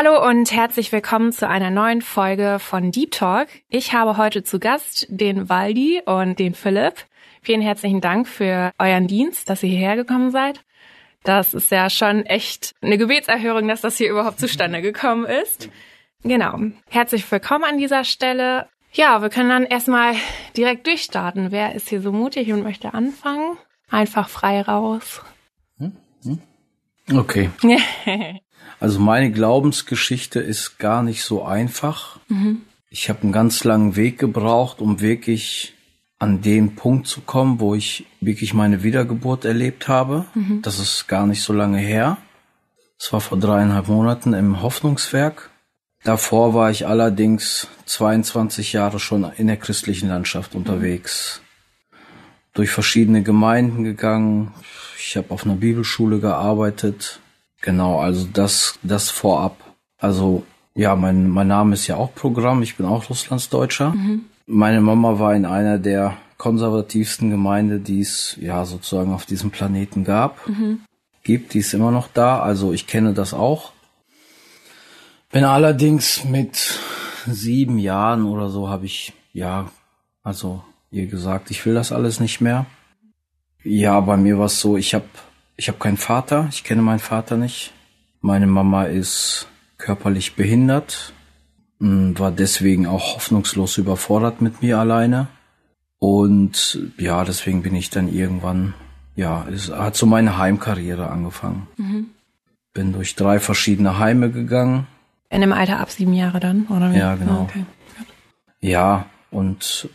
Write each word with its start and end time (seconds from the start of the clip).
Hallo 0.00 0.24
und 0.24 0.52
herzlich 0.52 0.92
willkommen 0.92 1.32
zu 1.32 1.48
einer 1.48 1.70
neuen 1.70 2.02
Folge 2.02 2.58
von 2.60 2.92
Deep 2.92 3.10
Talk. 3.10 3.48
Ich 3.68 3.94
habe 3.94 4.16
heute 4.16 4.44
zu 4.44 4.60
Gast 4.60 5.08
den 5.08 5.48
Waldi 5.48 6.00
und 6.06 6.38
den 6.38 6.54
Philipp. 6.54 7.04
Vielen 7.42 7.62
herzlichen 7.62 8.00
Dank 8.00 8.28
für 8.28 8.70
euren 8.78 9.08
Dienst, 9.08 9.50
dass 9.50 9.64
ihr 9.64 9.70
hierher 9.70 9.96
gekommen 9.96 10.30
seid. 10.30 10.64
Das 11.24 11.52
ist 11.52 11.72
ja 11.72 11.90
schon 11.90 12.24
echt 12.24 12.76
eine 12.80 12.96
Gebetserhörung, 12.96 13.66
dass 13.66 13.80
das 13.80 13.96
hier 13.96 14.08
überhaupt 14.08 14.38
zustande 14.38 14.82
gekommen 14.82 15.26
ist. 15.26 15.68
Genau. 16.22 16.60
Herzlich 16.88 17.28
willkommen 17.32 17.64
an 17.64 17.78
dieser 17.78 18.04
Stelle. 18.04 18.68
Ja, 18.92 19.20
wir 19.20 19.30
können 19.30 19.50
dann 19.50 19.64
erstmal 19.64 20.14
direkt 20.56 20.86
durchstarten. 20.86 21.50
Wer 21.50 21.74
ist 21.74 21.88
hier 21.88 22.02
so 22.02 22.12
mutig 22.12 22.52
und 22.52 22.62
möchte 22.62 22.94
anfangen? 22.94 23.56
Einfach 23.90 24.28
frei 24.28 24.62
raus. 24.62 25.22
Hm? 25.78 25.96
Hm? 26.22 27.18
Okay. 27.18 27.50
Also 28.80 29.00
meine 29.00 29.30
Glaubensgeschichte 29.30 30.40
ist 30.40 30.78
gar 30.78 31.02
nicht 31.02 31.22
so 31.24 31.44
einfach. 31.44 32.18
Mhm. 32.28 32.62
Ich 32.90 33.08
habe 33.08 33.22
einen 33.22 33.32
ganz 33.32 33.64
langen 33.64 33.96
Weg 33.96 34.18
gebraucht, 34.18 34.80
um 34.80 35.00
wirklich 35.00 35.74
an 36.18 36.42
den 36.42 36.74
Punkt 36.74 37.06
zu 37.06 37.20
kommen, 37.20 37.60
wo 37.60 37.74
ich 37.74 38.06
wirklich 38.20 38.54
meine 38.54 38.82
Wiedergeburt 38.82 39.44
erlebt 39.44 39.88
habe. 39.88 40.26
Mhm. 40.34 40.62
Das 40.62 40.78
ist 40.78 41.06
gar 41.06 41.26
nicht 41.26 41.42
so 41.42 41.52
lange 41.52 41.78
her. 41.78 42.18
Es 42.98 43.12
war 43.12 43.20
vor 43.20 43.38
dreieinhalb 43.38 43.88
Monaten 43.88 44.32
im 44.32 44.62
Hoffnungswerk. 44.62 45.50
Davor 46.02 46.54
war 46.54 46.70
ich 46.70 46.86
allerdings 46.86 47.68
22 47.86 48.72
Jahre 48.72 48.98
schon 48.98 49.30
in 49.36 49.46
der 49.46 49.56
christlichen 49.56 50.08
Landschaft 50.08 50.54
unterwegs. 50.54 51.40
Durch 52.54 52.70
verschiedene 52.70 53.22
Gemeinden 53.22 53.84
gegangen. 53.84 54.52
Ich 54.98 55.16
habe 55.16 55.30
auf 55.30 55.44
einer 55.44 55.54
Bibelschule 55.56 56.18
gearbeitet. 56.18 57.20
Genau, 57.60 57.98
also 57.98 58.26
das, 58.32 58.78
das 58.82 59.10
vorab. 59.10 59.56
Also 59.98 60.44
ja, 60.74 60.94
mein, 60.94 61.28
mein 61.28 61.48
Name 61.48 61.74
ist 61.74 61.86
ja 61.88 61.96
auch 61.96 62.14
Programm. 62.14 62.62
Ich 62.62 62.76
bin 62.76 62.86
auch 62.86 63.10
Russlandsdeutscher. 63.10 63.90
Mhm. 63.90 64.26
Meine 64.46 64.80
Mama 64.80 65.18
war 65.18 65.34
in 65.34 65.44
einer 65.44 65.78
der 65.78 66.16
konservativsten 66.36 67.30
Gemeinde, 67.30 67.80
die 67.80 68.00
es 68.00 68.36
ja 68.40 68.64
sozusagen 68.64 69.12
auf 69.12 69.26
diesem 69.26 69.50
Planeten 69.50 70.04
gab. 70.04 70.46
Mhm. 70.48 70.80
Gibt, 71.24 71.52
die 71.52 71.58
ist 71.58 71.74
immer 71.74 71.90
noch 71.90 72.08
da. 72.08 72.40
Also 72.40 72.72
ich 72.72 72.86
kenne 72.86 73.12
das 73.12 73.34
auch. 73.34 73.72
Bin 75.32 75.44
allerdings 75.44 76.24
mit 76.24 76.78
sieben 77.26 77.78
Jahren 77.78 78.24
oder 78.24 78.48
so 78.48 78.68
habe 78.68 78.86
ich, 78.86 79.12
ja, 79.32 79.70
also 80.22 80.62
ihr 80.90 81.06
gesagt, 81.06 81.50
ich 81.50 81.66
will 81.66 81.74
das 81.74 81.92
alles 81.92 82.20
nicht 82.20 82.40
mehr. 82.40 82.66
Ja, 83.64 84.00
bei 84.00 84.16
mir 84.16 84.38
war 84.38 84.46
es 84.46 84.60
so, 84.60 84.76
ich 84.76 84.94
habe 84.94 85.04
ich 85.58 85.68
habe 85.68 85.78
keinen 85.78 85.96
Vater, 85.96 86.46
ich 86.50 86.62
kenne 86.64 86.82
meinen 86.82 87.00
Vater 87.00 87.36
nicht. 87.36 87.72
Meine 88.20 88.46
Mama 88.46 88.84
ist 88.84 89.48
körperlich 89.76 90.36
behindert 90.36 91.12
und 91.80 92.18
war 92.20 92.30
deswegen 92.30 92.86
auch 92.86 93.16
hoffnungslos 93.16 93.76
überfordert 93.76 94.40
mit 94.40 94.62
mir 94.62 94.78
alleine. 94.78 95.26
Und 95.98 96.78
ja, 96.96 97.24
deswegen 97.24 97.62
bin 97.62 97.74
ich 97.74 97.90
dann 97.90 98.08
irgendwann, 98.08 98.74
ja, 99.16 99.46
es 99.52 99.70
hat 99.70 99.96
so 99.96 100.06
meine 100.06 100.38
Heimkarriere 100.38 101.10
angefangen. 101.10 101.66
Mhm. 101.76 102.06
Bin 102.72 102.92
durch 102.92 103.16
drei 103.16 103.40
verschiedene 103.40 103.98
Heime 103.98 104.30
gegangen. 104.30 104.86
In 105.28 105.40
dem 105.40 105.52
Alter 105.52 105.80
ab 105.80 105.90
sieben 105.90 106.14
Jahre 106.14 106.38
dann, 106.38 106.66
oder 106.68 106.92
wie? 106.92 106.98
Ja, 106.98 107.16
genau. 107.16 107.42
Okay. 107.42 107.64
Ja, 108.60 109.06
und 109.32 109.88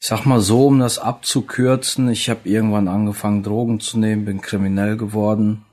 ich 0.00 0.06
sag 0.06 0.24
mal 0.24 0.40
so, 0.40 0.66
um 0.66 0.78
das 0.78 0.98
abzukürzen, 0.98 2.08
ich 2.08 2.30
habe 2.30 2.48
irgendwann 2.48 2.88
angefangen, 2.88 3.42
Drogen 3.42 3.80
zu 3.80 3.98
nehmen, 3.98 4.24
bin 4.24 4.40
kriminell 4.40 4.96
geworden. 4.96 5.66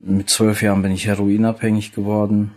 Mit 0.00 0.28
zwölf 0.28 0.60
Jahren 0.60 0.82
bin 0.82 0.92
ich 0.92 1.06
heroinabhängig 1.06 1.92
geworden. 1.92 2.52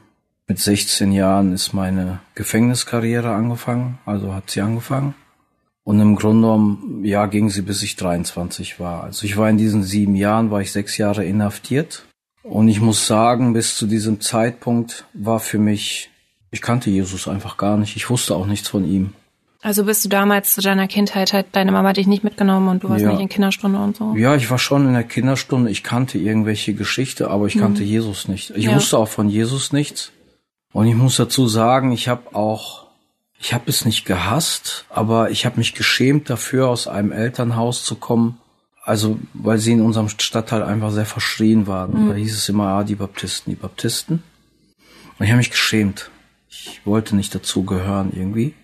Mit 0.47 0.59
16 0.59 1.13
Jahren 1.13 1.53
ist 1.53 1.73
meine 1.73 2.19
Gefängniskarriere 2.35 3.31
angefangen, 3.31 3.99
also 4.05 4.33
hat 4.33 4.49
sie 4.49 4.59
angefangen. 4.59 5.15
Und 5.85 6.01
im 6.01 6.17
Grunde 6.17 6.41
genommen, 6.47 7.05
ja, 7.05 7.25
ging 7.25 7.49
sie 7.49 7.61
bis 7.61 7.83
ich 7.83 7.95
23 7.95 8.81
war. 8.81 9.03
Also 9.03 9.25
ich 9.25 9.37
war 9.37 9.49
in 9.49 9.57
diesen 9.57 9.83
sieben 9.83 10.15
Jahren, 10.15 10.51
war 10.51 10.59
ich 10.59 10.73
sechs 10.73 10.97
Jahre 10.97 11.23
inhaftiert. 11.23 12.05
Und 12.43 12.67
ich 12.67 12.81
muss 12.81 13.07
sagen, 13.07 13.53
bis 13.53 13.77
zu 13.77 13.87
diesem 13.87 14.19
Zeitpunkt 14.19 15.05
war 15.13 15.39
für 15.39 15.57
mich, 15.57 16.09
ich 16.51 16.61
kannte 16.61 16.89
Jesus 16.89 17.29
einfach 17.29 17.55
gar 17.55 17.77
nicht. 17.77 17.95
Ich 17.95 18.09
wusste 18.09 18.35
auch 18.35 18.45
nichts 18.45 18.67
von 18.67 18.85
ihm. 18.85 19.13
Also 19.63 19.85
bist 19.85 20.03
du 20.03 20.09
damals 20.09 20.53
zu 20.53 20.61
deiner 20.61 20.89
Kindheit, 20.89 21.31
hat 21.31 21.45
deine 21.53 21.71
Mama 21.71 21.93
dich 21.93 22.05
nicht 22.05 22.25
mitgenommen 22.25 22.67
und 22.67 22.83
du 22.83 22.89
warst 22.89 23.01
ja. 23.01 23.11
nicht 23.11 23.21
in 23.21 23.29
Kinderstunde 23.29 23.79
und 23.79 23.95
so? 23.95 24.13
Ja, 24.17 24.35
ich 24.35 24.51
war 24.51 24.59
schon 24.59 24.85
in 24.85 24.93
der 24.93 25.05
Kinderstunde. 25.05 25.71
Ich 25.71 25.83
kannte 25.83 26.17
irgendwelche 26.17 26.73
Geschichte, 26.73 27.29
aber 27.29 27.47
ich 27.47 27.57
kannte 27.57 27.81
mhm. 27.81 27.87
Jesus 27.87 28.27
nicht. 28.27 28.49
Ich 28.57 28.65
ja. 28.65 28.75
wusste 28.75 28.97
auch 28.97 29.07
von 29.07 29.29
Jesus 29.29 29.71
nichts. 29.71 30.11
Und 30.73 30.87
ich 30.87 30.95
muss 30.95 31.15
dazu 31.15 31.47
sagen, 31.47 31.93
ich 31.93 32.09
habe 32.09 32.35
auch, 32.35 32.87
ich 33.39 33.53
habe 33.53 33.63
es 33.67 33.85
nicht 33.85 34.03
gehasst, 34.03 34.85
aber 34.89 35.31
ich 35.31 35.45
habe 35.45 35.57
mich 35.57 35.73
geschämt 35.73 36.29
dafür, 36.29 36.67
aus 36.67 36.87
einem 36.87 37.13
Elternhaus 37.13 37.85
zu 37.85 37.95
kommen. 37.95 38.39
Also, 38.83 39.17
weil 39.33 39.59
sie 39.59 39.71
in 39.71 39.81
unserem 39.81 40.09
Stadtteil 40.09 40.61
einfach 40.61 40.91
sehr 40.91 41.05
verschrien 41.05 41.67
waren. 41.67 42.07
Mhm. 42.07 42.09
Da 42.09 42.15
hieß 42.15 42.35
es 42.35 42.49
immer, 42.49 42.67
ah, 42.67 42.83
die 42.83 42.95
Baptisten, 42.95 43.51
die 43.51 43.55
Baptisten. 43.55 44.23
Und 45.17 45.23
ich 45.23 45.31
habe 45.31 45.37
mich 45.37 45.51
geschämt. 45.51 46.11
Ich 46.49 46.81
wollte 46.83 47.15
nicht 47.15 47.33
dazu 47.33 47.63
gehören 47.63 48.11
irgendwie. 48.13 48.55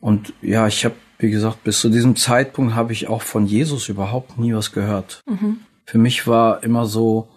Und 0.00 0.32
ja, 0.42 0.66
ich 0.66 0.84
habe, 0.84 0.94
wie 1.18 1.30
gesagt, 1.30 1.62
bis 1.64 1.80
zu 1.80 1.90
diesem 1.90 2.16
Zeitpunkt 2.16 2.74
habe 2.74 2.92
ich 2.92 3.08
auch 3.08 3.22
von 3.22 3.46
Jesus 3.46 3.88
überhaupt 3.88 4.38
nie 4.38 4.54
was 4.54 4.72
gehört. 4.72 5.20
Mhm. 5.26 5.60
Für 5.84 5.98
mich 5.98 6.26
war 6.26 6.62
immer 6.62 6.86
so, 6.86 7.28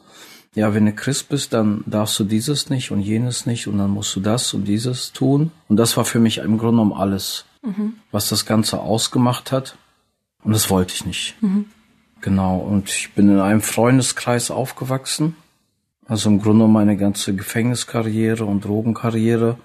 ja, 0.55 0.73
wenn 0.73 0.85
du 0.85 0.93
Christ 0.93 1.29
bist, 1.29 1.53
dann 1.53 1.83
darfst 1.87 2.19
du 2.19 2.23
dieses 2.23 2.69
nicht 2.69 2.91
und 2.91 3.01
jenes 3.01 3.45
nicht 3.45 3.67
und 3.67 3.77
dann 3.79 3.89
musst 3.89 4.15
du 4.15 4.19
das 4.19 4.53
und 4.53 4.65
dieses 4.65 5.11
tun. 5.11 5.51
Und 5.67 5.77
das 5.77 5.97
war 5.97 6.05
für 6.05 6.19
mich 6.19 6.37
im 6.37 6.57
Grunde 6.57 6.77
genommen 6.77 6.93
alles, 6.93 7.45
mhm. 7.63 7.95
was 8.11 8.29
das 8.29 8.45
Ganze 8.45 8.79
ausgemacht 8.79 9.51
hat. 9.51 9.77
Und 10.43 10.53
das 10.53 10.69
wollte 10.69 10.93
ich 10.93 11.05
nicht. 11.05 11.35
Mhm. 11.41 11.65
Genau. 12.21 12.57
Und 12.57 12.89
ich 12.89 13.13
bin 13.13 13.29
in 13.29 13.39
einem 13.39 13.61
Freundeskreis 13.61 14.51
aufgewachsen. 14.51 15.35
Also 16.05 16.29
im 16.29 16.39
Grunde 16.39 16.59
genommen 16.59 16.73
meine 16.73 16.97
ganze 16.97 17.35
Gefängniskarriere 17.35 18.45
und 18.45 18.65
Drogenkarriere. 18.65 19.57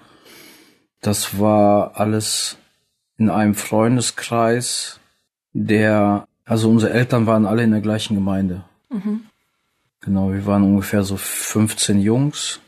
Das 1.01 1.39
war 1.39 1.97
alles 1.97 2.57
in 3.19 3.29
einem 3.29 3.53
Freundeskreis, 3.53 4.99
der, 5.53 6.27
also 6.45 6.69
unsere 6.69 6.93
Eltern 6.93 7.27
waren 7.27 7.45
alle 7.45 7.63
in 7.63 7.71
der 7.71 7.81
gleichen 7.81 8.15
Gemeinde. 8.15 8.63
Mhm. 8.89 9.25
Genau, 9.99 10.31
wir 10.31 10.45
waren 10.45 10.63
ungefähr 10.63 11.03
so 11.03 11.17
15 11.17 11.99
Jungs. 11.99 12.61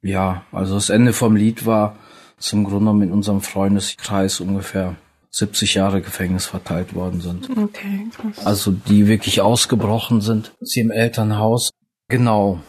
Ja, 0.00 0.42
also 0.50 0.74
das 0.74 0.88
Ende 0.88 1.12
vom 1.12 1.36
Lied 1.36 1.66
war 1.66 1.96
zum 2.38 2.64
Grunde 2.64 2.80
genommen 2.80 3.02
in 3.02 3.12
unserem 3.12 3.42
Freundeskreis 3.42 4.40
ungefähr 4.40 4.96
70 5.30 5.74
Jahre 5.74 6.00
Gefängnis 6.00 6.46
verteilt 6.46 6.94
worden 6.94 7.20
sind. 7.20 7.50
Okay, 7.50 8.08
krass. 8.10 8.46
Also 8.46 8.72
die 8.72 9.08
wirklich 9.08 9.42
ausgebrochen 9.42 10.22
sind, 10.22 10.52
sie 10.60 10.80
im 10.80 10.90
Elternhaus. 10.90 11.70
Genau. 12.08 12.60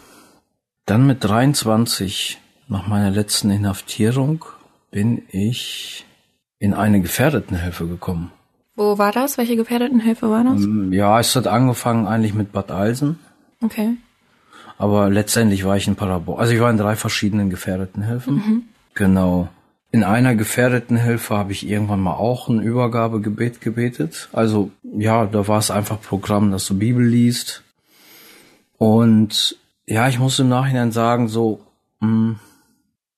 Dann 0.84 1.06
mit 1.06 1.24
23, 1.24 2.38
nach 2.68 2.86
meiner 2.86 3.10
letzten 3.10 3.50
Inhaftierung, 3.50 4.44
bin 4.90 5.22
ich 5.30 6.04
in 6.60 6.74
eine 6.74 7.00
Gefährdetenhilfe 7.00 7.88
gekommen. 7.88 8.30
Wo 8.76 8.98
war 8.98 9.10
das? 9.10 9.38
Welche 9.38 9.56
Gefährdetenhilfe 9.56 10.30
war 10.30 10.44
das? 10.44 10.60
Mm, 10.60 10.92
ja, 10.92 11.18
es 11.18 11.34
hat 11.34 11.48
angefangen 11.48 12.06
eigentlich 12.06 12.34
mit 12.34 12.52
Bad 12.52 12.70
Alsen. 12.70 13.18
Okay. 13.62 13.96
Aber 14.78 15.10
letztendlich 15.10 15.64
war 15.64 15.76
ich 15.76 15.88
in 15.88 15.96
Paderborn. 15.96 16.38
Also 16.38 16.52
ich 16.52 16.60
war 16.60 16.70
in 16.70 16.76
drei 16.76 16.96
verschiedenen 16.96 17.50
Gefährdetenhilfen. 17.50 18.34
Mhm. 18.34 18.62
Genau. 18.94 19.48
In 19.90 20.04
einer 20.04 20.34
Gefährdetenhilfe 20.36 21.36
habe 21.36 21.52
ich 21.52 21.68
irgendwann 21.68 22.00
mal 22.00 22.14
auch 22.14 22.48
ein 22.48 22.60
Übergabegebet 22.60 23.60
gebetet. 23.60 24.28
Also 24.32 24.70
ja, 24.82 25.26
da 25.26 25.48
war 25.48 25.58
es 25.58 25.70
einfach 25.70 26.00
Programm, 26.00 26.52
dass 26.52 26.66
du 26.66 26.78
Bibel 26.78 27.04
liest. 27.04 27.64
Und 28.78 29.56
ja, 29.86 30.08
ich 30.08 30.18
muss 30.18 30.38
im 30.38 30.48
Nachhinein 30.48 30.92
sagen, 30.92 31.28
so, 31.28 31.60
mh, 32.00 32.08
mm, 32.08 32.40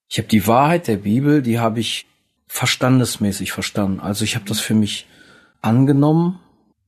ich 0.09 0.19
habe 0.19 0.29
die 0.29 0.47
Wahrheit 0.47 0.89
der 0.89 0.97
Bibel, 0.97 1.43
die 1.43 1.59
habe 1.59 1.81
ich 1.81 2.07
verstandesmäßig 2.53 3.51
verstanden. 3.51 3.99
Also 3.99 4.25
ich 4.25 4.35
habe 4.35 4.45
das 4.45 4.61
für 4.61 4.75
mich 4.75 5.07
angenommen 5.63 6.39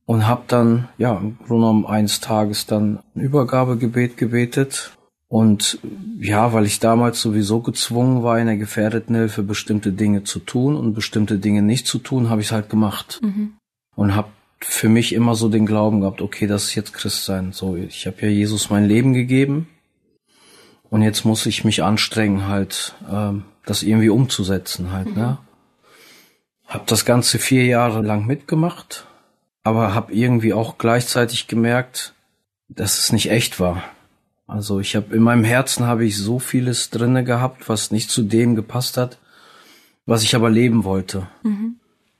und 0.05 0.27
habe 0.27 0.43
dann, 0.47 0.89
ja, 0.99 1.17
im 1.17 1.37
Grunde 1.39 1.53
genommen 1.53 1.85
eines 1.87 2.19
Tages 2.19 2.67
dann 2.67 2.99
ein 3.15 3.21
Übergabegebet 3.21 4.15
gebetet. 4.15 4.91
Und 5.27 5.79
ja, 6.19 6.53
weil 6.53 6.67
ich 6.67 6.79
damals 6.79 7.19
sowieso 7.19 7.61
gezwungen 7.61 8.21
war, 8.21 8.39
in 8.39 8.45
der 8.45 8.57
gefährdeten 8.57 9.15
Hilfe 9.15 9.41
bestimmte 9.41 9.91
Dinge 9.91 10.23
zu 10.23 10.37
tun 10.37 10.75
und 10.75 10.93
bestimmte 10.93 11.39
Dinge 11.39 11.63
nicht 11.63 11.87
zu 11.87 11.97
tun, 11.97 12.29
habe 12.29 12.41
ich 12.41 12.47
es 12.47 12.53
halt 12.53 12.69
gemacht. 12.69 13.19
Mhm. 13.23 13.55
Und 13.95 14.13
habe 14.13 14.27
für 14.59 14.87
mich 14.87 15.13
immer 15.13 15.33
so 15.33 15.49
den 15.49 15.65
Glauben 15.65 16.01
gehabt, 16.01 16.21
okay, 16.21 16.45
das 16.45 16.65
ist 16.65 16.75
jetzt 16.75 16.93
Christsein. 16.93 17.53
So, 17.53 17.75
ich 17.75 18.05
habe 18.05 18.21
ja 18.21 18.27
Jesus 18.27 18.69
mein 18.69 18.85
Leben 18.85 19.13
gegeben 19.13 19.67
und 20.91 21.01
jetzt 21.01 21.25
muss 21.25 21.47
ich 21.47 21.63
mich 21.63 21.81
anstrengen, 21.81 22.47
halt 22.47 22.93
ähm, 23.11 23.45
das 23.65 23.81
irgendwie 23.81 24.09
umzusetzen, 24.09 24.91
halt. 24.91 25.07
Mhm. 25.07 25.15
Ne? 25.15 25.37
Hab 26.75 26.87
das 26.87 27.05
Ganze 27.05 27.39
vier 27.39 27.65
Jahre 27.65 28.01
lang 28.01 28.25
mitgemacht, 28.25 29.07
aber 29.63 29.95
habe 29.95 30.13
irgendwie 30.13 30.51
auch 30.51 30.77
gleichzeitig 30.77 31.47
gemerkt, 31.47 32.13
dass 32.67 32.99
es 32.99 33.13
nicht 33.13 33.31
echt 33.31 33.61
war. 33.61 33.81
Also 34.45 34.81
ich 34.81 34.93
habe 34.97 35.15
in 35.15 35.23
meinem 35.23 35.45
Herzen 35.45 35.85
habe 35.85 36.03
ich 36.03 36.17
so 36.17 36.37
vieles 36.37 36.89
drinne 36.89 37.23
gehabt, 37.23 37.69
was 37.69 37.91
nicht 37.91 38.11
zu 38.11 38.23
dem 38.23 38.57
gepasst 38.57 38.97
hat, 38.97 39.19
was 40.05 40.23
ich 40.23 40.35
aber 40.35 40.49
leben 40.49 40.83
wollte. 40.83 41.27
Mhm. 41.43 41.77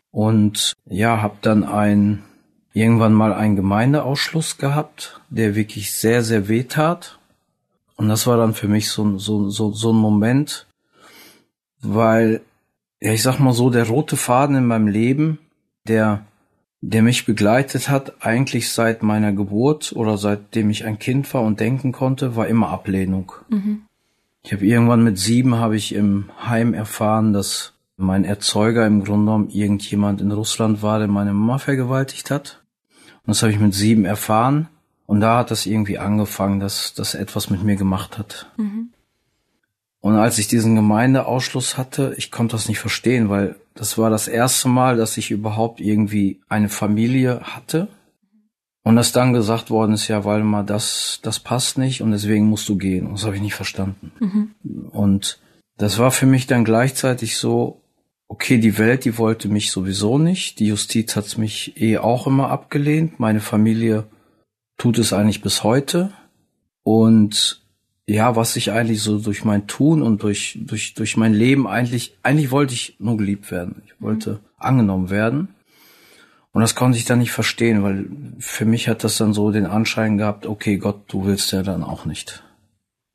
Und 0.09 0.71
ja, 0.85 1.21
habe 1.21 1.35
dann 1.41 1.65
ein 1.65 2.23
irgendwann 2.71 3.13
mal 3.13 3.33
einen 3.33 3.57
Gemeindeausschluss 3.57 4.57
gehabt, 4.57 5.19
der 5.29 5.55
wirklich 5.55 5.91
sehr 5.91 6.23
sehr 6.23 6.47
weh 6.47 6.63
tat. 6.63 7.19
Und 7.97 8.07
das 8.07 8.25
war 8.25 8.37
dann 8.37 8.53
für 8.53 8.69
mich 8.69 8.87
so 8.87 9.17
so 9.17 9.49
so 9.49 9.73
so 9.73 9.91
ein 9.91 9.97
Moment, 9.97 10.65
weil 11.81 12.39
ja 13.01 13.11
ich 13.11 13.21
sag 13.21 13.39
mal 13.39 13.53
so 13.53 13.69
der 13.69 13.87
rote 13.87 14.17
Faden 14.17 14.55
in 14.55 14.65
meinem 14.65 14.87
Leben, 14.87 15.39
der 15.87 16.25
der 16.81 17.01
mich 17.01 17.25
begleitet 17.25 17.89
hat, 17.89 18.23
eigentlich 18.23 18.69
seit 18.69 19.01
meiner 19.01 19.31
Geburt 19.31 19.93
oder 19.95 20.17
seitdem 20.17 20.69
ich 20.69 20.85
ein 20.85 20.99
Kind 20.99 21.33
war 21.33 21.41
und 21.41 21.59
denken 21.59 21.91
konnte, 21.91 22.35
war 22.35 22.47
immer 22.47 22.69
Ablehnung. 22.69 23.31
Mhm. 23.49 23.81
Ich 24.43 24.53
habe 24.53 24.65
irgendwann 24.65 25.03
mit 25.03 25.17
sieben 25.17 25.55
habe 25.55 25.75
ich 25.75 25.95
im 25.95 26.29
Heim 26.45 26.75
erfahren, 26.75 27.33
dass 27.33 27.73
mein 27.97 28.23
Erzeuger 28.23 28.85
im 28.85 29.03
Grunde 29.03 29.25
genommen 29.25 29.49
irgendjemand 29.49 30.21
in 30.21 30.31
Russland 30.31 30.83
war, 30.83 30.99
der 30.99 31.07
meine 31.07 31.33
Mama 31.33 31.57
vergewaltigt 31.57 32.29
hat. 32.29 32.63
Und 33.25 33.31
das 33.31 33.41
habe 33.41 33.51
ich 33.51 33.59
mit 33.59 33.73
sieben 33.73 34.05
erfahren. 34.05 34.67
Und 35.07 35.21
da 35.21 35.39
hat 35.39 35.49
das 35.49 35.65
irgendwie 35.65 35.97
angefangen, 35.97 36.59
dass 36.59 36.93
das 36.93 37.15
etwas 37.15 37.49
mit 37.49 37.63
mir 37.63 37.75
gemacht 37.75 38.19
hat. 38.19 38.51
Mhm. 38.57 38.89
Und 40.05 40.17
als 40.17 40.37
ich 40.37 40.47
diesen 40.47 40.75
Gemeindeausschluss 40.75 41.79
hatte, 41.79 42.13
ich 42.15 42.29
konnte 42.29 42.55
das 42.55 42.69
nicht 42.69 42.77
verstehen, 42.77 43.29
weil 43.29 43.55
das 43.73 43.97
war 43.97 44.11
das 44.11 44.27
erste 44.27 44.67
Mal, 44.67 44.97
dass 44.97 45.17
ich 45.17 45.31
überhaupt 45.31 45.81
irgendwie 45.81 46.41
eine 46.47 46.69
Familie 46.69 47.39
hatte. 47.41 47.87
Und 48.83 48.97
dass 48.97 49.13
dann 49.13 49.33
gesagt 49.33 49.71
worden 49.71 49.93
ist, 49.93 50.07
ja, 50.07 50.23
weil 50.23 50.43
mal 50.43 50.61
das, 50.61 51.21
das 51.23 51.39
passt 51.39 51.79
nicht 51.79 52.03
und 52.03 52.11
deswegen 52.11 52.45
musst 52.45 52.69
du 52.69 52.77
gehen. 52.77 53.07
Und 53.07 53.13
das 53.13 53.25
habe 53.25 53.35
ich 53.35 53.41
nicht 53.41 53.55
verstanden. 53.55 54.11
Mhm. 54.19 54.89
Und 54.91 55.39
das 55.75 55.97
war 55.97 56.11
für 56.11 56.27
mich 56.27 56.45
dann 56.45 56.65
gleichzeitig 56.65 57.37
so, 57.37 57.81
okay, 58.27 58.59
die 58.59 58.77
Welt, 58.77 59.05
die 59.05 59.17
wollte 59.17 59.49
mich 59.49 59.71
sowieso 59.71 60.19
nicht. 60.19 60.59
Die 60.59 60.67
Justiz 60.67 61.15
hat's 61.15 61.35
mich 61.35 61.81
eh 61.81 61.97
auch 61.97 62.27
immer 62.27 62.51
abgelehnt. 62.51 63.19
Meine 63.19 63.39
Familie 63.39 64.03
tut 64.77 64.99
es 64.99 65.13
eigentlich 65.13 65.41
bis 65.41 65.63
heute. 65.63 66.11
Und 66.83 67.64
ja, 68.07 68.35
was 68.35 68.55
ich 68.55 68.71
eigentlich 68.71 69.01
so 69.01 69.19
durch 69.19 69.43
mein 69.43 69.67
Tun 69.67 70.01
und 70.01 70.21
durch, 70.21 70.59
durch, 70.61 70.93
durch 70.93 71.17
mein 71.17 71.33
Leben 71.33 71.67
eigentlich, 71.67 72.17
eigentlich 72.21 72.51
wollte 72.51 72.73
ich 72.73 72.95
nur 72.99 73.17
geliebt 73.17 73.49
werden. 73.51 73.81
Ich 73.85 73.93
wollte 73.99 74.33
mhm. 74.33 74.39
angenommen 74.57 75.09
werden. 75.09 75.49
Und 76.51 76.61
das 76.61 76.75
konnte 76.75 76.97
ich 76.97 77.05
dann 77.05 77.19
nicht 77.19 77.31
verstehen, 77.31 77.83
weil 77.83 78.05
für 78.39 78.65
mich 78.65 78.87
hat 78.87 79.03
das 79.03 79.17
dann 79.17 79.33
so 79.33 79.51
den 79.51 79.65
Anschein 79.65 80.17
gehabt, 80.17 80.45
okay, 80.45 80.77
Gott, 80.77 81.03
du 81.07 81.25
willst 81.25 81.51
ja 81.51 81.63
dann 81.63 81.83
auch 81.83 82.05
nicht. 82.05 82.43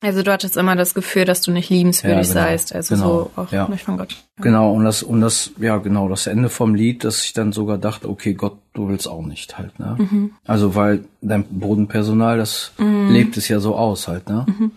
Also 0.02 0.22
du 0.22 0.32
hattest 0.32 0.56
immer 0.56 0.76
das 0.76 0.94
Gefühl, 0.94 1.26
dass 1.26 1.42
du 1.42 1.50
nicht 1.50 1.68
liebenswürdig 1.68 2.28
ja, 2.28 2.32
genau, 2.32 2.46
seist, 2.46 2.74
also 2.74 2.94
genau, 2.94 3.06
so 3.06 3.30
auch 3.36 3.52
ja. 3.52 3.68
nicht 3.68 3.84
von 3.84 3.98
Gott. 3.98 4.12
Ja. 4.12 4.44
Genau, 4.44 4.72
und 4.72 4.84
das, 4.84 5.02
und 5.02 5.20
das, 5.20 5.50
ja 5.58 5.76
genau, 5.76 6.08
das 6.08 6.26
Ende 6.26 6.48
vom 6.48 6.74
Lied, 6.74 7.04
dass 7.04 7.22
ich 7.22 7.34
dann 7.34 7.52
sogar 7.52 7.76
dachte, 7.76 8.08
okay, 8.08 8.32
Gott, 8.32 8.56
du 8.72 8.88
willst 8.88 9.06
auch 9.06 9.26
nicht 9.26 9.58
halt, 9.58 9.78
ne? 9.78 9.96
Mhm. 9.98 10.32
Also 10.46 10.74
weil 10.74 11.04
dein 11.20 11.44
Bodenpersonal, 11.44 12.38
das 12.38 12.72
mhm. 12.78 13.10
lebt 13.10 13.36
es 13.36 13.48
ja 13.48 13.60
so 13.60 13.76
aus 13.76 14.08
halt, 14.08 14.30
ne? 14.30 14.46
Mhm. 14.48 14.70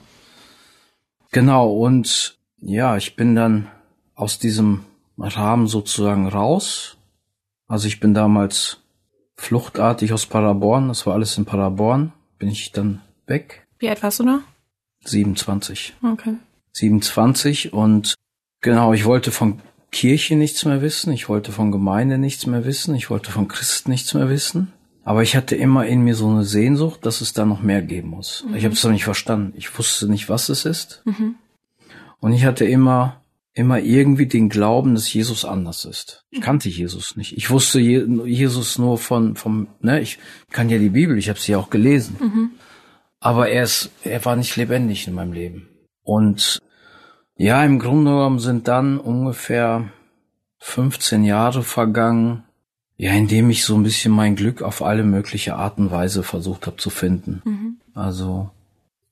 Genau, 1.31 1.71
und 1.71 2.37
ja, 2.59 2.97
ich 2.97 3.15
bin 3.15 3.33
dann 3.33 3.67
aus 4.15 4.39
diesem 4.39 4.83
Rahmen 5.17 5.67
sozusagen 5.67 6.27
raus. 6.27 6.97
Also 7.67 7.87
ich 7.87 8.01
bin 8.01 8.13
damals 8.13 8.81
fluchtartig 9.37 10.11
aus 10.11 10.25
Paderborn, 10.25 10.89
das 10.89 11.07
war 11.07 11.13
alles 11.13 11.37
in 11.37 11.45
Paderborn, 11.45 12.11
bin 12.39 12.49
ich 12.49 12.73
dann 12.73 13.01
weg. 13.25 13.65
Wie 13.79 13.89
alt 13.89 14.03
warst 14.03 14.19
du 14.19 14.25
da? 14.25 14.39
27. 15.05 15.95
Okay. 16.03 16.35
27 16.73 17.73
und 17.73 18.15
genau, 18.61 18.93
ich 18.93 19.05
wollte 19.05 19.31
von 19.31 19.59
Kirche 19.91 20.35
nichts 20.35 20.65
mehr 20.65 20.81
wissen, 20.81 21.13
ich 21.13 21.29
wollte 21.29 21.51
von 21.51 21.71
Gemeinde 21.71 22.17
nichts 22.17 22.47
mehr 22.47 22.65
wissen, 22.65 22.95
ich 22.95 23.09
wollte 23.09 23.31
von 23.31 23.47
Christen 23.47 23.91
nichts 23.91 24.13
mehr 24.13 24.29
wissen. 24.29 24.73
Aber 25.05 25.21
ich 25.21 25.35
hatte 25.35 25.55
immer 25.55 25.85
in 25.85 26.01
mir 26.01 26.15
so 26.15 26.29
eine 26.29 26.45
Sehnsucht, 26.45 27.05
dass 27.05 27.21
es 27.21 27.33
da 27.33 27.45
noch 27.45 27.61
mehr 27.61 27.81
geben 27.81 28.09
muss. 28.09 28.45
Mhm. 28.47 28.55
Ich 28.55 28.63
habe 28.63 28.73
es 28.73 28.83
noch 28.83 28.91
nicht 28.91 29.03
verstanden. 29.03 29.53
Ich 29.57 29.77
wusste 29.77 30.07
nicht, 30.07 30.29
was 30.29 30.49
es 30.49 30.65
ist. 30.65 31.01
Mhm. 31.05 31.35
Und 32.21 32.31
ich 32.31 32.45
hatte 32.45 32.63
immer, 32.63 33.21
immer 33.53 33.79
irgendwie 33.79 34.27
den 34.27 34.47
Glauben, 34.47 34.95
dass 34.95 35.11
Jesus 35.11 35.43
anders 35.43 35.83
ist. 35.83 36.23
Ich 36.31 36.39
kannte 36.39 36.69
Jesus 36.69 37.17
nicht. 37.17 37.35
Ich 37.35 37.49
wusste 37.49 37.81
Jesus 37.81 38.77
nur 38.77 38.97
von, 38.97 39.35
vom, 39.35 39.67
ne, 39.81 39.99
ich 39.99 40.19
kann 40.51 40.69
ja 40.69 40.77
die 40.77 40.89
Bibel, 40.89 41.17
ich 41.17 41.27
habe 41.27 41.39
sie 41.39 41.51
ja 41.51 41.57
auch 41.57 41.69
gelesen. 41.69 42.15
Mhm. 42.21 42.51
Aber 43.23 43.47
er 43.47 43.63
ist, 43.63 43.89
er 44.03 44.25
war 44.25 44.35
nicht 44.35 44.57
lebendig 44.57 45.07
in 45.07 45.13
meinem 45.13 45.31
Leben. 45.31 45.69
Und 46.03 46.59
ja, 47.37 47.63
im 47.63 47.79
Grunde 47.79 48.11
genommen 48.11 48.39
sind 48.39 48.67
dann 48.67 48.99
ungefähr 48.99 49.85
15 50.59 51.23
Jahre 51.23 51.63
vergangen, 51.63 52.43
ja, 52.97 53.13
indem 53.13 53.49
ich 53.49 53.63
so 53.63 53.75
ein 53.75 53.83
bisschen 53.83 54.11
mein 54.11 54.35
Glück 54.35 54.61
auf 54.61 54.81
alle 54.81 55.05
mögliche 55.05 55.55
Art 55.55 55.77
und 55.77 55.89
Weise 55.89 56.21
versucht 56.21 56.67
habe 56.67 56.75
zu 56.75 56.89
finden. 56.89 57.41
Mhm. 57.45 57.77
Also 57.93 58.49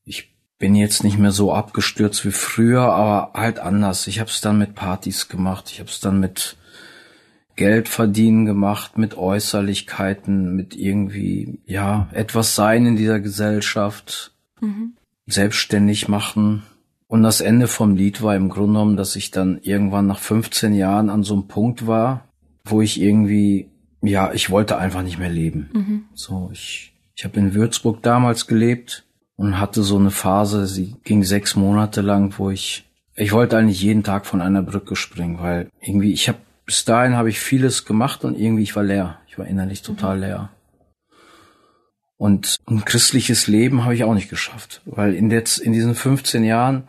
ich 0.03 0.35
bin 0.59 0.75
jetzt 0.75 1.05
nicht 1.05 1.17
mehr 1.17 1.31
so 1.31 1.53
abgestürzt 1.53 2.25
wie 2.25 2.31
früher, 2.31 2.81
aber 2.81 3.31
halt 3.33 3.59
anders. 3.59 4.07
Ich 4.07 4.19
habe 4.19 4.29
es 4.29 4.41
dann 4.41 4.57
mit 4.57 4.75
Partys 4.75 5.29
gemacht, 5.29 5.71
ich 5.71 5.79
habe 5.79 5.89
es 5.89 6.01
dann 6.01 6.19
mit 6.19 6.57
Geld 7.61 7.87
verdienen 7.87 8.45
gemacht, 8.45 8.97
mit 8.97 9.17
Äußerlichkeiten, 9.17 10.55
mit 10.55 10.75
irgendwie, 10.75 11.59
ja, 11.65 12.09
etwas 12.11 12.55
sein 12.55 12.85
in 12.85 12.95
dieser 12.95 13.19
Gesellschaft, 13.19 14.33
mhm. 14.59 14.93
selbstständig 15.27 16.07
machen. 16.07 16.63
Und 17.07 17.23
das 17.23 17.41
Ende 17.41 17.67
vom 17.67 17.95
Lied 17.95 18.21
war 18.23 18.35
im 18.35 18.49
Grunde 18.49 18.73
genommen, 18.73 18.97
dass 18.97 19.15
ich 19.15 19.31
dann 19.31 19.59
irgendwann 19.61 20.07
nach 20.07 20.19
15 20.19 20.73
Jahren 20.73 21.09
an 21.09 21.23
so 21.23 21.33
einem 21.35 21.47
Punkt 21.47 21.85
war, 21.85 22.25
wo 22.63 22.81
ich 22.81 22.99
irgendwie 22.99 23.71
ja, 24.01 24.31
ich 24.33 24.49
wollte 24.49 24.77
einfach 24.77 25.03
nicht 25.03 25.19
mehr 25.19 25.29
leben. 25.29 25.69
Mhm. 25.73 26.05
So, 26.13 26.49
ich, 26.51 26.93
ich 27.15 27.23
habe 27.23 27.39
in 27.39 27.53
Würzburg 27.53 28.01
damals 28.01 28.47
gelebt 28.47 29.05
und 29.35 29.59
hatte 29.59 29.83
so 29.83 29.97
eine 29.97 30.11
Phase, 30.11 30.65
sie 30.67 30.95
ging 31.03 31.23
sechs 31.23 31.55
Monate 31.55 32.01
lang, 32.01 32.33
wo 32.37 32.49
ich, 32.49 32.85
ich 33.15 33.31
wollte 33.31 33.57
eigentlich 33.57 33.81
jeden 33.81 34.03
Tag 34.03 34.25
von 34.25 34.41
einer 34.41 34.63
Brücke 34.63 34.95
springen, 34.95 35.39
weil 35.39 35.69
irgendwie, 35.79 36.13
ich 36.13 36.27
habe, 36.27 36.39
bis 36.71 36.85
dahin 36.85 37.17
habe 37.17 37.27
ich 37.27 37.41
vieles 37.41 37.83
gemacht 37.83 38.23
und 38.23 38.39
irgendwie, 38.39 38.63
ich 38.63 38.77
war 38.77 38.83
leer. 38.83 39.19
Ich 39.27 39.37
war 39.37 39.45
innerlich 39.45 39.81
total 39.81 40.15
mhm. 40.15 40.21
leer. 40.21 40.49
Und 42.15 42.55
ein 42.65 42.85
christliches 42.85 43.47
Leben 43.47 43.83
habe 43.83 43.93
ich 43.93 44.05
auch 44.05 44.13
nicht 44.13 44.29
geschafft, 44.29 44.81
weil 44.85 45.13
in, 45.13 45.29
der, 45.29 45.43
in 45.61 45.73
diesen 45.73 45.95
15 45.95 46.45
Jahren 46.45 46.87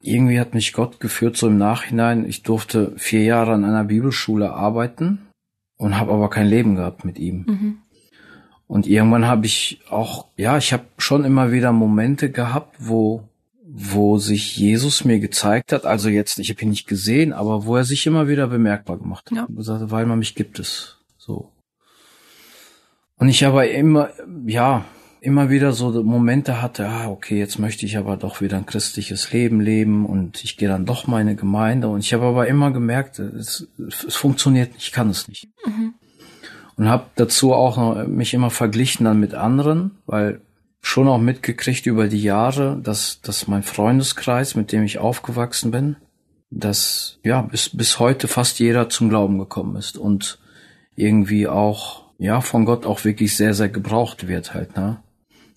irgendwie 0.00 0.40
hat 0.40 0.54
mich 0.54 0.72
Gott 0.72 0.98
geführt, 0.98 1.36
so 1.36 1.48
im 1.48 1.58
Nachhinein. 1.58 2.26
Ich 2.26 2.42
durfte 2.42 2.94
vier 2.96 3.22
Jahre 3.22 3.52
an 3.52 3.66
einer 3.66 3.84
Bibelschule 3.84 4.50
arbeiten 4.50 5.28
und 5.76 5.98
habe 5.98 6.12
aber 6.12 6.30
kein 6.30 6.46
Leben 6.46 6.76
gehabt 6.76 7.04
mit 7.04 7.18
ihm. 7.18 7.44
Mhm. 7.46 7.78
Und 8.66 8.86
irgendwann 8.86 9.26
habe 9.26 9.44
ich 9.44 9.82
auch, 9.90 10.28
ja, 10.38 10.56
ich 10.56 10.72
habe 10.72 10.84
schon 10.96 11.26
immer 11.26 11.52
wieder 11.52 11.72
Momente 11.72 12.30
gehabt, 12.30 12.76
wo 12.78 13.27
wo 13.70 14.16
sich 14.16 14.56
Jesus 14.56 15.04
mir 15.04 15.20
gezeigt 15.20 15.72
hat, 15.72 15.84
also 15.84 16.08
jetzt, 16.08 16.38
ich 16.38 16.48
habe 16.48 16.62
ihn 16.62 16.70
nicht 16.70 16.86
gesehen, 16.86 17.34
aber 17.34 17.66
wo 17.66 17.76
er 17.76 17.84
sich 17.84 18.06
immer 18.06 18.26
wieder 18.26 18.46
bemerkbar 18.46 18.96
gemacht 18.96 19.30
hat. 19.30 19.36
Ja. 19.36 19.44
Und 19.44 19.56
gesagt, 19.56 19.90
weil 19.90 20.06
man 20.06 20.18
mich 20.18 20.34
gibt 20.34 20.58
es. 20.58 20.96
So. 21.18 21.52
Und 23.18 23.28
ich 23.28 23.44
aber 23.44 23.68
immer, 23.68 24.10
ja, 24.46 24.86
immer 25.20 25.50
wieder 25.50 25.72
so 25.72 26.02
Momente 26.02 26.62
hatte, 26.62 26.88
ah, 26.88 27.08
okay, 27.08 27.38
jetzt 27.38 27.58
möchte 27.58 27.84
ich 27.84 27.98
aber 27.98 28.16
doch 28.16 28.40
wieder 28.40 28.56
ein 28.56 28.64
christliches 28.64 29.32
Leben 29.32 29.60
leben 29.60 30.06
und 30.06 30.42
ich 30.44 30.56
gehe 30.56 30.68
dann 30.68 30.86
doch 30.86 31.06
meine 31.06 31.36
Gemeinde. 31.36 31.88
Und 31.88 32.00
ich 32.00 32.14
habe 32.14 32.24
aber 32.24 32.46
immer 32.46 32.70
gemerkt, 32.70 33.18
es, 33.18 33.68
es 33.86 34.16
funktioniert 34.16 34.72
nicht, 34.72 34.86
ich 34.86 34.92
kann 34.92 35.10
es 35.10 35.28
nicht. 35.28 35.48
Mhm. 35.66 35.94
Und 36.76 36.88
habe 36.88 37.06
dazu 37.16 37.52
auch 37.52 37.76
noch 37.76 38.06
mich 38.06 38.32
immer 38.32 38.50
verglichen 38.50 39.04
dann 39.04 39.20
mit 39.20 39.34
anderen, 39.34 39.98
weil 40.06 40.40
schon 40.80 41.08
auch 41.08 41.18
mitgekriegt 41.18 41.86
über 41.86 42.08
die 42.08 42.22
Jahre, 42.22 42.80
dass, 42.82 43.20
dass 43.20 43.48
mein 43.48 43.62
Freundeskreis, 43.62 44.54
mit 44.54 44.72
dem 44.72 44.84
ich 44.84 44.98
aufgewachsen 44.98 45.70
bin, 45.70 45.96
dass 46.50 47.18
ja 47.22 47.42
bis, 47.42 47.76
bis 47.76 47.98
heute 47.98 48.28
fast 48.28 48.58
jeder 48.58 48.88
zum 48.88 49.08
Glauben 49.08 49.38
gekommen 49.38 49.76
ist 49.76 49.98
und 49.98 50.38
irgendwie 50.96 51.46
auch 51.46 52.04
ja 52.18 52.40
von 52.40 52.64
Gott 52.64 52.86
auch 52.86 53.04
wirklich 53.04 53.36
sehr 53.36 53.54
sehr 53.54 53.68
gebraucht 53.68 54.28
wird 54.28 54.54
halt 54.54 54.76
ne 54.76 54.98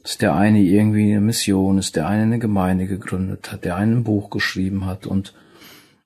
Dass 0.04 0.18
der 0.18 0.36
eine 0.36 0.60
irgendwie 0.60 1.12
eine 1.12 1.22
Mission 1.22 1.78
ist, 1.78 1.96
der 1.96 2.08
eine 2.08 2.24
eine 2.24 2.40
Gemeinde 2.40 2.88
gegründet 2.88 3.52
hat, 3.52 3.64
der 3.64 3.78
eine 3.78 3.96
ein 3.98 4.04
Buch 4.04 4.30
geschrieben 4.30 4.86
hat 4.86 5.08
und 5.08 5.34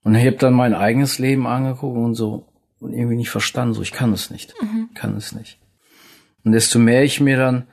und 0.03 0.13
ich 0.13 0.25
habe 0.25 0.37
dann 0.37 0.53
mein 0.53 0.75
eigenes 0.75 1.17
Leben 1.17 1.47
angeguckt 1.47 1.97
und 1.97 2.13
so 2.13 2.45
und 2.79 2.93
irgendwie 2.93 3.15
nicht 3.15 3.31
verstanden, 3.31 3.73
so 3.73 3.81
ich 3.81 3.91
kann 3.91 4.13
es 4.13 4.29
nicht, 4.29 4.53
mhm. 4.61 4.89
kann 4.93 5.17
es 5.17 5.33
nicht. 5.33 5.57
Und 6.43 6.51
desto 6.51 6.77
mehr 6.77 7.03
ich 7.03 7.19
mir 7.19 7.37
dann, 7.37 7.63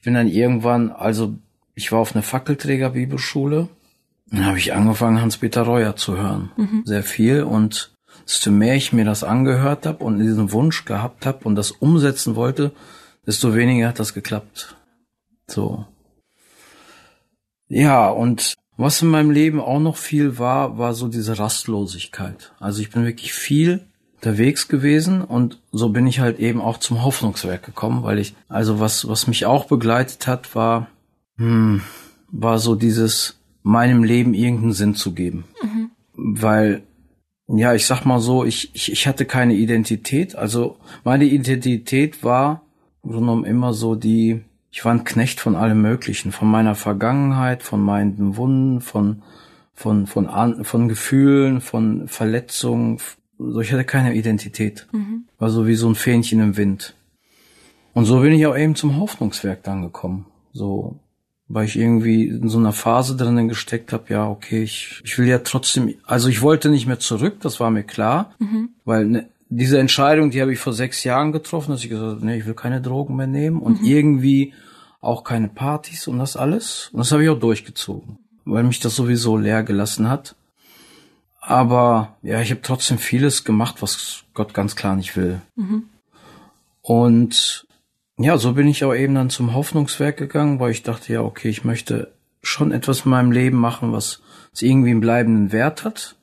ich 0.00 0.04
bin 0.04 0.14
dann 0.14 0.28
irgendwann, 0.28 0.92
also 0.92 1.34
ich 1.74 1.92
war 1.92 1.98
auf 1.98 2.14
einer 2.14 2.22
Fackelträger-Bibelschule, 2.22 3.68
dann 4.30 4.46
habe 4.46 4.56
ich 4.56 4.72
angefangen, 4.72 5.20
Hans-Peter 5.20 5.60
Reuer 5.60 5.94
zu 5.94 6.16
hören, 6.16 6.52
mhm. 6.56 6.82
sehr 6.86 7.02
viel 7.02 7.42
und 7.42 7.92
desto 8.26 8.50
mehr 8.50 8.76
ich 8.76 8.94
mir 8.94 9.04
das 9.04 9.24
angehört 9.24 9.84
habe 9.84 10.02
und 10.02 10.18
diesen 10.18 10.52
Wunsch 10.52 10.86
gehabt 10.86 11.26
habe 11.26 11.44
und 11.44 11.54
das 11.54 11.70
umsetzen 11.70 12.34
wollte, 12.34 12.72
desto 13.26 13.54
weniger 13.54 13.88
hat 13.88 13.98
das 13.98 14.14
geklappt. 14.14 14.74
So. 15.46 15.84
Ja, 17.68 18.08
und 18.08 18.54
was 18.78 19.02
in 19.02 19.08
meinem 19.08 19.30
Leben 19.30 19.60
auch 19.60 19.80
noch 19.80 19.98
viel 19.98 20.38
war, 20.38 20.78
war 20.78 20.94
so 20.94 21.08
diese 21.08 21.38
Rastlosigkeit. 21.38 22.54
Also 22.58 22.80
ich 22.80 22.88
bin 22.88 23.04
wirklich 23.04 23.34
viel 23.34 23.84
unterwegs 24.20 24.68
gewesen 24.68 25.22
und 25.22 25.58
so 25.72 25.88
bin 25.88 26.06
ich 26.06 26.20
halt 26.20 26.38
eben 26.38 26.60
auch 26.60 26.78
zum 26.78 27.02
Hoffnungswerk 27.02 27.64
gekommen, 27.64 28.02
weil 28.02 28.18
ich, 28.18 28.34
also 28.48 28.78
was, 28.80 29.08
was 29.08 29.26
mich 29.26 29.46
auch 29.46 29.64
begleitet 29.64 30.26
hat, 30.26 30.54
war, 30.54 30.88
hm, 31.36 31.80
war 32.30 32.58
so 32.58 32.74
dieses, 32.74 33.40
meinem 33.62 34.04
Leben 34.04 34.34
irgendeinen 34.34 34.72
Sinn 34.72 34.94
zu 34.94 35.12
geben. 35.12 35.44
Mhm. 35.62 35.90
Weil, 36.14 36.82
ja, 37.48 37.74
ich 37.74 37.86
sag 37.86 38.04
mal 38.04 38.20
so, 38.20 38.44
ich, 38.44 38.74
ich, 38.74 38.92
ich 38.92 39.06
hatte 39.06 39.24
keine 39.24 39.54
Identität. 39.54 40.36
Also 40.36 40.76
meine 41.04 41.24
Identität 41.24 42.22
war 42.22 42.62
genommen 43.02 43.44
immer 43.44 43.72
so 43.72 43.94
die, 43.94 44.42
ich 44.70 44.84
war 44.84 44.92
ein 44.92 45.04
Knecht 45.04 45.40
von 45.40 45.56
allem 45.56 45.82
Möglichen, 45.82 46.32
von 46.32 46.48
meiner 46.48 46.74
Vergangenheit, 46.74 47.62
von 47.62 47.80
meinen 47.82 48.36
Wunden, 48.36 48.80
von 48.80 49.22
von 49.74 50.06
von 50.06 50.28
von, 50.28 50.64
von 50.64 50.88
Gefühlen, 50.88 51.60
von 51.60 52.06
Verletzungen. 52.06 52.98
So, 53.40 53.60
ich 53.60 53.72
hatte 53.72 53.84
keine 53.84 54.14
Identität. 54.14 54.86
Mhm. 54.92 55.24
War 55.38 55.50
so 55.50 55.66
wie 55.66 55.74
so 55.74 55.88
ein 55.88 55.94
Fähnchen 55.94 56.40
im 56.40 56.56
Wind. 56.56 56.94
Und 57.94 58.04
so 58.04 58.20
bin 58.20 58.32
ich 58.32 58.46
auch 58.46 58.56
eben 58.56 58.74
zum 58.74 58.98
Hoffnungswerk 58.98 59.62
dann 59.62 59.82
gekommen. 59.82 60.26
So, 60.52 61.00
weil 61.48 61.64
ich 61.64 61.76
irgendwie 61.76 62.28
in 62.28 62.48
so 62.48 62.58
einer 62.58 62.72
Phase 62.72 63.16
drinnen 63.16 63.48
gesteckt 63.48 63.92
habe, 63.92 64.04
ja, 64.08 64.28
okay, 64.28 64.62
ich, 64.62 65.00
ich 65.04 65.18
will 65.18 65.26
ja 65.26 65.38
trotzdem, 65.38 65.94
also 66.04 66.28
ich 66.28 66.42
wollte 66.42 66.70
nicht 66.70 66.86
mehr 66.86 67.00
zurück, 67.00 67.38
das 67.40 67.58
war 67.58 67.70
mir 67.70 67.82
klar, 67.82 68.34
mhm. 68.38 68.70
weil 68.84 69.06
ne, 69.06 69.28
diese 69.48 69.78
Entscheidung, 69.78 70.30
die 70.30 70.40
habe 70.40 70.52
ich 70.52 70.60
vor 70.60 70.72
sechs 70.72 71.02
Jahren 71.02 71.32
getroffen, 71.32 71.72
dass 71.72 71.82
ich 71.82 71.90
gesagt 71.90 72.16
habe, 72.16 72.26
nee, 72.26 72.38
ich 72.38 72.46
will 72.46 72.54
keine 72.54 72.80
Drogen 72.80 73.16
mehr 73.16 73.26
nehmen 73.26 73.60
und 73.60 73.80
mhm. 73.80 73.86
irgendwie 73.86 74.54
auch 75.00 75.24
keine 75.24 75.48
Partys 75.48 76.06
und 76.06 76.18
das 76.18 76.36
alles. 76.36 76.90
Und 76.92 76.98
das 76.98 77.10
habe 77.10 77.24
ich 77.24 77.30
auch 77.30 77.38
durchgezogen, 77.38 78.18
weil 78.44 78.62
mich 78.62 78.78
das 78.78 78.94
sowieso 78.94 79.36
leer 79.36 79.64
gelassen 79.64 80.08
hat. 80.08 80.36
Aber 81.40 82.16
ja, 82.22 82.40
ich 82.40 82.50
habe 82.50 82.62
trotzdem 82.62 82.98
vieles 82.98 83.44
gemacht, 83.44 83.76
was 83.80 84.24
Gott 84.34 84.54
ganz 84.54 84.76
klar 84.76 84.94
nicht 84.94 85.16
will. 85.16 85.40
Mhm. 85.56 85.84
Und 86.82 87.66
ja, 88.18 88.36
so 88.36 88.52
bin 88.52 88.68
ich 88.68 88.84
auch 88.84 88.94
eben 88.94 89.14
dann 89.14 89.30
zum 89.30 89.54
Hoffnungswerk 89.54 90.16
gegangen, 90.16 90.60
weil 90.60 90.70
ich 90.70 90.82
dachte, 90.82 91.12
ja, 91.12 91.22
okay, 91.22 91.48
ich 91.48 91.64
möchte 91.64 92.12
schon 92.42 92.72
etwas 92.72 93.04
in 93.04 93.10
meinem 93.10 93.32
Leben 93.32 93.56
machen, 93.56 93.92
was 93.92 94.22
irgendwie 94.58 94.90
einen 94.90 95.00
bleibenden 95.00 95.52
Wert 95.52 95.84
hat. 95.84 96.16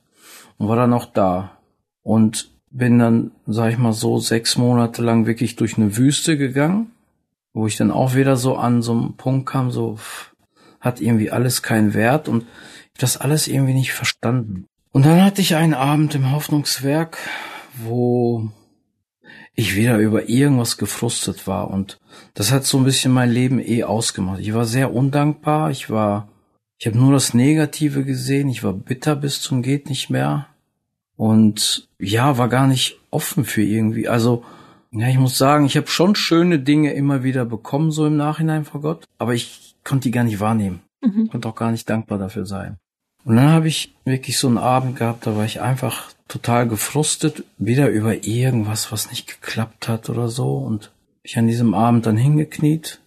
Und 0.58 0.68
war 0.68 0.76
dann 0.76 0.92
auch 0.92 1.06
da. 1.06 1.58
Und 2.02 2.50
bin 2.70 2.98
dann, 2.98 3.32
sag 3.46 3.72
ich 3.72 3.78
mal 3.78 3.92
so, 3.92 4.18
sechs 4.18 4.56
Monate 4.56 5.02
lang 5.02 5.26
wirklich 5.26 5.56
durch 5.56 5.76
eine 5.76 5.96
Wüste 5.96 6.36
gegangen, 6.36 6.92
wo 7.52 7.66
ich 7.66 7.76
dann 7.76 7.90
auch 7.90 8.14
wieder 8.14 8.36
so 8.36 8.56
an 8.56 8.82
so 8.82 8.92
einen 8.92 9.16
Punkt 9.16 9.48
kam, 9.48 9.70
so 9.70 9.96
pff, 9.96 10.34
hat 10.80 11.00
irgendwie 11.00 11.30
alles 11.30 11.62
keinen 11.62 11.94
Wert 11.94 12.28
und 12.28 12.44
ich 12.94 13.00
das 13.00 13.16
alles 13.16 13.48
irgendwie 13.48 13.74
nicht 13.74 13.92
verstanden. 13.92 14.66
Und 14.92 15.04
dann 15.06 15.22
hatte 15.24 15.40
ich 15.40 15.54
einen 15.54 15.74
Abend 15.74 16.14
im 16.14 16.32
Hoffnungswerk, 16.32 17.18
wo 17.74 18.48
ich 19.54 19.74
wieder 19.74 19.98
über 19.98 20.28
irgendwas 20.28 20.78
gefrustet 20.78 21.48
war 21.48 21.70
und 21.70 21.98
das 22.34 22.52
hat 22.52 22.64
so 22.64 22.78
ein 22.78 22.84
bisschen 22.84 23.12
mein 23.12 23.30
Leben 23.30 23.58
eh 23.58 23.82
ausgemacht. 23.82 24.38
Ich 24.38 24.54
war 24.54 24.64
sehr 24.64 24.94
undankbar, 24.94 25.72
ich 25.72 25.90
war, 25.90 26.28
ich 26.78 26.86
habe 26.86 26.96
nur 26.96 27.12
das 27.12 27.34
Negative 27.34 28.04
gesehen, 28.04 28.48
ich 28.48 28.62
war 28.62 28.72
bitter 28.72 29.16
bis 29.16 29.40
zum 29.40 29.62
geht 29.62 29.88
nicht 29.88 30.10
mehr 30.10 30.46
und 31.16 31.88
ja, 31.98 32.38
war 32.38 32.48
gar 32.48 32.68
nicht 32.68 33.00
offen 33.10 33.44
für 33.44 33.62
irgendwie. 33.62 34.08
Also, 34.08 34.44
ja, 34.92 35.08
ich 35.08 35.18
muss 35.18 35.36
sagen, 35.36 35.66
ich 35.66 35.76
habe 35.76 35.88
schon 35.88 36.14
schöne 36.14 36.60
Dinge 36.60 36.92
immer 36.92 37.24
wieder 37.24 37.44
bekommen, 37.44 37.90
so 37.90 38.06
im 38.06 38.16
Nachhinein 38.16 38.64
vor 38.64 38.80
Gott, 38.80 39.06
aber 39.18 39.34
ich 39.34 39.74
konnte 39.82 40.04
die 40.04 40.12
gar 40.12 40.22
nicht 40.22 40.38
wahrnehmen. 40.38 40.82
Mhm. 41.00 41.30
Konnte 41.30 41.48
auch 41.48 41.56
gar 41.56 41.72
nicht 41.72 41.90
dankbar 41.90 42.18
dafür 42.18 42.46
sein. 42.46 42.76
Und 43.28 43.36
dann 43.36 43.50
habe 43.50 43.68
ich 43.68 43.94
wirklich 44.06 44.38
so 44.38 44.48
einen 44.48 44.56
Abend 44.56 44.96
gehabt, 44.96 45.26
da 45.26 45.36
war 45.36 45.44
ich 45.44 45.60
einfach 45.60 46.12
total 46.28 46.66
gefrustet, 46.66 47.44
wieder 47.58 47.90
über 47.90 48.24
irgendwas, 48.24 48.90
was 48.90 49.10
nicht 49.10 49.26
geklappt 49.26 49.86
hat 49.86 50.08
oder 50.08 50.28
so. 50.28 50.56
Und 50.56 50.92
ich 51.22 51.36
an 51.36 51.46
diesem 51.46 51.74
Abend 51.74 52.06
dann 52.06 52.16
hingekniet, 52.16 53.02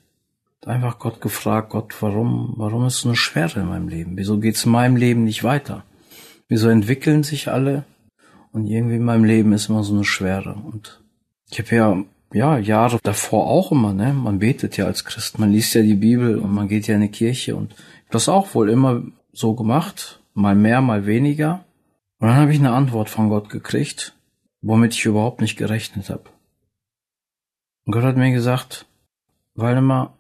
einfach 0.64 1.00
Gott 1.00 1.22
gefragt, 1.22 1.72
Gott, 1.72 1.96
warum, 2.04 2.54
warum 2.58 2.86
ist 2.86 3.00
so 3.00 3.10
eine 3.10 3.16
Schwere 3.16 3.62
in 3.62 3.66
meinem 3.66 3.88
Leben? 3.88 4.16
Wieso 4.16 4.38
geht's 4.38 4.64
in 4.64 4.72
meinem 4.72 4.96
Leben 4.96 5.24
nicht 5.24 5.44
weiter? 5.44 5.86
Wieso 6.48 6.70
entwickeln 6.70 7.24
sich 7.24 7.52
alle 7.52 7.84
und 8.52 8.68
irgendwie 8.68 8.98
in 8.98 9.04
meinem 9.04 9.24
Leben 9.24 9.54
ist 9.54 9.70
immer 9.70 9.84
so 9.84 9.96
eine 9.96 10.04
Schwere. 10.04 10.54
Und 10.54 11.02
ich 11.50 11.58
habe 11.58 11.76
ja, 11.76 12.04
ja, 12.32 12.60
Jahre 12.60 13.00
davor 13.02 13.48
auch 13.48 13.72
immer, 13.72 13.92
ne? 13.92 14.14
Man 14.14 14.38
betet 14.38 14.78
ja 14.78 14.86
als 14.86 15.04
Christ, 15.04 15.40
man 15.40 15.52
liest 15.52 15.74
ja 15.74 15.82
die 15.82 15.96
Bibel 15.96 16.38
und 16.38 16.54
man 16.54 16.68
geht 16.68 16.86
ja 16.86 16.94
in 16.94 17.02
die 17.02 17.08
Kirche 17.08 17.56
und 17.56 17.74
das 18.12 18.30
auch 18.30 18.54
wohl 18.54 18.70
immer 18.70 19.02
so 19.34 19.56
gemacht, 19.56 20.22
mal 20.34 20.56
mehr, 20.56 20.82
mal 20.82 21.06
weniger. 21.06 21.66
Und 22.20 22.28
dann 22.28 22.38
habe 22.38 22.52
ich 22.52 22.60
eine 22.60 22.74
Antwort 22.74 23.10
von 23.10 23.30
Gott 23.30 23.50
gekriegt, 23.50 24.16
womit 24.62 24.94
ich 24.94 25.06
überhaupt 25.06 25.42
nicht 25.42 25.58
gerechnet 25.58 26.10
habe. 26.10 26.30
Und 27.86 27.94
Gott 27.94 28.04
hat 28.04 28.18
mir 28.18 28.32
gesagt, 28.32 28.86
Waldemar, 29.56 30.18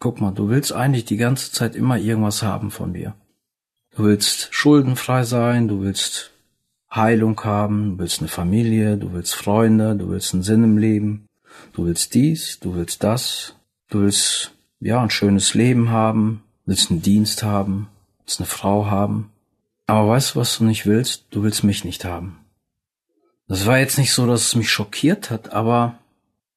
guck 0.00 0.20
mal, 0.20 0.32
du 0.32 0.48
willst 0.48 0.72
eigentlich 0.72 1.04
die 1.04 1.16
ganze 1.16 1.52
Zeit 1.52 1.76
immer 1.76 1.98
irgendwas 1.98 2.42
haben 2.42 2.70
von 2.70 2.92
mir. 2.92 3.14
Du 3.96 4.04
willst 4.04 4.52
schuldenfrei 4.52 5.22
sein, 5.22 5.68
du 5.68 5.80
willst 5.80 6.32
Heilung 6.92 7.40
haben, 7.44 7.92
du 7.92 7.98
willst 8.00 8.20
eine 8.20 8.28
Familie, 8.28 8.96
du 8.96 9.12
willst 9.12 9.34
Freunde, 9.34 9.96
du 9.96 10.08
willst 10.08 10.34
einen 10.34 10.42
Sinn 10.42 10.64
im 10.64 10.78
Leben, 10.78 11.26
du 11.72 11.86
willst 11.86 12.14
dies, 12.14 12.58
du 12.60 12.74
willst 12.74 13.04
das, 13.04 13.56
du 13.88 14.00
willst 14.00 14.52
ja 14.80 15.00
ein 15.00 15.10
schönes 15.10 15.54
Leben 15.54 15.90
haben, 15.90 16.42
willst 16.66 16.90
einen 16.90 17.02
Dienst 17.02 17.42
haben, 17.44 17.88
willst 18.24 18.40
eine 18.40 18.46
Frau 18.46 18.86
haben. 18.86 19.30
Aber 19.86 20.08
weißt 20.08 20.34
du, 20.34 20.40
was 20.40 20.58
du 20.58 20.64
nicht 20.64 20.86
willst? 20.86 21.26
Du 21.30 21.42
willst 21.42 21.64
mich 21.64 21.84
nicht 21.84 22.04
haben. 22.04 22.38
Das 23.46 23.66
war 23.66 23.78
jetzt 23.78 23.98
nicht 23.98 24.12
so, 24.12 24.26
dass 24.26 24.42
es 24.42 24.54
mich 24.54 24.70
schockiert 24.70 25.30
hat, 25.30 25.52
aber 25.52 25.98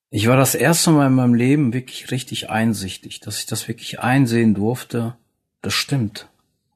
ich 0.10 0.28
war 0.28 0.38
das 0.38 0.56
erste 0.56 0.92
Mal 0.92 1.08
in 1.08 1.14
meinem 1.14 1.34
Leben 1.34 1.74
wirklich 1.74 2.12
richtig 2.12 2.50
einsichtig, 2.50 3.20
dass 3.20 3.40
ich 3.40 3.46
das 3.46 3.68
wirklich 3.68 4.00
einsehen 4.00 4.54
durfte. 4.54 5.18
Das 5.62 5.74
stimmt. 5.74 6.30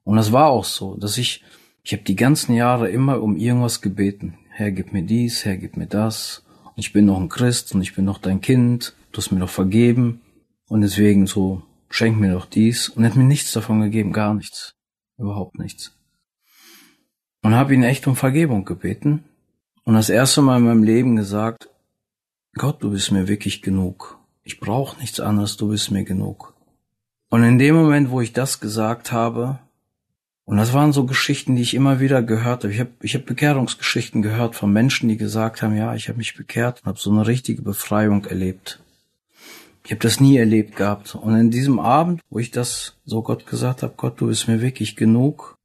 Und 0.04 0.16
das 0.16 0.32
war 0.32 0.48
auch 0.48 0.66
so, 0.66 0.96
dass 0.96 1.16
ich 1.16 1.42
ich 1.84 1.92
habe 1.92 2.04
die 2.04 2.16
ganzen 2.16 2.54
Jahre 2.54 2.90
immer 2.90 3.20
um 3.20 3.36
irgendwas 3.36 3.80
gebeten. 3.80 4.38
Herr, 4.50 4.70
gib 4.70 4.92
mir 4.92 5.02
dies, 5.02 5.44
Herr, 5.44 5.56
gib 5.56 5.76
mir 5.76 5.86
das. 5.86 6.44
Und 6.64 6.78
ich 6.78 6.92
bin 6.92 7.06
noch 7.06 7.18
ein 7.18 7.28
Christ 7.28 7.74
und 7.74 7.82
ich 7.82 7.94
bin 7.94 8.04
noch 8.04 8.18
dein 8.18 8.40
Kind. 8.40 8.94
Du 9.10 9.18
hast 9.18 9.32
mir 9.32 9.40
doch 9.40 9.50
vergeben. 9.50 10.20
Und 10.68 10.82
deswegen 10.82 11.26
so, 11.26 11.62
schenk 11.90 12.20
mir 12.20 12.32
doch 12.32 12.46
dies. 12.46 12.88
Und 12.88 13.02
er 13.02 13.10
hat 13.10 13.16
mir 13.16 13.24
nichts 13.24 13.52
davon 13.52 13.80
gegeben, 13.80 14.12
gar 14.12 14.32
nichts. 14.34 14.74
Überhaupt 15.18 15.58
nichts. 15.58 15.96
Und 17.42 17.54
habe 17.54 17.74
ihn 17.74 17.82
echt 17.82 18.06
um 18.06 18.16
Vergebung 18.16 18.64
gebeten. 18.64 19.24
Und 19.84 19.94
das 19.94 20.10
erste 20.10 20.42
Mal 20.42 20.58
in 20.58 20.64
meinem 20.64 20.82
Leben 20.82 21.16
gesagt, 21.16 21.68
Gott, 22.54 22.82
du 22.82 22.90
bist 22.90 23.10
mir 23.10 23.28
wirklich 23.28 23.62
genug. 23.62 24.18
Ich 24.42 24.60
brauche 24.60 24.98
nichts 25.00 25.20
anderes, 25.20 25.56
du 25.56 25.68
bist 25.68 25.90
mir 25.90 26.04
genug. 26.04 26.54
Und 27.30 27.42
in 27.44 27.58
dem 27.58 27.74
Moment, 27.74 28.10
wo 28.10 28.20
ich 28.20 28.32
das 28.32 28.60
gesagt 28.60 29.10
habe, 29.10 29.58
und 30.44 30.56
das 30.56 30.72
waren 30.72 30.92
so 30.92 31.06
Geschichten, 31.06 31.56
die 31.56 31.62
ich 31.62 31.74
immer 31.74 32.00
wieder 32.00 32.22
gehört 32.22 32.64
habe. 32.64 32.72
Ich 32.72 32.80
habe 32.80 32.90
ich 33.00 33.14
hab 33.14 33.26
Bekehrungsgeschichten 33.26 34.22
gehört 34.22 34.56
von 34.56 34.72
Menschen, 34.72 35.08
die 35.08 35.16
gesagt 35.16 35.62
haben, 35.62 35.76
ja, 35.76 35.94
ich 35.94 36.08
habe 36.08 36.18
mich 36.18 36.34
bekehrt 36.34 36.80
und 36.80 36.86
habe 36.86 36.98
so 36.98 37.10
eine 37.10 37.26
richtige 37.26 37.62
Befreiung 37.62 38.24
erlebt. 38.24 38.82
Ich 39.84 39.90
habe 39.90 40.00
das 40.00 40.20
nie 40.20 40.36
erlebt 40.36 40.76
gehabt. 40.76 41.14
Und 41.14 41.36
in 41.36 41.50
diesem 41.50 41.78
Abend, 41.78 42.20
wo 42.30 42.38
ich 42.38 42.50
das 42.50 42.96
so 43.04 43.22
Gott 43.22 43.46
gesagt 43.46 43.82
habe, 43.82 43.94
Gott, 43.96 44.20
du 44.20 44.28
bist 44.28 44.48
mir 44.48 44.60
wirklich 44.60 44.96
genug, 44.96 45.56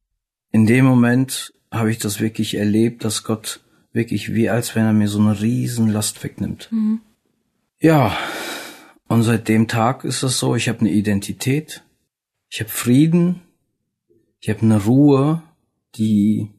in 0.50 0.66
dem 0.66 0.84
Moment 0.84 1.52
habe 1.70 1.90
ich 1.90 1.98
das 1.98 2.20
wirklich 2.20 2.54
erlebt, 2.54 3.04
dass 3.04 3.24
Gott 3.24 3.60
wirklich 3.92 4.34
wie 4.34 4.48
als 4.48 4.74
wenn 4.74 4.84
er 4.84 4.92
mir 4.92 5.08
so 5.08 5.20
eine 5.20 5.40
riesen 5.40 5.88
Last 5.88 6.22
wegnimmt. 6.24 6.68
Mhm. 6.70 7.00
Ja, 7.80 8.16
und 9.06 9.22
seit 9.22 9.48
dem 9.48 9.68
Tag 9.68 10.04
ist 10.04 10.22
es 10.22 10.38
so, 10.38 10.56
ich 10.56 10.68
habe 10.68 10.80
eine 10.80 10.90
Identität, 10.90 11.82
ich 12.50 12.60
habe 12.60 12.70
Frieden, 12.70 13.42
ich 14.40 14.48
habe 14.48 14.62
eine 14.62 14.82
Ruhe, 14.84 15.42
die 15.96 16.50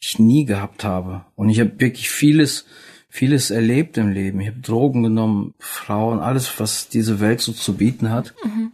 ich 0.00 0.18
nie 0.18 0.44
gehabt 0.44 0.84
habe. 0.84 1.24
Und 1.34 1.48
ich 1.48 1.60
habe 1.60 1.80
wirklich 1.80 2.10
vieles, 2.10 2.66
vieles 3.14 3.52
erlebt 3.52 3.96
im 3.96 4.10
Leben. 4.10 4.40
Ich 4.40 4.48
habe 4.48 4.58
Drogen 4.58 5.04
genommen, 5.04 5.54
Frauen, 5.60 6.18
alles, 6.18 6.58
was 6.58 6.88
diese 6.88 7.20
Welt 7.20 7.40
so 7.40 7.52
zu 7.52 7.76
bieten 7.76 8.10
hat. 8.10 8.34
Mhm. 8.44 8.72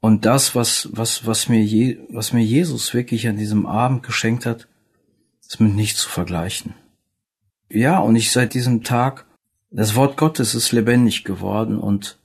Und 0.00 0.24
das, 0.24 0.54
was, 0.54 0.88
was, 0.92 1.26
was 1.26 1.50
mir, 1.50 1.62
Je, 1.62 1.98
was 2.08 2.32
mir 2.32 2.42
Jesus 2.42 2.94
wirklich 2.94 3.28
an 3.28 3.36
diesem 3.36 3.66
Abend 3.66 4.02
geschenkt 4.02 4.46
hat, 4.46 4.66
ist 5.42 5.60
mit 5.60 5.74
nichts 5.74 6.00
zu 6.00 6.08
vergleichen. 6.08 6.72
Ja, 7.68 7.98
und 7.98 8.16
ich 8.16 8.32
seit 8.32 8.54
diesem 8.54 8.82
Tag, 8.82 9.26
das 9.70 9.94
Wort 9.94 10.16
Gottes 10.16 10.54
ist 10.54 10.72
lebendig 10.72 11.22
geworden 11.22 11.78
und 11.78 12.16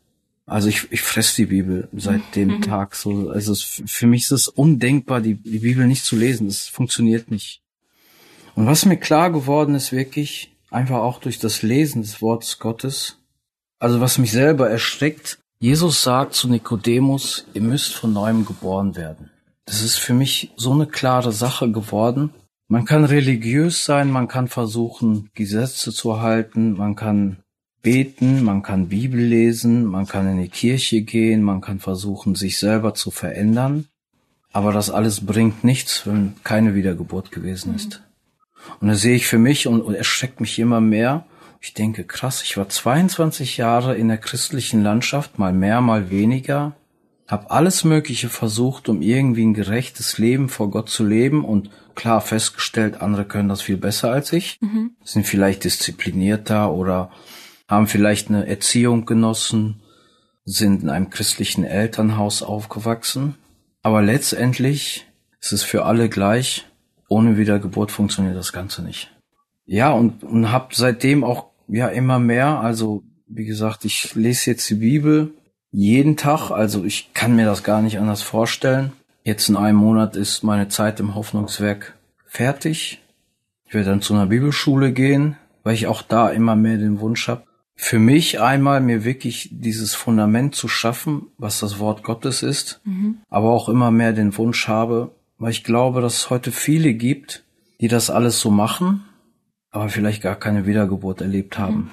also 0.46 0.70
ich, 0.70 0.90
ich 0.90 1.02
fress 1.02 1.36
die 1.36 1.48
Bibel 1.48 1.90
seit 1.92 2.34
dem 2.38 2.48
mhm. 2.48 2.62
Tag 2.62 2.96
so. 2.96 3.30
Also 3.30 3.52
es, 3.52 3.82
für 3.86 4.08
mich 4.08 4.24
ist 4.24 4.32
es 4.32 4.48
undenkbar, 4.48 5.20
die, 5.20 5.36
die 5.36 5.60
Bibel 5.60 5.86
nicht 5.86 6.06
zu 6.06 6.16
lesen. 6.16 6.48
Das 6.48 6.70
funktioniert 6.70 7.30
nicht. 7.30 7.62
Und 8.56 8.68
was 8.68 8.86
mir 8.86 8.98
klar 8.98 9.34
geworden 9.34 9.76
ist, 9.76 9.92
wirklich, 9.92 10.49
einfach 10.72 10.98
auch 10.98 11.20
durch 11.20 11.40
das 11.40 11.62
Lesen 11.62 12.02
des 12.02 12.22
Wortes 12.22 12.60
Gottes, 12.60 13.18
also 13.80 14.02
was 14.02 14.18
mich 14.18 14.32
selber 14.32 14.70
erschreckt, 14.70 15.40
Jesus 15.60 16.04
sagt 16.04 16.36
zu 16.36 16.48
Nikodemus, 16.50 17.46
ihr 17.54 17.62
müsst 17.62 17.94
von 17.94 18.14
neuem 18.14 18.46
geboren 18.46 18.96
werden. 18.96 19.30
Das 19.66 19.82
ist 19.82 19.98
für 19.98 20.14
mich 20.14 20.52
so 20.56 20.72
eine 20.72 20.88
klare 20.88 21.32
Sache 21.32 21.72
geworden. 21.72 22.32
Man 22.68 22.86
kann 22.86 23.04
religiös 23.04 23.86
sein, 23.86 24.12
man 24.12 24.28
kann 24.28 24.48
versuchen, 24.48 25.30
Gesetze 25.34 25.92
zu 25.92 26.22
halten, 26.22 26.74
man 26.74 26.96
kann 26.96 27.38
beten, 27.82 28.44
man 28.44 28.64
kann 28.64 28.90
Bibel 28.90 29.20
lesen, 29.20 29.86
man 29.86 30.06
kann 30.08 30.30
in 30.30 30.42
die 30.42 30.50
Kirche 30.50 31.02
gehen, 31.02 31.42
man 31.42 31.62
kann 31.62 31.80
versuchen, 31.80 32.36
sich 32.36 32.58
selber 32.58 32.94
zu 32.94 33.12
verändern. 33.12 33.88
Aber 34.52 34.72
das 34.72 34.90
alles 34.90 35.26
bringt 35.26 35.64
nichts, 35.64 36.06
wenn 36.08 36.36
keine 36.44 36.74
Wiedergeburt 36.76 37.32
gewesen 37.32 37.76
ist. 37.76 38.02
Und 38.80 38.88
da 38.88 38.96
sehe 38.96 39.16
ich 39.16 39.28
für 39.28 39.40
mich 39.40 39.68
und, 39.68 39.82
und 39.82 39.96
erschreckt 39.96 40.42
mich 40.42 40.60
immer 40.60 40.82
mehr. 40.82 41.26
Ich 41.62 41.74
denke, 41.74 42.04
krass, 42.06 42.42
ich 42.44 42.58
war 42.58 42.70
22 42.70 43.58
Jahre 43.58 43.96
in 43.96 44.08
der 44.08 44.18
christlichen 44.18 44.82
Landschaft, 44.82 45.40
mal 45.40 45.54
mehr, 45.54 45.82
mal 45.82 46.10
weniger, 46.10 46.76
habe 47.28 47.52
alles 47.52 47.84
Mögliche 47.84 48.30
versucht, 48.30 48.90
um 48.90 49.02
irgendwie 49.02 49.46
ein 49.46 49.54
gerechtes 49.54 50.18
Leben 50.18 50.50
vor 50.50 50.72
Gott 50.72 50.90
zu 50.90 51.06
leben 51.06 51.46
und 51.46 51.70
klar 51.96 52.22
festgestellt, 52.22 53.02
andere 53.02 53.26
können 53.26 53.50
das 53.50 53.62
viel 53.62 53.78
besser 53.78 54.12
als 54.12 54.34
ich, 54.34 54.58
mhm. 54.62 54.92
sind 55.04 55.28
vielleicht 55.28 55.64
disziplinierter 55.64 56.72
oder 56.72 57.12
haben 57.68 57.88
vielleicht 57.88 58.30
eine 58.30 58.48
Erziehung 58.48 59.06
genossen, 59.06 59.82
sind 60.44 60.82
in 60.82 60.90
einem 60.90 61.12
christlichen 61.12 61.64
Elternhaus 61.64 62.42
aufgewachsen. 62.42 63.36
Aber 63.84 64.02
letztendlich 64.02 65.06
ist 65.40 65.52
es 65.52 65.64
für 65.64 65.86
alle 65.86 66.10
gleich. 66.10 66.66
Ohne 67.10 67.38
Wiedergeburt 67.38 67.92
funktioniert 67.92 68.38
das 68.38 68.54
Ganze 68.54 68.82
nicht. 68.82 69.12
Ja, 69.66 69.92
und, 69.92 70.24
und 70.24 70.52
habe 70.52 70.68
seitdem 70.72 71.24
auch 71.24 71.48
ja 71.68 71.90
immer 71.90 72.20
mehr, 72.20 72.60
also 72.60 73.04
wie 73.28 73.46
gesagt, 73.46 73.84
ich 73.84 74.16
lese 74.16 74.52
jetzt 74.52 74.70
die 74.70 74.76
Bibel 74.76 75.34
jeden 75.72 76.18
Tag, 76.18 76.50
also 76.52 76.86
ich 76.86 77.14
kann 77.14 77.36
mir 77.36 77.46
das 77.46 77.64
gar 77.64 77.82
nicht 77.82 78.00
anders 78.00 78.22
vorstellen. 78.22 78.94
Jetzt 79.24 79.50
in 79.50 79.58
einem 79.58 79.78
Monat 79.78 80.16
ist 80.16 80.44
meine 80.44 80.70
Zeit 80.70 81.00
im 81.00 81.14
Hoffnungswerk 81.14 81.96
fertig. 82.26 83.04
Ich 83.66 83.74
werde 83.74 83.90
dann 83.90 84.02
zu 84.02 84.14
einer 84.14 84.26
Bibelschule 84.26 84.92
gehen, 84.92 85.36
weil 85.64 85.76
ich 85.76 85.88
auch 85.88 86.02
da 86.02 86.30
immer 86.30 86.56
mehr 86.56 86.78
den 86.78 87.00
Wunsch 87.00 87.28
habe, 87.28 87.44
für 87.76 88.00
mich 88.00 88.42
einmal 88.42 88.82
mir 88.82 89.06
wirklich 89.06 89.50
dieses 89.52 89.96
Fundament 89.96 90.54
zu 90.54 90.68
schaffen, 90.68 91.28
was 91.38 91.60
das 91.60 91.80
Wort 91.80 92.04
Gottes 92.04 92.44
ist, 92.44 92.82
mhm. 92.84 93.20
aber 93.30 93.52
auch 93.52 93.70
immer 93.70 93.90
mehr 93.90 94.12
den 94.12 94.36
Wunsch 94.38 94.68
habe, 94.68 95.12
weil 95.40 95.52
ich 95.52 95.64
glaube, 95.64 96.02
dass 96.02 96.16
es 96.16 96.30
heute 96.30 96.52
viele 96.52 96.94
gibt, 96.94 97.44
die 97.80 97.88
das 97.88 98.10
alles 98.10 98.40
so 98.40 98.52
machen, 98.52 99.06
aber 99.72 99.90
vielleicht 99.90 100.22
gar 100.22 100.36
keine 100.36 100.66
Wiedergeburt 100.68 101.22
erlebt 101.22 101.58
haben. 101.58 101.76
Mhm. 101.76 101.92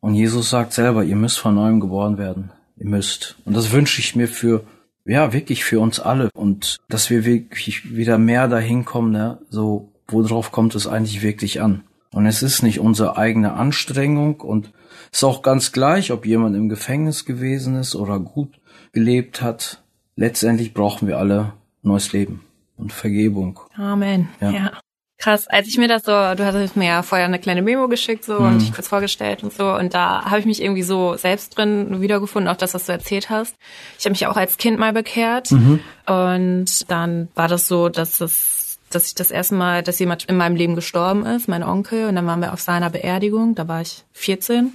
Und 0.00 0.14
Jesus 0.14 0.48
sagt 0.48 0.72
selber, 0.72 1.02
ihr 1.02 1.16
müsst 1.16 1.40
von 1.40 1.56
neuem 1.56 1.80
geboren 1.80 2.18
werden. 2.18 2.52
Ihr 2.76 2.86
müsst. 2.86 3.36
Und 3.44 3.56
das 3.56 3.72
wünsche 3.72 4.00
ich 4.00 4.14
mir 4.14 4.28
für, 4.28 4.64
ja, 5.04 5.32
wirklich 5.32 5.64
für 5.64 5.80
uns 5.80 5.98
alle. 5.98 6.30
Und 6.34 6.78
dass 6.88 7.10
wir 7.10 7.24
wirklich 7.24 7.96
wieder 7.96 8.16
mehr 8.16 8.46
dahin 8.46 8.84
kommen, 8.84 9.10
ne? 9.10 9.38
so, 9.50 9.92
worauf 10.06 10.52
kommt 10.52 10.76
es 10.76 10.86
eigentlich 10.86 11.22
wirklich 11.22 11.60
an? 11.60 11.82
Und 12.12 12.26
es 12.26 12.44
ist 12.44 12.62
nicht 12.62 12.78
unsere 12.78 13.16
eigene 13.16 13.54
Anstrengung 13.54 14.40
und 14.40 14.70
ist 15.10 15.24
auch 15.24 15.42
ganz 15.42 15.72
gleich, 15.72 16.12
ob 16.12 16.24
jemand 16.24 16.54
im 16.54 16.68
Gefängnis 16.68 17.24
gewesen 17.24 17.74
ist 17.74 17.96
oder 17.96 18.20
gut 18.20 18.60
gelebt 18.92 19.42
hat. 19.42 19.82
Letztendlich 20.14 20.74
brauchen 20.74 21.08
wir 21.08 21.18
alle 21.18 21.54
neues 21.82 22.12
Leben 22.12 22.40
und 22.78 22.92
Vergebung. 22.92 23.60
Amen. 23.76 24.28
Ja. 24.40 24.50
ja. 24.50 24.72
Krass, 25.20 25.48
als 25.48 25.66
ich 25.66 25.78
mir 25.78 25.88
das 25.88 26.04
so, 26.04 26.12
du 26.12 26.46
hattest 26.46 26.76
mir 26.76 26.86
ja 26.86 27.02
vorher 27.02 27.26
eine 27.26 27.40
kleine 27.40 27.60
Memo 27.60 27.88
geschickt 27.88 28.24
so 28.24 28.38
mhm. 28.38 28.46
und 28.46 28.58
dich 28.60 28.72
kurz 28.72 28.86
vorgestellt 28.86 29.42
und 29.42 29.52
so 29.52 29.74
und 29.74 29.92
da 29.92 30.24
habe 30.26 30.38
ich 30.38 30.46
mich 30.46 30.62
irgendwie 30.62 30.84
so 30.84 31.16
selbst 31.16 31.58
drin 31.58 32.00
wiedergefunden, 32.00 32.48
auch 32.48 32.56
das, 32.56 32.72
was 32.72 32.86
du 32.86 32.92
erzählt 32.92 33.28
hast. 33.28 33.56
Ich 33.98 34.04
habe 34.04 34.12
mich 34.12 34.28
auch 34.28 34.36
als 34.36 34.58
Kind 34.58 34.78
mal 34.78 34.92
bekehrt 34.92 35.50
mhm. 35.50 35.80
und 36.06 36.88
dann 36.88 37.28
war 37.34 37.48
das 37.48 37.66
so, 37.66 37.88
dass 37.88 38.20
es 38.20 38.58
dass 38.90 39.06
ich 39.06 39.14
das 39.14 39.30
erste 39.30 39.54
Mal, 39.54 39.82
dass 39.82 39.98
jemand 39.98 40.24
in 40.24 40.36
meinem 40.36 40.56
Leben 40.56 40.74
gestorben 40.74 41.26
ist, 41.26 41.48
mein 41.48 41.62
Onkel, 41.62 42.08
und 42.08 42.14
dann 42.14 42.26
waren 42.26 42.40
wir 42.40 42.52
auf 42.52 42.60
seiner 42.60 42.88
Beerdigung, 42.88 43.54
da 43.54 43.68
war 43.68 43.82
ich 43.82 44.04
14. 44.12 44.74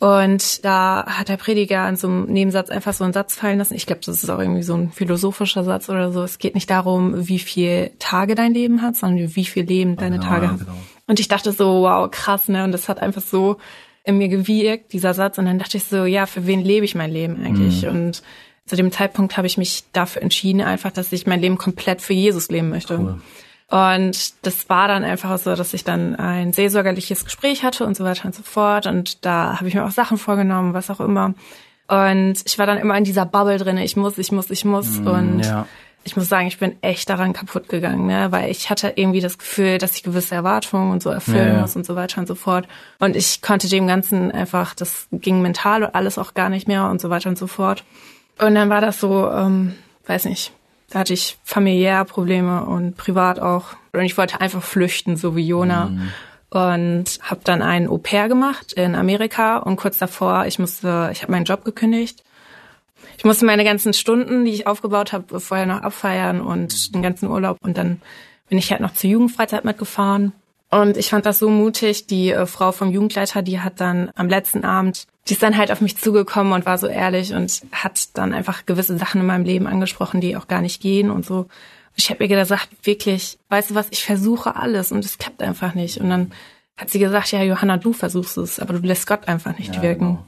Und 0.00 0.64
da 0.64 1.04
hat 1.06 1.28
der 1.28 1.36
Prediger 1.36 1.88
in 1.88 1.96
so 1.96 2.06
einem 2.06 2.26
Nebensatz 2.26 2.70
einfach 2.70 2.92
so 2.92 3.02
einen 3.02 3.12
Satz 3.12 3.34
fallen 3.34 3.58
lassen. 3.58 3.74
Ich 3.74 3.86
glaube, 3.86 4.00
das 4.04 4.22
ist 4.22 4.30
auch 4.30 4.38
irgendwie 4.38 4.62
so 4.62 4.74
ein 4.74 4.92
philosophischer 4.92 5.64
Satz 5.64 5.88
oder 5.88 6.12
so. 6.12 6.22
Es 6.22 6.38
geht 6.38 6.54
nicht 6.54 6.70
darum, 6.70 7.28
wie 7.28 7.40
viel 7.40 7.90
Tage 7.98 8.36
dein 8.36 8.54
Leben 8.54 8.80
hat, 8.80 8.94
sondern 8.94 9.34
wie 9.34 9.44
viel 9.44 9.64
Leben 9.64 9.96
deine 9.96 10.16
ja, 10.16 10.22
Tage 10.22 10.50
hat. 10.50 10.58
Genau. 10.60 10.72
Und 11.08 11.18
ich 11.18 11.26
dachte 11.26 11.50
so, 11.52 11.82
wow, 11.82 12.08
krass, 12.10 12.48
ne? 12.48 12.62
Und 12.62 12.72
das 12.72 12.88
hat 12.88 13.00
einfach 13.00 13.22
so 13.22 13.56
in 14.04 14.18
mir 14.18 14.28
gewirkt, 14.28 14.92
dieser 14.92 15.14
Satz. 15.14 15.36
Und 15.38 15.46
dann 15.46 15.58
dachte 15.58 15.78
ich 15.78 15.84
so, 15.84 16.04
ja, 16.04 16.26
für 16.26 16.46
wen 16.46 16.62
lebe 16.62 16.84
ich 16.84 16.94
mein 16.94 17.10
Leben 17.10 17.44
eigentlich? 17.44 17.82
Mhm. 17.82 17.88
Und 17.88 18.22
zu 18.66 18.76
dem 18.76 18.92
Zeitpunkt 18.92 19.36
habe 19.36 19.46
ich 19.46 19.58
mich 19.58 19.84
dafür 19.92 20.22
entschieden, 20.22 20.60
einfach, 20.60 20.92
dass 20.92 21.12
ich 21.12 21.26
mein 21.26 21.40
Leben 21.40 21.58
komplett 21.58 22.02
für 22.02 22.12
Jesus 22.12 22.50
leben 22.50 22.68
möchte. 22.68 22.98
Cool. 22.98 23.20
Und 23.70 24.46
das 24.46 24.70
war 24.70 24.88
dann 24.88 25.04
einfach 25.04 25.36
so, 25.38 25.54
dass 25.54 25.74
ich 25.74 25.84
dann 25.84 26.16
ein 26.16 26.54
seelsorgerliches 26.54 27.24
Gespräch 27.24 27.64
hatte 27.64 27.84
und 27.84 27.96
so 27.96 28.04
weiter 28.04 28.24
und 28.24 28.34
so 28.34 28.42
fort. 28.42 28.86
Und 28.86 29.26
da 29.26 29.56
habe 29.56 29.68
ich 29.68 29.74
mir 29.74 29.84
auch 29.84 29.90
Sachen 29.90 30.16
vorgenommen, 30.16 30.72
was 30.72 30.90
auch 30.90 31.00
immer. 31.00 31.34
Und 31.86 32.34
ich 32.44 32.58
war 32.58 32.66
dann 32.66 32.78
immer 32.78 32.96
in 32.96 33.04
dieser 33.04 33.26
Bubble 33.26 33.58
drin, 33.58 33.76
ich 33.76 33.96
muss, 33.96 34.16
ich 34.16 34.32
muss, 34.32 34.50
ich 34.50 34.64
muss. 34.64 35.00
Mm, 35.00 35.06
und 35.06 35.40
ja. 35.40 35.66
ich 36.04 36.16
muss 36.16 36.28
sagen, 36.28 36.46
ich 36.46 36.58
bin 36.58 36.76
echt 36.82 37.10
daran 37.10 37.34
kaputt 37.34 37.68
gegangen, 37.68 38.06
ne? 38.06 38.28
weil 38.30 38.50
ich 38.50 38.70
hatte 38.70 38.92
irgendwie 38.96 39.20
das 39.20 39.36
Gefühl, 39.36 39.76
dass 39.76 39.96
ich 39.96 40.02
gewisse 40.02 40.34
Erwartungen 40.34 40.90
und 40.90 41.02
so 41.02 41.10
erfüllen 41.10 41.54
ja, 41.54 41.60
muss 41.60 41.76
und 41.76 41.84
so 41.84 41.94
weiter 41.94 42.20
und 42.20 42.26
so 42.26 42.34
fort. 42.34 42.66
Und 42.98 43.16
ich 43.16 43.42
konnte 43.42 43.68
dem 43.68 43.86
Ganzen 43.86 44.32
einfach, 44.32 44.74
das 44.74 45.08
ging 45.12 45.42
mental 45.42 45.82
und 45.82 45.94
alles 45.94 46.16
auch 46.16 46.32
gar 46.32 46.48
nicht 46.48 46.68
mehr 46.68 46.88
und 46.88 47.02
so 47.02 47.10
weiter 47.10 47.28
und 47.28 47.36
so 47.36 47.46
fort. 47.46 47.84
Und 48.38 48.54
dann 48.54 48.70
war 48.70 48.80
das 48.80 49.00
so, 49.00 49.30
ähm, 49.30 49.74
weiß 50.06 50.26
nicht, 50.26 50.52
da 50.90 51.00
hatte 51.00 51.12
ich 51.12 51.38
familiär 51.44 52.04
Probleme 52.04 52.64
und 52.64 52.96
privat 52.96 53.40
auch. 53.40 53.76
Und 53.92 54.02
ich 54.02 54.16
wollte 54.16 54.40
einfach 54.40 54.62
flüchten, 54.62 55.16
so 55.16 55.36
wie 55.36 55.46
Jona. 55.46 55.86
Mhm. 55.86 56.12
Und 56.50 57.18
habe 57.22 57.40
dann 57.44 57.60
einen 57.60 57.88
Au 57.88 57.98
pair 57.98 58.28
gemacht 58.28 58.72
in 58.72 58.94
Amerika 58.94 59.58
und 59.58 59.76
kurz 59.76 59.98
davor, 59.98 60.46
ich 60.46 60.58
musste, 60.58 61.10
ich 61.12 61.22
habe 61.22 61.32
meinen 61.32 61.44
Job 61.44 61.62
gekündigt. 61.62 62.24
Ich 63.18 63.24
musste 63.24 63.44
meine 63.44 63.64
ganzen 63.64 63.92
Stunden, 63.92 64.46
die 64.46 64.52
ich 64.52 64.66
aufgebaut 64.66 65.12
habe, 65.12 65.40
vorher 65.40 65.66
noch 65.66 65.82
abfeiern 65.82 66.40
und 66.40 66.94
den 66.94 67.02
ganzen 67.02 67.28
Urlaub. 67.28 67.58
Und 67.60 67.76
dann 67.76 68.00
bin 68.48 68.56
ich 68.56 68.70
halt 68.70 68.80
noch 68.80 68.94
zur 68.94 69.10
Jugendfreizeit 69.10 69.64
mitgefahren. 69.64 70.32
Und 70.70 70.96
ich 70.96 71.10
fand 71.10 71.24
das 71.24 71.38
so 71.38 71.48
mutig. 71.48 72.06
Die 72.06 72.30
äh, 72.30 72.46
Frau 72.46 72.72
vom 72.72 72.90
Jugendleiter, 72.90 73.42
die 73.42 73.60
hat 73.60 73.80
dann 73.80 74.10
am 74.14 74.28
letzten 74.28 74.64
Abend 74.64 75.06
die 75.28 75.34
ist 75.34 75.42
dann 75.42 75.58
halt 75.58 75.70
auf 75.70 75.80
mich 75.80 75.98
zugekommen 75.98 76.52
und 76.52 76.64
war 76.64 76.78
so 76.78 76.86
ehrlich 76.86 77.34
und 77.34 77.62
hat 77.72 78.16
dann 78.16 78.32
einfach 78.32 78.64
gewisse 78.64 78.96
Sachen 78.96 79.20
in 79.20 79.26
meinem 79.26 79.44
Leben 79.44 79.66
angesprochen, 79.66 80.20
die 80.20 80.36
auch 80.36 80.48
gar 80.48 80.62
nicht 80.62 80.80
gehen 80.80 81.10
und 81.10 81.26
so. 81.26 81.46
Ich 81.96 82.10
habe 82.10 82.24
ihr 82.24 82.28
gesagt, 82.28 82.68
wirklich, 82.84 83.38
weißt 83.48 83.70
du 83.70 83.74
was, 83.74 83.88
ich 83.90 84.04
versuche 84.04 84.56
alles 84.56 84.90
und 84.90 85.04
es 85.04 85.18
klappt 85.18 85.42
einfach 85.42 85.74
nicht. 85.74 85.98
Und 85.98 86.08
dann 86.08 86.32
hat 86.76 86.90
sie 86.90 86.98
gesagt, 86.98 87.32
ja, 87.32 87.42
Johanna, 87.42 87.76
du 87.76 87.92
versuchst 87.92 88.38
es, 88.38 88.60
aber 88.60 88.74
du 88.74 88.86
lässt 88.86 89.06
Gott 89.06 89.28
einfach 89.28 89.58
nicht 89.58 89.74
ja, 89.76 89.82
wirken. 89.82 90.18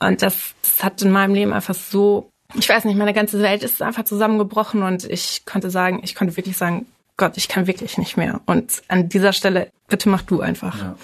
Genau. 0.00 0.10
Und 0.10 0.20
das, 0.20 0.54
das 0.62 0.84
hat 0.84 1.00
in 1.00 1.12
meinem 1.12 1.34
Leben 1.34 1.52
einfach 1.52 1.74
so, 1.74 2.28
ich 2.54 2.68
weiß 2.68 2.84
nicht, 2.84 2.98
meine 2.98 3.14
ganze 3.14 3.40
Welt 3.40 3.62
ist 3.62 3.80
einfach 3.80 4.04
zusammengebrochen 4.04 4.82
und 4.82 5.04
ich 5.04 5.46
konnte 5.46 5.70
sagen, 5.70 6.00
ich 6.02 6.14
konnte 6.14 6.36
wirklich 6.36 6.56
sagen, 6.56 6.86
Gott, 7.22 7.36
ich 7.36 7.46
kann 7.46 7.68
wirklich 7.68 7.98
nicht 7.98 8.16
mehr. 8.16 8.40
Und 8.46 8.82
an 8.88 9.08
dieser 9.08 9.32
Stelle, 9.32 9.70
bitte 9.86 10.08
mach 10.08 10.22
du 10.22 10.40
einfach. 10.40 10.76
Ja. 10.76 10.96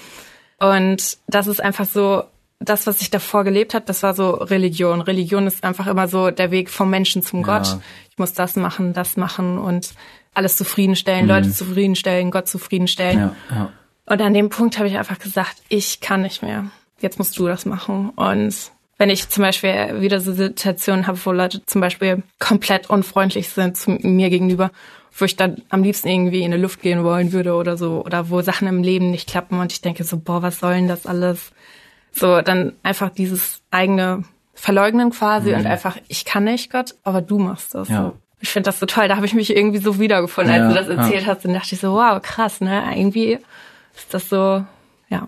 Und 0.72 1.16
das 1.28 1.46
ist 1.46 1.62
einfach 1.62 1.84
so, 1.84 2.24
das, 2.58 2.88
was 2.88 3.00
ich 3.00 3.10
davor 3.10 3.44
gelebt 3.44 3.72
habe, 3.72 3.84
das 3.86 4.02
war 4.02 4.14
so 4.14 4.30
Religion. 4.30 5.00
Religion 5.00 5.46
ist 5.46 5.62
einfach 5.62 5.86
immer 5.86 6.08
so 6.08 6.32
der 6.32 6.50
Weg 6.50 6.70
vom 6.70 6.90
Menschen 6.90 7.22
zum 7.22 7.42
ja. 7.42 7.46
Gott. 7.46 7.78
Ich 8.10 8.18
muss 8.18 8.32
das 8.32 8.56
machen, 8.56 8.94
das 8.94 9.16
machen 9.16 9.58
und 9.58 9.94
alles 10.34 10.56
zufriedenstellen, 10.56 11.26
mhm. 11.26 11.28
Leute 11.28 11.52
zufriedenstellen, 11.52 12.32
Gott 12.32 12.48
zufriedenstellen. 12.48 13.18
Ja, 13.18 13.36
ja. 13.54 13.72
Und 14.06 14.20
an 14.20 14.34
dem 14.34 14.48
Punkt 14.48 14.76
habe 14.78 14.88
ich 14.88 14.98
einfach 14.98 15.20
gesagt, 15.20 15.54
ich 15.68 16.00
kann 16.00 16.22
nicht 16.22 16.42
mehr. 16.42 16.64
Jetzt 16.98 17.20
musst 17.20 17.38
du 17.38 17.46
das 17.46 17.64
machen. 17.64 18.10
Und 18.16 18.72
wenn 18.96 19.10
ich 19.10 19.28
zum 19.28 19.42
Beispiel 19.44 20.00
wieder 20.00 20.18
so 20.18 20.32
Situationen 20.32 21.06
habe, 21.06 21.24
wo 21.24 21.30
Leute 21.30 21.64
zum 21.64 21.80
Beispiel 21.80 22.24
komplett 22.40 22.90
unfreundlich 22.90 23.50
sind 23.50 23.76
zu 23.76 23.92
mir 23.92 24.30
gegenüber, 24.30 24.72
wo 25.18 25.24
ich 25.24 25.36
dann 25.36 25.62
am 25.68 25.82
liebsten 25.82 26.08
irgendwie 26.08 26.42
in 26.42 26.52
die 26.52 26.56
Luft 26.56 26.80
gehen 26.80 27.02
wollen 27.02 27.32
würde 27.32 27.54
oder 27.54 27.76
so, 27.76 28.04
oder 28.04 28.30
wo 28.30 28.40
Sachen 28.40 28.68
im 28.68 28.82
Leben 28.82 29.10
nicht 29.10 29.28
klappen 29.28 29.58
und 29.58 29.72
ich 29.72 29.80
denke 29.80 30.04
so, 30.04 30.16
boah, 30.16 30.42
was 30.42 30.60
soll 30.60 30.74
denn 30.74 30.88
das 30.88 31.06
alles? 31.06 31.52
So, 32.12 32.40
dann 32.40 32.72
einfach 32.82 33.10
dieses 33.10 33.60
eigene 33.70 34.24
verleugnen 34.54 35.10
quasi 35.10 35.50
mhm. 35.50 35.58
und 35.58 35.66
einfach, 35.66 35.96
ich 36.08 36.24
kann 36.24 36.44
nicht 36.44 36.70
Gott, 36.70 36.94
aber 37.02 37.20
du 37.20 37.38
machst 37.38 37.74
das. 37.74 37.88
Ja. 37.88 38.12
Ich 38.40 38.50
finde 38.50 38.68
das 38.68 38.78
so 38.78 38.86
toll. 38.86 39.08
Da 39.08 39.16
habe 39.16 39.26
ich 39.26 39.34
mich 39.34 39.54
irgendwie 39.54 39.78
so 39.78 39.98
wiedergefunden, 39.98 40.52
als 40.52 40.62
ja, 40.62 40.68
du 40.68 40.74
das 40.74 40.96
erzählt 40.96 41.26
ja. 41.26 41.28
hast. 41.28 41.44
Und 41.44 41.54
dachte 41.54 41.74
ich 41.74 41.80
so, 41.80 41.92
wow, 41.94 42.22
krass, 42.22 42.60
ne? 42.60 42.84
Irgendwie 42.94 43.38
ist 43.96 44.14
das 44.14 44.28
so, 44.28 44.64
ja. 45.08 45.26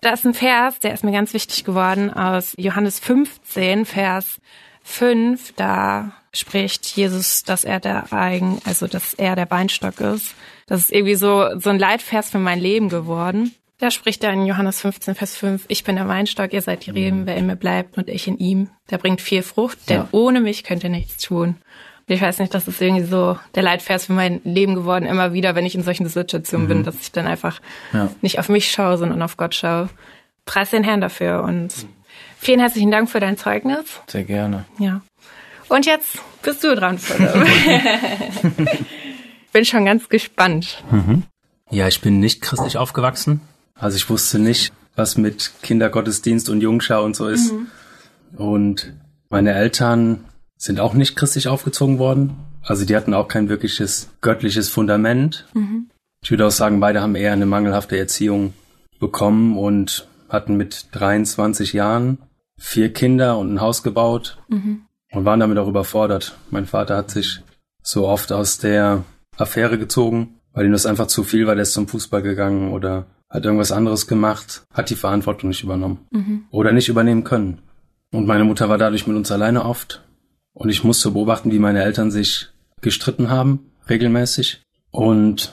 Da 0.00 0.10
ist 0.10 0.24
ein 0.24 0.34
Vers, 0.34 0.78
der 0.78 0.94
ist 0.94 1.02
mir 1.02 1.10
ganz 1.10 1.34
wichtig 1.34 1.64
geworden, 1.64 2.12
aus 2.12 2.54
Johannes 2.56 3.00
15, 3.00 3.84
Vers 3.84 4.40
5. 4.86 5.52
Da 5.56 6.12
spricht 6.32 6.86
Jesus, 6.86 7.42
dass 7.42 7.64
er 7.64 7.80
der 7.80 8.12
Eigen, 8.12 8.60
also 8.64 8.86
dass 8.86 9.14
er 9.14 9.36
der 9.36 9.50
Weinstock 9.50 10.00
ist. 10.00 10.34
Das 10.66 10.80
ist 10.80 10.92
irgendwie 10.92 11.14
so, 11.16 11.58
so 11.58 11.70
ein 11.70 11.78
Leitvers 11.78 12.30
für 12.30 12.38
mein 12.38 12.60
Leben 12.60 12.88
geworden. 12.88 13.54
Da 13.78 13.90
spricht 13.90 14.24
er 14.24 14.32
in 14.32 14.46
Johannes 14.46 14.80
15, 14.80 15.14
Vers 15.14 15.36
5, 15.36 15.66
ich 15.68 15.84
bin 15.84 15.96
der 15.96 16.08
Weinstock, 16.08 16.54
ihr 16.54 16.62
seid 16.62 16.86
die 16.86 16.90
Reben, 16.90 17.26
wer 17.26 17.36
in 17.36 17.46
mir 17.46 17.56
bleibt 17.56 17.98
und 17.98 18.08
ich 18.08 18.26
in 18.26 18.38
ihm, 18.38 18.70
der 18.88 18.96
bringt 18.96 19.20
viel 19.20 19.42
Frucht, 19.42 19.90
denn 19.90 19.98
ja. 19.98 20.08
ohne 20.12 20.40
mich 20.40 20.64
könnt 20.64 20.82
ihr 20.82 20.88
nichts 20.88 21.18
tun. 21.18 21.56
Ich 22.06 22.22
weiß 22.22 22.38
nicht, 22.38 22.54
das 22.54 22.68
ist 22.68 22.80
irgendwie 22.80 23.04
so 23.04 23.36
der 23.54 23.64
Leitvers 23.64 24.06
für 24.06 24.14
mein 24.14 24.40
Leben 24.44 24.76
geworden, 24.76 25.04
immer 25.04 25.34
wieder, 25.34 25.54
wenn 25.54 25.66
ich 25.66 25.74
in 25.74 25.82
solchen 25.82 26.08
Situationen 26.08 26.66
mhm. 26.66 26.68
bin, 26.68 26.84
dass 26.84 27.00
ich 27.00 27.12
dann 27.12 27.26
einfach 27.26 27.60
ja. 27.92 28.08
nicht 28.22 28.38
auf 28.38 28.48
mich 28.48 28.70
schaue, 28.70 28.96
sondern 28.96 29.20
auf 29.20 29.36
Gott 29.36 29.54
schaue. 29.54 29.90
Preis 30.46 30.70
den 30.70 30.84
Herrn 30.84 31.00
dafür 31.00 31.42
und 31.42 31.74
vielen 32.46 32.60
herzlichen 32.60 32.92
Dank 32.92 33.10
für 33.10 33.18
dein 33.18 33.36
Zeugnis. 33.36 33.84
Sehr 34.06 34.22
gerne. 34.22 34.66
Ja. 34.78 35.00
Und 35.68 35.84
jetzt 35.84 36.18
bist 36.42 36.62
du 36.62 36.76
dran, 36.76 36.96
Philipp. 36.96 37.32
bin 39.52 39.64
schon 39.64 39.84
ganz 39.84 40.08
gespannt. 40.08 40.84
Mhm. 40.92 41.24
Ja, 41.70 41.88
ich 41.88 42.00
bin 42.00 42.20
nicht 42.20 42.42
christlich 42.42 42.78
aufgewachsen. 42.78 43.40
Also 43.74 43.96
ich 43.96 44.08
wusste 44.08 44.38
nicht, 44.38 44.72
was 44.94 45.16
mit 45.16 45.54
Kindergottesdienst 45.62 46.48
und 46.48 46.60
Jungschau 46.60 47.04
und 47.04 47.16
so 47.16 47.26
ist. 47.26 47.52
Mhm. 47.52 47.66
Und 48.38 48.92
meine 49.28 49.52
Eltern 49.52 50.24
sind 50.56 50.78
auch 50.78 50.94
nicht 50.94 51.16
christlich 51.16 51.48
aufgezogen 51.48 51.98
worden. 51.98 52.36
Also 52.62 52.84
die 52.84 52.94
hatten 52.94 53.12
auch 53.12 53.26
kein 53.26 53.48
wirkliches 53.48 54.08
göttliches 54.20 54.68
Fundament. 54.68 55.48
Mhm. 55.52 55.90
Ich 56.22 56.30
würde 56.30 56.46
auch 56.46 56.52
sagen, 56.52 56.78
beide 56.78 57.02
haben 57.02 57.16
eher 57.16 57.32
eine 57.32 57.46
mangelhafte 57.46 57.98
Erziehung 57.98 58.52
bekommen 59.00 59.58
und 59.58 60.06
hatten 60.28 60.56
mit 60.56 60.86
23 60.92 61.72
Jahren 61.72 62.18
vier 62.58 62.92
Kinder 62.92 63.38
und 63.38 63.52
ein 63.52 63.60
Haus 63.60 63.82
gebaut 63.82 64.38
mhm. 64.48 64.82
und 65.12 65.24
waren 65.24 65.40
damit 65.40 65.58
auch 65.58 65.68
überfordert. 65.68 66.36
Mein 66.50 66.66
Vater 66.66 66.96
hat 66.96 67.10
sich 67.10 67.42
so 67.82 68.08
oft 68.08 68.32
aus 68.32 68.58
der 68.58 69.04
Affäre 69.36 69.78
gezogen, 69.78 70.40
weil 70.52 70.66
ihm 70.66 70.72
das 70.72 70.86
einfach 70.86 71.06
zu 71.06 71.22
viel 71.22 71.46
war. 71.46 71.54
Der 71.54 71.62
ist 71.62 71.74
zum 71.74 71.88
Fußball 71.88 72.22
gegangen 72.22 72.72
oder 72.72 73.06
hat 73.28 73.44
irgendwas 73.44 73.72
anderes 73.72 74.06
gemacht, 74.06 74.64
hat 74.72 74.90
die 74.90 74.94
Verantwortung 74.94 75.48
nicht 75.48 75.62
übernommen 75.62 76.06
mhm. 76.10 76.44
oder 76.50 76.72
nicht 76.72 76.88
übernehmen 76.88 77.24
können. 77.24 77.60
Und 78.12 78.26
meine 78.26 78.44
Mutter 78.44 78.68
war 78.68 78.78
dadurch 78.78 79.06
mit 79.06 79.16
uns 79.16 79.30
alleine 79.30 79.64
oft. 79.64 80.02
Und 80.52 80.70
ich 80.70 80.84
musste 80.84 81.10
beobachten, 81.10 81.50
wie 81.52 81.58
meine 81.58 81.82
Eltern 81.82 82.10
sich 82.10 82.48
gestritten 82.80 83.28
haben, 83.28 83.70
regelmäßig. 83.90 84.62
Und 84.90 85.52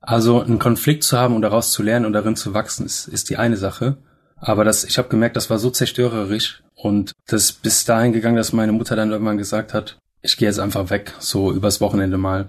also 0.00 0.42
einen 0.42 0.58
Konflikt 0.58 1.02
zu 1.04 1.18
haben 1.18 1.34
und 1.34 1.42
daraus 1.42 1.72
zu 1.72 1.82
lernen 1.82 2.04
und 2.04 2.12
darin 2.12 2.36
zu 2.36 2.52
wachsen, 2.52 2.84
ist, 2.84 3.08
ist 3.08 3.30
die 3.30 3.38
eine 3.38 3.56
Sache. 3.56 3.96
Aber 4.36 4.64
das, 4.64 4.84
ich 4.84 4.98
habe 4.98 5.08
gemerkt, 5.08 5.36
das 5.36 5.50
war 5.50 5.58
so 5.58 5.70
zerstörerisch 5.70 6.62
und 6.74 7.12
das 7.26 7.52
bis 7.52 7.84
dahin 7.84 8.12
gegangen, 8.12 8.36
dass 8.36 8.52
meine 8.52 8.72
Mutter 8.72 8.96
dann 8.96 9.10
irgendwann 9.10 9.38
gesagt 9.38 9.74
hat, 9.74 9.98
ich 10.22 10.36
gehe 10.36 10.48
jetzt 10.48 10.60
einfach 10.60 10.90
weg, 10.90 11.14
so 11.18 11.52
übers 11.52 11.80
Wochenende 11.80 12.18
mal. 12.18 12.48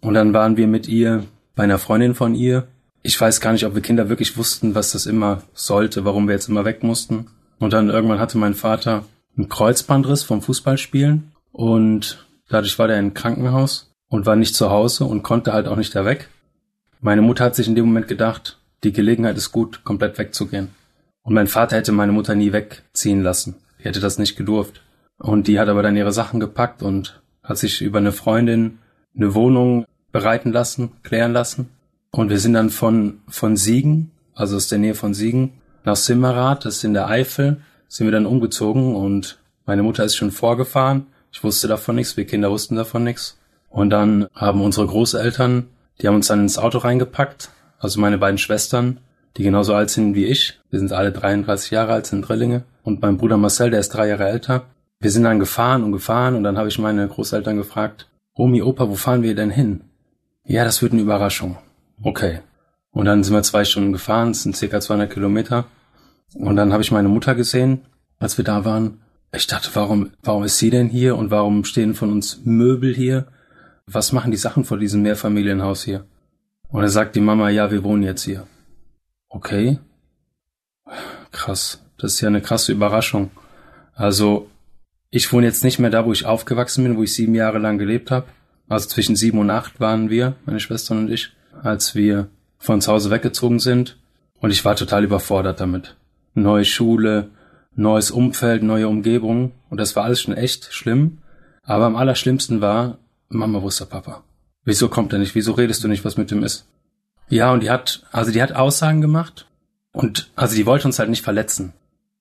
Und 0.00 0.14
dann 0.14 0.34
waren 0.34 0.56
wir 0.56 0.66
mit 0.66 0.88
ihr 0.88 1.24
bei 1.54 1.62
einer 1.62 1.78
Freundin 1.78 2.14
von 2.14 2.34
ihr 2.34 2.66
ich 3.02 3.20
weiß 3.20 3.40
gar 3.40 3.52
nicht, 3.52 3.66
ob 3.66 3.74
wir 3.74 3.82
Kinder 3.82 4.08
wirklich 4.08 4.36
wussten, 4.36 4.74
was 4.74 4.92
das 4.92 5.06
immer 5.06 5.42
sollte, 5.54 6.04
warum 6.04 6.28
wir 6.28 6.34
jetzt 6.34 6.48
immer 6.48 6.64
weg 6.64 6.82
mussten. 6.82 7.26
Und 7.58 7.72
dann 7.72 7.90
irgendwann 7.90 8.20
hatte 8.20 8.38
mein 8.38 8.54
Vater 8.54 9.04
einen 9.36 9.48
Kreuzbandriss 9.48 10.22
vom 10.22 10.42
Fußballspielen 10.42 11.32
und 11.50 12.26
dadurch 12.48 12.78
war 12.78 12.86
der 12.86 12.98
im 12.98 13.14
Krankenhaus 13.14 13.92
und 14.08 14.26
war 14.26 14.36
nicht 14.36 14.54
zu 14.54 14.70
Hause 14.70 15.04
und 15.04 15.22
konnte 15.22 15.52
halt 15.52 15.66
auch 15.66 15.76
nicht 15.76 15.94
da 15.94 16.04
weg. 16.04 16.28
Meine 17.00 17.22
Mutter 17.22 17.44
hat 17.44 17.56
sich 17.56 17.66
in 17.66 17.74
dem 17.74 17.86
Moment 17.86 18.08
gedacht, 18.08 18.58
die 18.84 18.92
Gelegenheit 18.92 19.36
ist 19.36 19.52
gut, 19.52 19.84
komplett 19.84 20.18
wegzugehen. 20.18 20.68
Und 21.22 21.34
mein 21.34 21.46
Vater 21.46 21.76
hätte 21.76 21.92
meine 21.92 22.12
Mutter 22.12 22.34
nie 22.34 22.52
wegziehen 22.52 23.22
lassen. 23.22 23.56
Die 23.78 23.84
hätte 23.84 24.00
das 24.00 24.18
nicht 24.18 24.36
gedurft. 24.36 24.82
Und 25.18 25.46
die 25.46 25.58
hat 25.58 25.68
aber 25.68 25.82
dann 25.82 25.96
ihre 25.96 26.12
Sachen 26.12 26.40
gepackt 26.40 26.82
und 26.82 27.22
hat 27.42 27.58
sich 27.58 27.80
über 27.80 27.98
eine 27.98 28.12
Freundin 28.12 28.78
eine 29.16 29.34
Wohnung 29.34 29.86
bereiten 30.10 30.52
lassen, 30.52 30.92
klären 31.02 31.32
lassen. 31.32 31.68
Und 32.10 32.28
wir 32.28 32.38
sind 32.38 32.54
dann 32.54 32.70
von, 32.70 33.20
von 33.28 33.56
Siegen, 33.56 34.10
also 34.34 34.56
aus 34.56 34.68
der 34.68 34.78
Nähe 34.78 34.94
von 34.94 35.14
Siegen, 35.14 35.54
nach 35.84 35.96
Simmerath, 35.96 36.64
das 36.64 36.76
ist 36.76 36.84
in 36.84 36.94
der 36.94 37.08
Eifel, 37.08 37.62
sind 37.88 38.06
wir 38.06 38.12
dann 38.12 38.26
umgezogen 38.26 38.94
und 38.94 39.38
meine 39.66 39.82
Mutter 39.82 40.04
ist 40.04 40.16
schon 40.16 40.30
vorgefahren. 40.30 41.06
Ich 41.32 41.42
wusste 41.42 41.68
davon 41.68 41.96
nichts, 41.96 42.16
wir 42.16 42.26
Kinder 42.26 42.50
wussten 42.50 42.76
davon 42.76 43.04
nichts. 43.04 43.38
Und 43.70 43.90
dann 43.90 44.28
haben 44.34 44.60
unsere 44.60 44.86
Großeltern, 44.86 45.68
die 46.00 46.08
haben 46.08 46.16
uns 46.16 46.28
dann 46.28 46.40
ins 46.40 46.58
Auto 46.58 46.78
reingepackt, 46.78 47.50
also 47.78 48.00
meine 48.00 48.18
beiden 48.18 48.38
Schwestern, 48.38 48.98
die 49.36 49.42
genauso 49.42 49.74
alt 49.74 49.90
sind 49.90 50.14
wie 50.14 50.26
ich. 50.26 50.60
Wir 50.70 50.78
sind 50.78 50.92
alle 50.92 51.12
33 51.12 51.70
Jahre 51.70 51.92
alt, 51.92 52.06
sind 52.06 52.22
Drillinge. 52.22 52.64
Und 52.82 53.00
mein 53.02 53.16
Bruder 53.16 53.36
Marcel, 53.36 53.70
der 53.70 53.80
ist 53.80 53.90
drei 53.90 54.08
Jahre 54.08 54.28
älter. 54.28 54.66
Wir 55.00 55.10
sind 55.10 55.24
dann 55.24 55.38
gefahren 55.38 55.82
und 55.82 55.92
gefahren 55.92 56.36
und 56.36 56.44
dann 56.44 56.58
habe 56.58 56.68
ich 56.68 56.78
meine 56.78 57.06
Großeltern 57.08 57.56
gefragt, 57.56 58.08
Omi, 58.34 58.62
Opa, 58.62 58.88
wo 58.88 58.94
fahren 58.94 59.22
wir 59.22 59.34
denn 59.34 59.50
hin? 59.50 59.82
Ja, 60.44 60.64
das 60.64 60.80
wird 60.80 60.92
eine 60.92 61.02
Überraschung. 61.02 61.58
Okay. 62.02 62.40
Und 62.90 63.06
dann 63.06 63.24
sind 63.24 63.34
wir 63.34 63.42
zwei 63.42 63.64
Stunden 63.64 63.92
gefahren, 63.92 64.30
es 64.30 64.42
sind 64.42 64.56
circa 64.56 64.80
200 64.80 65.10
Kilometer. 65.10 65.66
Und 66.34 66.56
dann 66.56 66.72
habe 66.72 66.82
ich 66.82 66.92
meine 66.92 67.08
Mutter 67.08 67.34
gesehen, 67.34 67.82
als 68.18 68.38
wir 68.38 68.44
da 68.44 68.64
waren. 68.64 69.00
Ich 69.34 69.46
dachte, 69.46 69.70
warum, 69.74 70.10
warum 70.22 70.44
ist 70.44 70.58
sie 70.58 70.70
denn 70.70 70.88
hier 70.88 71.16
und 71.16 71.30
warum 71.30 71.64
stehen 71.64 71.94
von 71.94 72.12
uns 72.12 72.40
Möbel 72.44 72.94
hier? 72.94 73.26
Was 73.86 74.12
machen 74.12 74.30
die 74.30 74.36
Sachen 74.36 74.64
vor 74.64 74.78
diesem 74.78 75.02
Mehrfamilienhaus 75.02 75.82
hier? 75.82 76.04
Und 76.68 76.82
da 76.82 76.88
sagt 76.88 77.16
die 77.16 77.20
Mama, 77.20 77.50
ja, 77.50 77.70
wir 77.70 77.82
wohnen 77.82 78.02
jetzt 78.02 78.22
hier. 78.22 78.46
Okay. 79.32 79.78
Krass. 81.30 81.82
Das 81.98 82.14
ist 82.14 82.20
ja 82.20 82.28
eine 82.28 82.42
krasse 82.42 82.72
Überraschung. 82.72 83.30
Also, 83.94 84.50
ich 85.10 85.32
wohne 85.32 85.46
jetzt 85.46 85.64
nicht 85.64 85.78
mehr 85.78 85.90
da, 85.90 86.04
wo 86.04 86.12
ich 86.12 86.26
aufgewachsen 86.26 86.84
bin, 86.84 86.96
wo 86.96 87.02
ich 87.02 87.14
sieben 87.14 87.34
Jahre 87.34 87.58
lang 87.58 87.78
gelebt 87.78 88.10
habe. 88.10 88.26
Also 88.68 88.88
zwischen 88.88 89.16
sieben 89.16 89.38
und 89.38 89.50
acht 89.50 89.80
waren 89.80 90.08
wir, 90.08 90.36
meine 90.46 90.60
Schwestern 90.60 90.98
und 90.98 91.10
ich 91.10 91.32
als 91.62 91.94
wir 91.94 92.28
von 92.58 92.80
zu 92.80 92.92
Hause 92.92 93.10
weggezogen 93.10 93.58
sind. 93.58 93.98
Und 94.40 94.50
ich 94.50 94.64
war 94.64 94.76
total 94.76 95.04
überfordert 95.04 95.60
damit. 95.60 95.96
Neue 96.34 96.64
Schule, 96.64 97.30
neues 97.74 98.10
Umfeld, 98.10 98.62
neue 98.62 98.88
Umgebung. 98.88 99.52
Und 99.70 99.78
das 99.78 99.94
war 99.96 100.04
alles 100.04 100.20
schon 100.20 100.34
echt 100.34 100.72
schlimm. 100.72 101.18
Aber 101.62 101.86
am 101.86 101.96
allerschlimmsten 101.96 102.60
war, 102.60 102.98
Mama 103.28 103.62
wusste 103.62 103.86
Papa. 103.86 104.24
Wieso 104.64 104.88
kommt 104.88 105.12
er 105.12 105.18
nicht? 105.18 105.34
Wieso 105.34 105.52
redest 105.52 105.84
du 105.84 105.88
nicht, 105.88 106.04
was 106.04 106.16
mit 106.16 106.32
ihm 106.32 106.42
ist? 106.42 106.66
Ja, 107.28 107.52
und 107.52 107.62
die 107.62 107.70
hat, 107.70 108.04
also 108.12 108.30
die 108.30 108.42
hat 108.42 108.52
Aussagen 108.52 109.00
gemacht. 109.00 109.46
Und, 109.92 110.30
also 110.36 110.56
die 110.56 110.66
wollte 110.66 110.86
uns 110.86 110.98
halt 110.98 111.10
nicht 111.10 111.22
verletzen. 111.22 111.72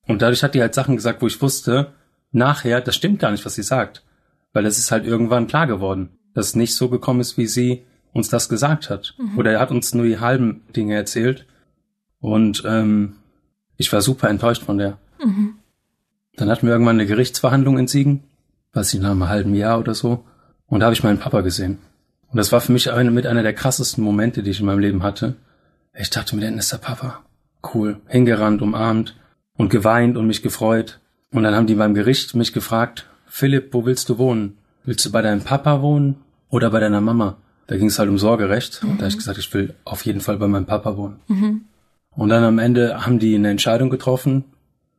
Und 0.08 0.22
dadurch 0.22 0.44
hat 0.44 0.56
die 0.56 0.62
halt 0.62 0.74
Sachen 0.74 0.96
gesagt, 0.96 1.22
wo 1.22 1.28
ich 1.28 1.42
wusste, 1.42 1.94
nachher, 2.32 2.82
das 2.82 2.96
stimmt 2.96 3.20
gar 3.20 3.32
nicht, 3.32 3.46
was 3.46 3.56
sie 3.56 3.64
sagt. 3.64 4.04
Weil 4.54 4.66
es 4.66 4.78
ist 4.78 4.92
halt 4.92 5.06
irgendwann 5.06 5.48
klar 5.48 5.68
geworden, 5.68 6.10
dass 6.34 6.48
es 6.48 6.56
nicht 6.56 6.76
so 6.76 6.90
gekommen 6.90 7.22
ist, 7.22 7.38
wie 7.38 7.48
sie 7.48 7.84
uns 8.14 8.30
das 8.30 8.50
gesagt 8.50 8.90
hat. 8.90 9.16
Mhm. 9.18 9.38
Oder 9.38 9.54
er 9.54 9.60
hat 9.60 9.72
uns 9.72 9.94
nur 9.94 10.06
die 10.06 10.20
halben 10.20 10.64
Dinge 10.76 10.96
erzählt. 10.96 11.46
Und 12.20 12.64
ähm, 12.66 13.16
ich 13.78 13.92
war 13.94 14.02
super 14.02 14.30
enttäuscht 14.30 14.64
von 14.64 14.78
der. 14.78 14.98
Mhm. 15.24 15.56
Dann 16.36 16.50
hatten 16.50 16.68
wir 16.68 16.74
irgendwann 16.74 16.98
eine 16.98 17.08
Gerichtsverhandlung 17.08 17.78
in 17.78 17.88
Siegen, 17.88 18.24
weiß 18.74 18.94
ich, 18.94 19.02
nach 19.02 19.12
einem 19.12 19.28
halben 19.28 19.56
Jahr 19.56 19.80
oder 19.80 19.94
so. 19.94 20.26
Und 20.68 20.80
da 20.80 20.86
habe 20.86 20.94
ich 20.94 21.04
meinen 21.04 21.20
Papa 21.20 21.42
gesehen. 21.42 21.80
Und 22.32 22.38
das 22.38 22.52
war 22.52 22.62
für 22.62 22.72
mich 22.72 22.92
eine, 22.92 23.12
mit 23.12 23.28
einer 23.28 23.44
der 23.44 23.54
krassesten 23.54 24.04
Momente, 24.04 24.42
die 24.42 24.52
ich 24.52 24.60
in 24.60 24.66
meinem 24.66 24.80
Leben 24.80 25.04
hatte. 25.04 25.36
Ich 25.94 26.10
dachte 26.10 26.36
mir, 26.36 26.42
denn 26.42 26.58
ist 26.58 26.72
der 26.72 26.78
Papa. 26.78 27.20
Cool. 27.74 27.98
Hingerannt, 28.08 28.62
umarmt 28.62 29.16
und 29.58 29.70
geweint 29.70 30.18
und 30.18 30.28
mich 30.28 30.42
gefreut. 30.42 31.00
Und 31.32 31.44
dann 31.44 31.56
haben 31.56 31.68
die 31.68 31.76
beim 31.76 31.94
Gericht 31.94 32.34
mich 32.36 32.54
gefragt, 32.54 33.08
Philipp, 33.28 33.74
wo 33.74 33.86
willst 33.86 34.10
du 34.10 34.18
wohnen? 34.18 34.58
Willst 34.84 35.06
du 35.06 35.12
bei 35.12 35.22
deinem 35.22 35.42
Papa 35.42 35.82
wohnen 35.82 36.16
oder 36.50 36.72
bei 36.72 36.80
deiner 36.80 37.02
Mama? 37.02 37.38
Da 37.68 37.78
ging 37.78 37.88
es 37.88 38.00
halt 38.00 38.10
um 38.10 38.18
Sorgerecht. 38.18 38.84
Mhm. 38.84 38.92
Und 38.92 38.98
da 38.98 39.04
habe 39.04 39.10
ich 39.10 39.18
gesagt, 39.18 39.38
ich 39.38 39.54
will 39.54 39.74
auf 39.84 40.06
jeden 40.06 40.22
Fall 40.22 40.38
bei 40.38 40.48
meinem 40.48 40.66
Papa 40.66 40.98
wohnen. 40.98 41.20
Mhm. 41.28 41.62
Und 42.12 42.30
dann 42.30 42.44
am 42.44 42.60
Ende 42.60 43.06
haben 43.06 43.20
die 43.20 43.36
eine 43.36 43.50
Entscheidung 43.50 43.90
getroffen 43.90 44.46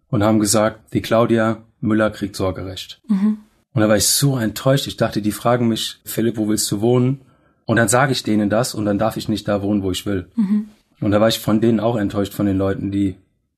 und 0.09 0.23
haben 0.23 0.39
gesagt, 0.39 0.93
die 0.93 1.03
Claudia 1.03 1.59
Müller 1.81 2.11
kriegt 2.11 2.37
Sorgerecht. 2.37 3.01
Mhm. 3.09 3.39
Und 3.75 3.81
da 3.81 3.89
war 3.89 3.97
ich 3.97 4.07
so 4.07 4.37
enttäuscht. 4.37 4.87
Ich 4.87 4.97
dachte, 4.97 5.23
die 5.23 5.33
fragen 5.33 5.69
mich, 5.69 6.01
Philipp, 6.05 6.37
wo 6.37 6.49
willst 6.49 6.71
du 6.71 6.81
wohnen? 6.81 7.23
Und 7.65 7.77
dann 7.77 7.89
sage 7.89 8.13
ich 8.13 8.23
denen 8.23 8.51
das 8.51 8.75
und 8.75 8.85
dann 8.85 8.99
darf 8.99 9.17
ich 9.17 9.29
nicht 9.29 9.49
da 9.49 9.63
wohnen, 9.63 9.83
wo 9.83 9.91
ich 9.91 10.05
will. 10.05 10.27
Mhm. 10.37 10.69
Und 11.01 11.11
da 11.11 11.21
war 11.21 11.29
ich 11.29 11.39
von 11.39 11.61
denen 11.61 11.81
auch 11.81 11.97
enttäuscht, 11.97 12.35
von 12.35 12.47
den 12.47 12.59
Leuten, 12.59 12.91
die, 12.91 13.17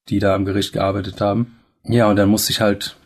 die 0.08 0.18
da 0.18 0.34
am 0.34 0.44
Gericht 0.44 0.72
gearbeitet 0.72 1.20
haben. 1.20 1.56
Ja, 1.84 2.08
und 2.08 2.16
dann 2.16 2.28
musste 2.28 2.52
ich 2.52 2.60
halt 2.60 2.96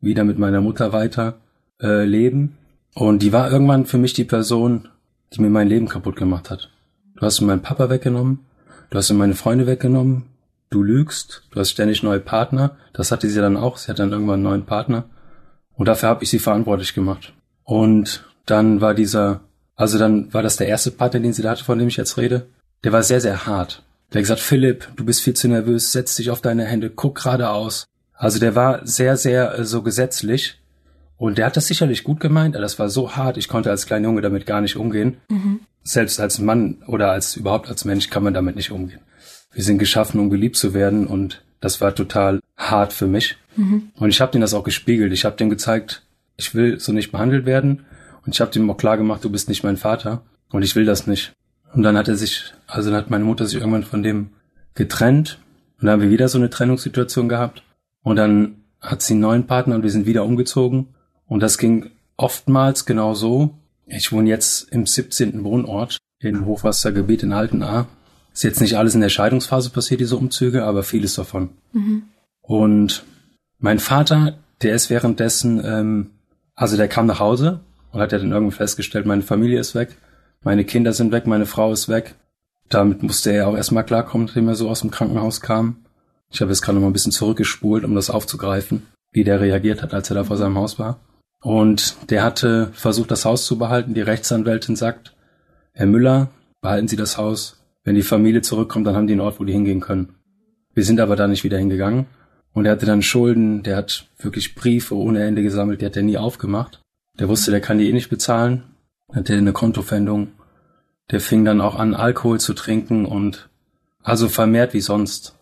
wieder 0.00 0.24
mit 0.24 0.38
meiner 0.38 0.60
Mutter 0.60 0.92
weiter 0.92 1.38
äh, 1.80 2.04
leben. 2.04 2.56
Und 2.94 3.22
die 3.22 3.32
war 3.32 3.50
irgendwann 3.50 3.86
für 3.86 3.98
mich 3.98 4.12
die 4.12 4.24
Person, 4.24 4.88
die 5.32 5.40
mir 5.40 5.50
mein 5.50 5.68
Leben 5.68 5.88
kaputt 5.88 6.16
gemacht 6.16 6.50
hat. 6.50 6.70
Du 7.16 7.22
hast 7.22 7.40
mir 7.40 7.46
meinen 7.46 7.62
Papa 7.62 7.88
weggenommen, 7.88 8.40
du 8.90 8.98
hast 8.98 9.10
mir 9.10 9.18
meine 9.18 9.34
Freunde 9.34 9.66
weggenommen, 9.66 10.24
du 10.70 10.82
lügst, 10.82 11.44
du 11.50 11.60
hast 11.60 11.70
ständig 11.70 12.02
neue 12.02 12.20
Partner. 12.20 12.76
Das 12.92 13.12
hatte 13.12 13.28
sie 13.28 13.40
dann 13.40 13.56
auch. 13.56 13.78
Sie 13.78 13.90
hat 13.90 13.98
dann 13.98 14.12
irgendwann 14.12 14.34
einen 14.34 14.42
neuen 14.42 14.66
Partner. 14.66 15.04
Und 15.76 15.86
dafür 15.86 16.08
habe 16.08 16.24
ich 16.24 16.30
sie 16.30 16.38
verantwortlich 16.38 16.94
gemacht. 16.94 17.32
Und 17.64 18.24
dann 18.46 18.80
war 18.80 18.94
dieser, 18.94 19.40
also 19.74 19.98
dann 19.98 20.32
war 20.32 20.42
das 20.42 20.56
der 20.56 20.68
erste 20.68 20.90
Partner, 20.90 21.20
den 21.20 21.32
sie 21.32 21.42
da 21.42 21.50
hatte, 21.50 21.64
von 21.64 21.78
dem 21.78 21.88
ich 21.88 21.96
jetzt 21.96 22.16
rede. 22.16 22.46
Der 22.84 22.92
war 22.92 23.02
sehr, 23.02 23.20
sehr 23.20 23.46
hart. 23.46 23.82
Der 24.12 24.20
hat 24.20 24.24
gesagt, 24.24 24.40
Philipp, 24.40 24.88
du 24.96 25.04
bist 25.04 25.22
viel 25.22 25.34
zu 25.34 25.48
nervös, 25.48 25.92
setz 25.92 26.16
dich 26.16 26.30
auf 26.30 26.40
deine 26.40 26.64
Hände, 26.64 26.90
guck 26.90 27.16
geradeaus. 27.16 27.86
Also 28.14 28.38
der 28.38 28.54
war 28.54 28.86
sehr, 28.86 29.16
sehr 29.16 29.58
äh, 29.58 29.64
so 29.64 29.82
gesetzlich. 29.82 30.58
Und 31.18 31.38
der 31.38 31.46
hat 31.46 31.56
das 31.56 31.66
sicherlich 31.66 32.04
gut 32.04 32.20
gemeint, 32.20 32.54
aber 32.54 32.62
das 32.62 32.78
war 32.78 32.88
so 32.88 33.16
hart, 33.16 33.36
ich 33.36 33.48
konnte 33.48 33.70
als 33.70 33.86
kleiner 33.86 34.08
Junge 34.08 34.20
damit 34.20 34.46
gar 34.46 34.60
nicht 34.60 34.76
umgehen. 34.76 35.16
Mhm. 35.28 35.60
Selbst 35.82 36.20
als 36.20 36.38
Mann 36.38 36.82
oder 36.86 37.10
als 37.10 37.36
überhaupt 37.36 37.68
als 37.68 37.84
Mensch 37.84 38.10
kann 38.10 38.22
man 38.22 38.34
damit 38.34 38.56
nicht 38.56 38.70
umgehen. 38.70 39.00
Wir 39.52 39.64
sind 39.64 39.78
geschaffen, 39.78 40.20
um 40.20 40.28
geliebt 40.28 40.56
zu 40.56 40.74
werden 40.74 41.06
und 41.06 41.42
das 41.60 41.80
war 41.80 41.94
total 41.94 42.40
hart 42.70 42.92
für 42.92 43.06
mich. 43.06 43.36
Mhm. 43.56 43.90
Und 43.96 44.08
ich 44.08 44.20
habe 44.20 44.32
denen 44.32 44.42
das 44.42 44.54
auch 44.54 44.64
gespiegelt. 44.64 45.12
Ich 45.12 45.24
habe 45.24 45.36
denen 45.36 45.50
gezeigt, 45.50 46.02
ich 46.36 46.54
will 46.54 46.78
so 46.78 46.92
nicht 46.92 47.12
behandelt 47.12 47.46
werden. 47.46 47.84
Und 48.24 48.34
ich 48.34 48.40
habe 48.40 48.50
dem 48.50 48.70
auch 48.70 48.76
klar 48.76 48.96
gemacht, 48.96 49.24
du 49.24 49.30
bist 49.30 49.48
nicht 49.48 49.62
mein 49.62 49.76
Vater 49.76 50.22
und 50.50 50.62
ich 50.62 50.74
will 50.74 50.84
das 50.84 51.06
nicht. 51.06 51.32
Und 51.72 51.82
dann 51.82 51.96
hat 51.96 52.08
er 52.08 52.16
sich, 52.16 52.52
also 52.66 52.90
dann 52.90 52.98
hat 52.98 53.10
meine 53.10 53.24
Mutter 53.24 53.46
sich 53.46 53.58
irgendwann 53.58 53.84
von 53.84 54.02
dem 54.02 54.30
getrennt 54.74 55.38
und 55.78 55.86
dann 55.86 55.94
haben 55.94 56.02
wir 56.02 56.10
wieder 56.10 56.28
so 56.28 56.38
eine 56.38 56.50
Trennungssituation 56.50 57.28
gehabt. 57.28 57.62
Und 58.02 58.16
dann 58.16 58.56
hat 58.80 59.02
sie 59.02 59.14
einen 59.14 59.20
neuen 59.20 59.46
Partner 59.46 59.74
und 59.74 59.82
wir 59.82 59.90
sind 59.90 60.06
wieder 60.06 60.24
umgezogen. 60.24 60.88
Und 61.26 61.40
das 61.40 61.58
ging 61.58 61.90
oftmals 62.16 62.86
genau 62.86 63.14
so. 63.14 63.54
Ich 63.86 64.12
wohne 64.12 64.28
jetzt 64.28 64.70
im 64.72 64.86
17. 64.86 65.44
Wohnort 65.44 65.98
in 66.20 66.46
Hochwassergebiet 66.46 67.22
in 67.22 67.32
Altenahr. 67.32 67.88
Ist 68.32 68.44
jetzt 68.44 68.60
nicht 68.60 68.76
alles 68.76 68.94
in 68.94 69.00
der 69.00 69.08
Scheidungsphase 69.08 69.70
passiert, 69.70 70.00
diese 70.00 70.16
Umzüge, 70.16 70.64
aber 70.64 70.82
vieles 70.82 71.14
davon. 71.14 71.50
Mhm. 71.72 72.04
Und 72.46 73.04
mein 73.58 73.78
Vater, 73.78 74.38
der 74.62 74.74
ist 74.74 74.88
währenddessen, 74.90 75.62
ähm, 75.64 76.10
also 76.54 76.76
der 76.76 76.88
kam 76.88 77.06
nach 77.06 77.20
Hause 77.20 77.60
und 77.92 78.00
hat 78.00 78.12
ja 78.12 78.18
dann 78.18 78.32
irgendwann 78.32 78.56
festgestellt, 78.56 79.06
meine 79.06 79.22
Familie 79.22 79.58
ist 79.60 79.74
weg, 79.74 79.96
meine 80.42 80.64
Kinder 80.64 80.92
sind 80.92 81.12
weg, 81.12 81.26
meine 81.26 81.46
Frau 81.46 81.72
ist 81.72 81.88
weg. 81.88 82.14
Damit 82.68 83.02
musste 83.02 83.30
er 83.30 83.48
auch 83.48 83.56
erstmal 83.56 83.84
klarkommen, 83.84 84.26
nachdem 84.26 84.48
er 84.48 84.54
so 84.54 84.68
aus 84.68 84.80
dem 84.80 84.90
Krankenhaus 84.90 85.40
kam. 85.40 85.84
Ich 86.30 86.40
habe 86.40 86.50
jetzt 86.50 86.62
gerade 86.62 86.76
noch 86.76 86.82
mal 86.82 86.90
ein 86.90 86.92
bisschen 86.92 87.12
zurückgespult, 87.12 87.84
um 87.84 87.94
das 87.94 88.10
aufzugreifen, 88.10 88.86
wie 89.12 89.24
der 89.24 89.40
reagiert 89.40 89.82
hat, 89.82 89.94
als 89.94 90.10
er 90.10 90.14
da 90.14 90.24
vor 90.24 90.36
seinem 90.36 90.56
Haus 90.56 90.78
war. 90.78 91.00
Und 91.42 91.96
der 92.10 92.24
hatte 92.24 92.70
versucht, 92.72 93.10
das 93.10 93.24
Haus 93.24 93.46
zu 93.46 93.58
behalten. 93.58 93.94
Die 93.94 94.00
Rechtsanwältin 94.00 94.74
sagt, 94.74 95.14
Herr 95.72 95.86
Müller, 95.86 96.28
behalten 96.60 96.88
Sie 96.88 96.96
das 96.96 97.18
Haus. 97.18 97.62
Wenn 97.84 97.94
die 97.94 98.02
Familie 98.02 98.42
zurückkommt, 98.42 98.86
dann 98.86 98.96
haben 98.96 99.06
die 99.06 99.12
einen 99.12 99.20
Ort, 99.20 99.38
wo 99.38 99.44
die 99.44 99.52
hingehen 99.52 99.80
können. 99.80 100.14
Wir 100.74 100.84
sind 100.84 100.98
aber 100.98 101.14
da 101.14 101.28
nicht 101.28 101.44
wieder 101.44 101.58
hingegangen. 101.58 102.06
Und 102.56 102.64
er 102.64 102.72
hatte 102.72 102.86
dann 102.86 103.02
Schulden, 103.02 103.62
der 103.62 103.76
hat 103.76 104.08
wirklich 104.16 104.54
Briefe 104.54 104.96
ohne 104.96 105.22
Ende 105.22 105.42
gesammelt, 105.42 105.82
die 105.82 105.84
hat 105.84 105.94
er 105.94 106.02
nie 106.02 106.16
aufgemacht. 106.16 106.80
Der 107.18 107.28
wusste, 107.28 107.50
der 107.50 107.60
kann 107.60 107.76
die 107.76 107.86
eh 107.86 107.92
nicht 107.92 108.08
bezahlen. 108.08 108.62
Hatte 109.12 109.34
eine 109.34 109.52
Kontofendung. 109.52 110.28
Der 111.10 111.20
fing 111.20 111.44
dann 111.44 111.60
auch 111.60 111.74
an, 111.74 111.94
Alkohol 111.94 112.40
zu 112.40 112.54
trinken 112.54 113.04
und 113.04 113.50
also 114.02 114.30
vermehrt 114.30 114.72
wie 114.72 114.80
sonst. 114.80 115.36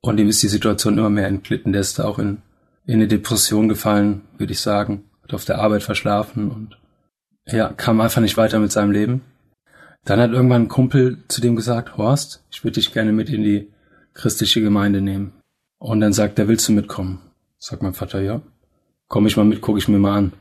Und 0.00 0.18
ihm 0.18 0.28
ist 0.28 0.42
die 0.42 0.48
Situation 0.48 0.98
immer 0.98 1.08
mehr 1.08 1.28
entglitten. 1.28 1.70
Der 1.70 1.82
ist 1.82 2.00
da 2.00 2.04
auch 2.04 2.18
in, 2.18 2.38
in 2.84 2.94
eine 2.94 3.06
Depression 3.06 3.68
gefallen, 3.68 4.22
würde 4.36 4.52
ich 4.52 4.60
sagen. 4.60 5.04
Hat 5.22 5.34
auf 5.34 5.44
der 5.44 5.60
Arbeit 5.60 5.84
verschlafen 5.84 6.50
und 6.50 6.76
ja, 7.46 7.68
kam 7.68 8.00
einfach 8.00 8.22
nicht 8.22 8.36
weiter 8.36 8.58
mit 8.58 8.72
seinem 8.72 8.90
Leben. 8.90 9.20
Dann 10.04 10.18
hat 10.18 10.32
irgendwann 10.32 10.62
ein 10.62 10.68
Kumpel 10.68 11.18
zu 11.28 11.40
dem 11.40 11.54
gesagt, 11.54 11.96
Horst, 11.96 12.42
ich 12.50 12.64
würde 12.64 12.74
dich 12.74 12.92
gerne 12.92 13.12
mit 13.12 13.30
in 13.30 13.44
die 13.44 13.68
christliche 14.14 14.60
Gemeinde 14.60 15.00
nehmen. 15.00 15.32
Und 15.80 16.00
dann 16.00 16.12
sagt 16.12 16.38
er, 16.38 16.46
willst 16.46 16.68
du 16.68 16.72
mitkommen? 16.72 17.20
Sagt 17.58 17.82
mein 17.82 17.94
Vater, 17.94 18.20
ja. 18.20 18.42
Komm 19.08 19.26
ich 19.26 19.36
mal 19.36 19.44
mit, 19.44 19.62
gucke 19.62 19.78
ich 19.78 19.88
mir 19.88 19.98
mal 19.98 20.16
an. 20.16 20.32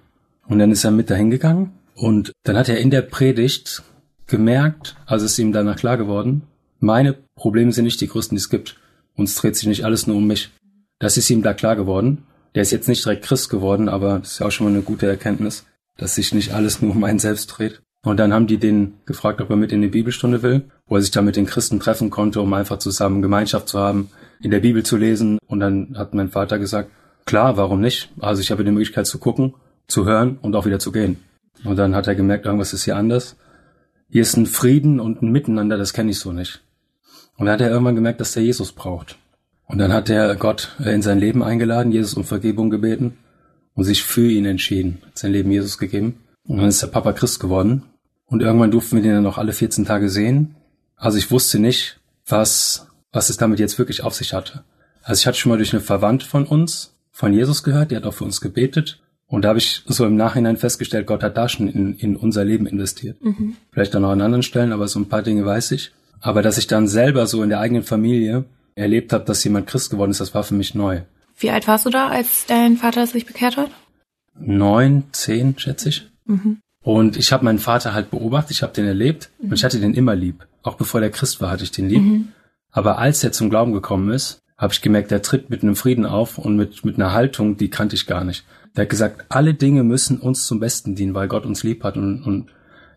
Und 0.48 0.60
dann 0.60 0.72
ist 0.72 0.84
er 0.84 0.92
mit 0.92 1.10
dahin 1.10 1.32
gegangen 1.32 1.72
und 1.96 2.34
dann 2.44 2.58
hat 2.58 2.70
er 2.70 2.80
in 2.80 2.92
der 2.92 3.02
Predigt 3.02 3.84
gemerkt, 4.28 4.98
also 5.06 5.26
ist 5.26 5.40
ihm 5.40 5.54
danach 5.54 5.78
klar 5.78 5.98
geworden, 5.98 6.44
meine 6.80 7.16
Probleme 7.36 7.72
sind 7.72 7.86
nicht 7.86 8.02
die 8.02 8.08
größten, 8.08 8.36
die 8.36 8.42
es 8.42 8.50
gibt. 8.50 8.78
Uns 9.16 9.36
dreht 9.36 9.56
sich 9.56 9.68
nicht 9.68 9.86
alles 9.86 10.08
nur 10.08 10.18
um 10.18 10.28
mich. 10.28 10.52
Das 11.00 11.18
ist 11.18 11.30
ihm 11.30 11.42
da 11.42 11.54
klar 11.54 11.76
geworden. 11.76 12.26
Der 12.54 12.62
ist 12.62 12.72
jetzt 12.72 12.90
nicht 12.90 13.06
direkt 13.06 13.24
Christ 13.24 13.50
geworden, 13.50 13.88
aber 13.88 14.20
ist 14.22 14.40
ja 14.40 14.48
auch 14.48 14.52
schon 14.52 14.68
mal 14.68 14.74
eine 14.74 14.84
gute 14.84 15.08
Erkenntnis, 15.08 15.66
dass 15.98 16.16
sich 16.16 16.34
nicht 16.34 16.54
alles 16.54 16.82
nur 16.82 16.92
um 16.92 17.04
einen 17.04 17.20
selbst 17.20 17.48
dreht. 17.48 17.82
Und 18.04 18.18
dann 18.18 18.34
haben 18.34 18.48
die 18.48 18.58
den 18.58 18.96
gefragt, 19.06 19.40
ob 19.42 19.50
er 19.50 19.56
mit 19.56 19.72
in 19.72 19.82
die 19.82 19.88
Bibelstunde 19.88 20.42
will, 20.42 20.64
wo 20.88 20.96
er 20.96 21.02
sich 21.02 21.12
dann 21.12 21.26
mit 21.26 21.38
den 21.38 21.46
Christen 21.46 21.80
treffen 21.80 22.10
konnte, 22.10 22.42
um 22.42 22.54
einfach 22.54 22.80
zusammen 22.80 23.22
Gemeinschaft 23.22 23.70
zu 23.70 23.80
haben, 23.80 24.10
in 24.42 24.52
der 24.52 24.60
Bibel 24.60 24.84
zu 24.84 24.98
lesen. 24.98 25.38
Und 25.48 25.60
dann 25.60 25.96
hat 25.98 26.14
mein 26.14 26.30
Vater 26.30 26.60
gesagt, 26.60 26.92
klar, 27.26 27.58
warum 27.58 27.82
nicht? 27.82 28.10
Also 28.20 28.42
ich 28.42 28.52
habe 28.52 28.64
die 28.64 28.72
Möglichkeit 28.72 29.08
zu 29.08 29.20
gucken, 29.20 29.54
zu 29.88 30.06
hören 30.06 30.38
und 30.42 30.56
auch 30.56 30.66
wieder 30.66 30.80
zu 30.80 30.92
gehen. 30.92 31.18
Und 31.64 31.78
dann 31.78 31.96
hat 31.96 32.08
er 32.08 32.16
gemerkt, 32.16 32.46
irgendwas 32.46 32.74
ist 32.74 32.86
hier 32.86 32.96
anders. 32.96 33.36
Hier 34.10 34.22
ist 34.22 34.38
ein 34.38 34.46
Frieden 34.46 35.00
und 35.00 35.22
ein 35.22 35.32
Miteinander, 35.32 35.78
das 35.78 35.94
kenne 35.94 36.12
ich 36.12 36.20
so 36.20 36.32
nicht. 36.32 36.62
Und 37.38 37.46
dann 37.46 37.54
hat 37.54 37.62
er 37.62 37.70
irgendwann 37.70 37.96
gemerkt, 37.96 38.22
dass 38.22 38.34
der 38.34 38.44
Jesus 38.44 38.72
braucht. 38.72 39.18
Und 39.68 39.78
dann 39.78 39.94
hat 39.94 40.10
er 40.10 40.36
Gott 40.36 40.76
in 40.84 41.02
sein 41.02 41.20
Leben 41.20 41.44
eingeladen, 41.44 41.92
Jesus 41.92 42.16
um 42.16 42.24
Vergebung 42.24 42.70
gebeten 42.70 43.18
und 43.76 43.84
sich 43.84 44.04
für 44.04 44.28
ihn 44.28 44.46
entschieden, 44.46 44.98
hat 45.06 45.18
sein 45.18 45.32
Leben 45.32 45.52
Jesus 45.52 45.78
gegeben. 45.78 46.20
Und 46.48 46.58
dann 46.58 46.68
ist 46.68 46.82
der 46.82 46.88
Papa 46.88 47.14
Christ 47.14 47.40
geworden. 47.40 47.84
Und 48.26 48.42
irgendwann 48.42 48.72
durften 48.72 48.96
wir 48.96 49.04
den 49.04 49.14
dann 49.14 49.24
noch 49.24 49.38
alle 49.38 49.54
14 49.54 49.86
Tage 49.86 50.10
sehen. 50.10 50.56
Also 50.96 51.18
ich 51.18 51.30
wusste 51.30 51.60
nicht, 51.60 52.00
was, 52.26 52.89
was 53.12 53.30
es 53.30 53.38
damit 53.38 53.60
jetzt 53.60 53.78
wirklich 53.78 54.04
auf 54.04 54.14
sich 54.14 54.34
hatte. 54.34 54.64
Also 55.04 55.20
ich 55.20 55.28
hatte 55.28 55.38
schon 55.38 55.50
mal 55.50 55.58
durch 55.58 55.74
eine 55.74 55.82
Verwandte 55.82 56.26
von 56.26 56.46
uns, 56.46 56.96
von 57.12 57.34
Jesus 57.34 57.64
gehört, 57.64 57.92
die 57.92 57.96
hat 57.96 58.06
auch 58.06 58.14
für 58.14 58.26
uns 58.26 58.42
gebetet. 58.42 59.02
Und 59.28 59.44
da 59.44 59.50
habe 59.50 59.60
ich 59.60 59.84
so 59.86 60.06
im 60.06 60.16
Nachhinein 60.16 60.58
festgestellt, 60.58 61.06
Gott 61.06 61.22
hat 61.22 61.38
da 61.38 61.50
schon 61.50 61.68
in, 61.68 61.94
in 61.96 62.16
unser 62.16 62.44
Leben 62.44 62.66
investiert. 62.66 63.24
Mhm. 63.24 63.56
Vielleicht 63.72 63.96
auch 63.96 64.00
noch 64.00 64.12
an 64.12 64.22
anderen 64.22 64.44
Stellen, 64.44 64.72
aber 64.72 64.88
so 64.88 65.00
ein 65.00 65.10
paar 65.10 65.22
Dinge 65.22 65.46
weiß 65.46 65.72
ich. 65.72 65.92
Aber 66.20 66.42
dass 66.42 66.58
ich 66.58 66.68
dann 66.68 66.88
selber 66.88 67.28
so 67.28 67.44
in 67.44 67.50
der 67.50 67.60
eigenen 67.60 67.84
Familie 67.84 68.46
erlebt 68.76 69.14
habe, 69.14 69.26
dass 69.26 69.44
jemand 69.44 69.68
Christ 69.68 69.92
geworden 69.92 70.12
ist, 70.12 70.20
das 70.20 70.34
war 70.34 70.44
für 70.44 70.56
mich 70.56 70.74
neu. 70.74 71.02
Wie 71.38 71.52
alt 71.52 71.68
warst 71.68 71.86
du 71.86 71.90
da, 71.90 72.08
als 72.08 72.46
dein 72.48 72.78
Vater 72.78 73.06
sich 73.06 73.26
bekehrt 73.26 73.56
hat? 73.56 73.70
Neun, 74.38 75.04
zehn, 75.12 75.58
schätze 75.58 75.90
ich. 75.90 76.10
Mhm. 76.26 76.60
Und 76.82 77.18
ich 77.18 77.32
habe 77.32 77.46
meinen 77.46 77.60
Vater 77.60 77.94
halt 77.94 78.10
beobachtet, 78.10 78.52
ich 78.52 78.64
habe 78.64 78.74
den 78.74 78.86
erlebt 78.86 79.30
mhm. 79.40 79.50
und 79.50 79.56
ich 79.56 79.64
hatte 79.64 79.80
den 79.80 79.94
immer 79.94 80.16
lieb. 80.16 80.48
Auch 80.64 80.76
bevor 80.76 81.02
der 81.02 81.12
Christ 81.12 81.40
war, 81.42 81.52
hatte 81.52 81.64
ich 81.64 81.72
den 81.72 81.90
lieb. 81.90 82.02
Mhm. 82.02 82.28
Aber 82.72 82.98
als 82.98 83.24
er 83.24 83.32
zum 83.32 83.50
Glauben 83.50 83.74
gekommen 83.74 84.10
ist, 84.12 84.40
habe 84.58 84.74
ich 84.74 84.82
gemerkt, 84.82 85.12
der 85.12 85.22
tritt 85.22 85.50
mit 85.50 85.64
einem 85.64 85.76
Frieden 85.76 86.06
auf 86.06 86.38
und 86.38 86.58
mit, 86.58 86.84
mit 86.84 86.96
einer 86.96 87.14
Haltung, 87.14 87.58
die 87.58 87.70
kannte 87.70 87.96
ich 87.96 88.06
gar 88.06 88.24
nicht. 88.24 88.46
Der 88.76 88.84
hat 88.84 88.90
gesagt, 88.90 89.26
alle 89.30 89.54
Dinge 89.54 89.84
müssen 89.84 90.20
uns 90.20 90.46
zum 90.46 90.60
Besten 90.60 90.96
dienen, 90.96 91.16
weil 91.16 91.28
Gott 91.28 91.46
uns 91.46 91.64
lieb 91.64 91.84
hat. 91.84 91.98
Und, 91.98 92.24
und 92.24 92.50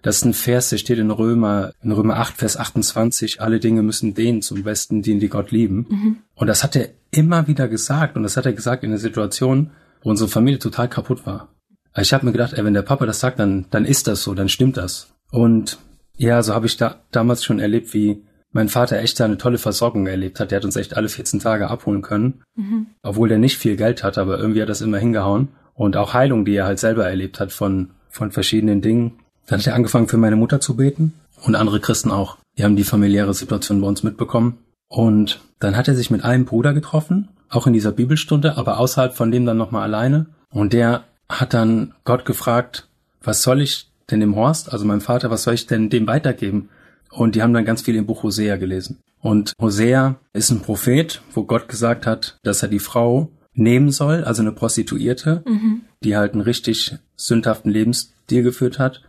das 0.03 0.17
ist 0.17 0.25
ein 0.25 0.35
Vers, 0.35 0.71
der 0.71 0.79
steht 0.79 0.99
in 0.99 1.11
Römer, 1.11 1.73
in 1.83 1.93
Römer 1.93 2.17
8, 2.17 2.37
Vers 2.37 2.57
28, 2.57 3.41
alle 3.41 3.61
Dinge 3.61 3.83
müssen 3.83 4.15
denen 4.15 4.43
zum 4.43 4.65
Besten 4.65 5.03
dienen, 5.03 5.21
die 5.21 5.29
Gott 5.29 5.53
lieben. 5.53 5.87
Mhm. 5.89 6.17
Und 6.35 6.49
das 6.49 6.65
hat 6.65 6.75
er 6.75 6.89
immer 7.13 7.47
wieder 7.47 7.69
gesagt. 7.69 8.17
Und 8.17 8.25
das 8.25 8.37
hat 8.37 8.45
er 8.45 8.53
gesagt 8.53 8.83
in 8.83 8.91
einer 8.91 8.99
Situation, 8.99 9.71
wo 10.03 10.11
unsere 10.11 10.29
Familie 10.29 10.59
total 10.59 10.89
kaputt 10.89 11.25
war. 11.25 11.49
Ich 11.97 12.13
habe 12.13 12.27
mir 12.27 12.33
gedacht, 12.33 12.55
ey, 12.55 12.65
wenn 12.65 12.75
der 12.75 12.83
Papa 12.83 13.07
das 13.07 13.21
sagt, 13.21 13.39
dann, 13.39 13.67
dann 13.71 13.85
ist 13.85 14.09
das 14.09 14.23
so, 14.23 14.35
dann 14.35 14.49
stimmt 14.49 14.79
das. 14.79 15.13
Und 15.31 15.79
ja, 16.17 16.43
so 16.43 16.55
habe 16.55 16.67
ich 16.67 16.77
da 16.77 16.97
damals 17.11 17.45
schon 17.45 17.61
erlebt, 17.61 17.95
wie 17.95 18.25
mein 18.53 18.69
Vater 18.69 18.99
echt 18.99 19.21
eine 19.21 19.39
tolle 19.39 19.59
Versorgung 19.59 20.07
erlebt 20.07 20.39
hat. 20.39 20.51
Der 20.51 20.57
hat 20.57 20.65
uns 20.65 20.77
echt 20.77 20.97
alle 20.97 21.09
14 21.09 21.41
Tage 21.41 21.69
abholen 21.69 22.03
können, 22.03 22.43
mhm. 22.55 22.87
obwohl 23.03 23.29
der 23.29 23.39
nicht 23.39 23.59
viel 23.59 23.77
Geld 23.77 24.05
hat, 24.05 24.19
aber 24.19 24.39
irgendwie 24.39 24.63
hat 24.63 24.69
das 24.69 24.83
immer 24.83 24.99
hingehauen. 24.99 25.49
Und 25.75 25.97
auch 25.97 26.13
Heilung, 26.13 26.45
die 26.45 26.55
er 26.55 26.67
halt 26.67 26.79
selber 26.79 27.09
erlebt 27.09 27.41
hat 27.41 27.51
von, 27.51 27.91
von 28.11 28.31
verschiedenen 28.31 28.83
Dingen. 28.83 29.13
Dann 29.47 29.59
hat 29.59 29.67
er 29.67 29.75
angefangen 29.75 30.09
für 30.09 30.19
meine 30.19 30.37
Mutter 30.37 30.61
zu 30.61 30.77
beten 30.77 31.15
und 31.45 31.55
andere 31.55 31.81
Christen 31.81 32.11
auch. 32.11 32.37
Die 32.59 32.65
haben 32.65 32.77
die 32.77 32.85
familiäre 32.85 33.35
Situation 33.35 33.81
bei 33.81 33.89
uns 33.89 34.03
mitbekommen. 34.03 34.59
Und 34.89 35.41
dann 35.59 35.77
hat 35.77 35.89
er 35.89 35.95
sich 35.95 36.11
mit 36.11 36.23
einem 36.23 36.45
Bruder 36.45 36.75
getroffen, 36.75 37.29
auch 37.49 37.67
in 37.67 37.73
dieser 37.73 37.93
Bibelstunde, 37.93 38.59
aber 38.59 38.79
außerhalb 38.79 39.15
von 39.15 39.31
dem 39.31 39.47
dann 39.47 39.57
nochmal 39.57 39.85
alleine. 39.85 40.27
Und 40.51 40.75
der 40.75 41.05
hat 41.29 41.55
dann 41.55 41.95
Gott 42.05 42.27
gefragt, 42.27 42.89
was 43.23 43.43
soll 43.43 43.63
ich 43.63 43.91
denn 44.11 44.21
dem 44.21 44.37
Horst, 44.37 44.73
also 44.73 44.85
meinem 44.85 45.01
Vater, 45.01 45.31
was 45.31 45.45
soll 45.45 45.55
ich 45.55 45.67
denn 45.67 45.89
dem 45.89 46.07
weitergeben? 46.07 46.69
Und 47.13 47.35
die 47.35 47.43
haben 47.43 47.55
dann 47.55 47.65
ganz 47.65 47.83
viel 47.83 47.97
im 47.97 48.07
Buch 48.07 48.23
Hosea 48.23 48.57
gelesen. 48.57 49.01
Und 49.21 49.53
Hosea 49.61 50.17
ist 50.33 50.51
ein 50.51 50.63
Prophet, 50.63 51.23
wo 51.33 51.45
Gott 51.45 51.69
gesagt 51.69 52.07
hat, 52.07 52.39
dass 52.43 52.63
er 52.63 52.69
die 52.69 52.81
Frau 52.81 53.31
nehmen 53.55 53.91
soll, 53.91 54.25
also 54.25 54.43
eine 54.43 54.53
Prostituierte, 54.53 55.43
mhm. 55.47 55.83
die 56.03 56.17
halt 56.17 56.33
einen 56.33 56.43
richtig 56.43 56.97
sündhaften 57.17 57.71
Lebensstil 57.71 58.43
geführt 58.43 58.79
hat. 58.79 59.03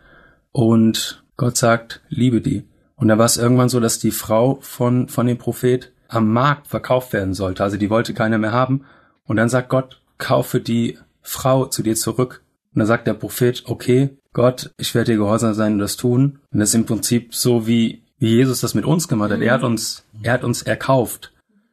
Und 0.52 1.24
Gott 1.38 1.58
sagt, 1.58 2.02
liebe 2.10 2.42
die. 2.42 2.64
Und 2.96 3.08
da 3.08 3.18
war 3.18 3.26
es 3.26 3.38
irgendwann 3.38 3.70
so, 3.70 3.80
dass 3.80 4.00
die 4.00 4.12
Frau 4.12 4.60
von, 4.62 5.08
von 5.08 5.26
dem 5.26 5.38
Prophet 5.38 5.92
am 6.08 6.32
Markt 6.32 6.68
verkauft 6.68 7.14
werden 7.14 7.34
sollte. 7.34 7.64
Also 7.64 7.78
die 7.78 7.90
wollte 7.90 8.14
keiner 8.14 8.38
mehr 8.38 8.52
haben. 8.52 8.86
Und 9.26 9.38
dann 9.38 9.50
sagt 9.50 9.70
Gott, 9.70 10.02
kaufe 10.18 10.60
die 10.60 11.00
Frau 11.22 11.66
zu 11.66 11.82
dir 11.82 11.96
zurück. 11.96 12.44
Und 12.74 12.80
dann 12.80 12.88
sagt 12.88 13.08
der 13.08 13.14
Prophet, 13.16 13.64
okay, 13.66 14.18
Gott, 14.34 14.72
ich 14.78 14.94
werde 14.96 15.14
dir 15.14 15.18
gehorsam 15.20 15.54
sein 15.54 15.74
und 15.74 15.80
das 15.80 15.96
tun. 15.96 16.40
Und 16.52 16.60
das 16.60 16.70
ist 16.70 16.76
im 16.76 16.86
Prinzip 16.86 17.34
so, 17.36 17.68
wie, 17.68 18.04
wie 18.18 18.36
Jesus 18.36 18.62
das 18.62 18.74
mit 18.74 18.86
uns 18.86 19.08
gemacht 19.08 19.32
hat. 19.32 19.42
Er 19.42 19.54
hat 19.54 19.64
uns, 19.64 20.06
er 20.22 20.34
hat 20.34 20.44
uns 20.44 20.64
erkauft. 20.64 21.32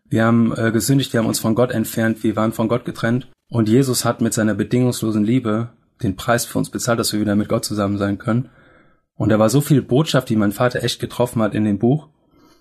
Wir 0.08 0.24
haben 0.24 0.52
äh, 0.56 0.70
gesündigt, 0.70 1.12
wir 1.12 1.20
haben 1.20 1.28
uns 1.28 1.38
von 1.38 1.54
Gott 1.54 1.70
entfernt, 1.70 2.22
wir 2.22 2.36
waren 2.36 2.52
von 2.52 2.68
Gott 2.68 2.84
getrennt. 2.84 3.28
Und 3.48 3.68
Jesus 3.68 4.04
hat 4.04 4.20
mit 4.20 4.34
seiner 4.34 4.54
bedingungslosen 4.54 5.24
Liebe 5.24 5.70
den 6.02 6.16
Preis 6.16 6.44
für 6.44 6.58
uns 6.58 6.70
bezahlt, 6.70 6.98
dass 6.98 7.12
wir 7.12 7.20
wieder 7.20 7.36
mit 7.36 7.48
Gott 7.48 7.64
zusammen 7.64 7.98
sein 7.98 8.18
können. 8.18 8.50
Und 9.14 9.28
da 9.28 9.38
war 9.38 9.50
so 9.50 9.60
viel 9.60 9.82
Botschaft, 9.82 10.28
die 10.28 10.36
mein 10.36 10.52
Vater 10.52 10.82
echt 10.82 11.00
getroffen 11.00 11.42
hat 11.42 11.54
in 11.54 11.64
dem 11.64 11.78
Buch. 11.78 12.08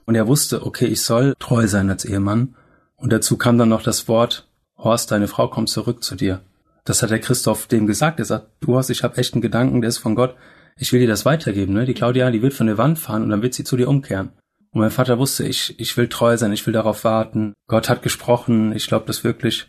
Und 0.05 0.15
er 0.15 0.27
wusste, 0.27 0.65
okay, 0.65 0.85
ich 0.85 1.01
soll 1.01 1.33
treu 1.39 1.67
sein 1.67 1.89
als 1.89 2.05
Ehemann. 2.05 2.55
Und 2.95 3.13
dazu 3.13 3.37
kam 3.37 3.57
dann 3.57 3.69
noch 3.69 3.83
das 3.83 4.07
Wort, 4.07 4.47
Horst, 4.77 5.11
deine 5.11 5.27
Frau 5.27 5.47
kommt 5.47 5.69
zurück 5.69 6.03
zu 6.03 6.15
dir. 6.15 6.41
Das 6.89 7.03
hat 7.03 7.11
der 7.11 7.19
Christoph 7.19 7.67
dem 7.67 7.85
gesagt. 7.85 8.17
Er 8.17 8.25
sagt, 8.25 8.47
du 8.61 8.73
Horst, 8.73 8.89
ich 8.89 9.03
habe 9.03 9.17
echt 9.17 9.35
einen 9.35 9.43
Gedanken, 9.43 9.81
der 9.81 9.89
ist 9.89 9.99
von 9.99 10.15
Gott. 10.15 10.35
Ich 10.75 10.91
will 10.91 10.99
dir 10.99 11.07
das 11.07 11.23
weitergeben. 11.23 11.73
Ne? 11.73 11.85
Die 11.85 11.93
Claudia, 11.93 12.31
die 12.31 12.41
wird 12.41 12.55
von 12.55 12.65
der 12.65 12.79
Wand 12.79 12.97
fahren 12.97 13.21
und 13.21 13.29
dann 13.29 13.43
wird 13.43 13.53
sie 13.53 13.63
zu 13.63 13.77
dir 13.77 13.87
umkehren. 13.87 14.31
Und 14.71 14.81
mein 14.81 14.89
Vater 14.89 15.19
wusste, 15.19 15.45
ich, 15.45 15.79
ich 15.79 15.95
will 15.97 16.07
treu 16.07 16.35
sein, 16.35 16.51
ich 16.51 16.65
will 16.65 16.73
darauf 16.73 17.03
warten. 17.03 17.53
Gott 17.67 17.89
hat 17.89 18.01
gesprochen, 18.01 18.71
ich 18.75 18.87
glaube 18.87 19.05
das 19.05 19.23
wirklich. 19.23 19.67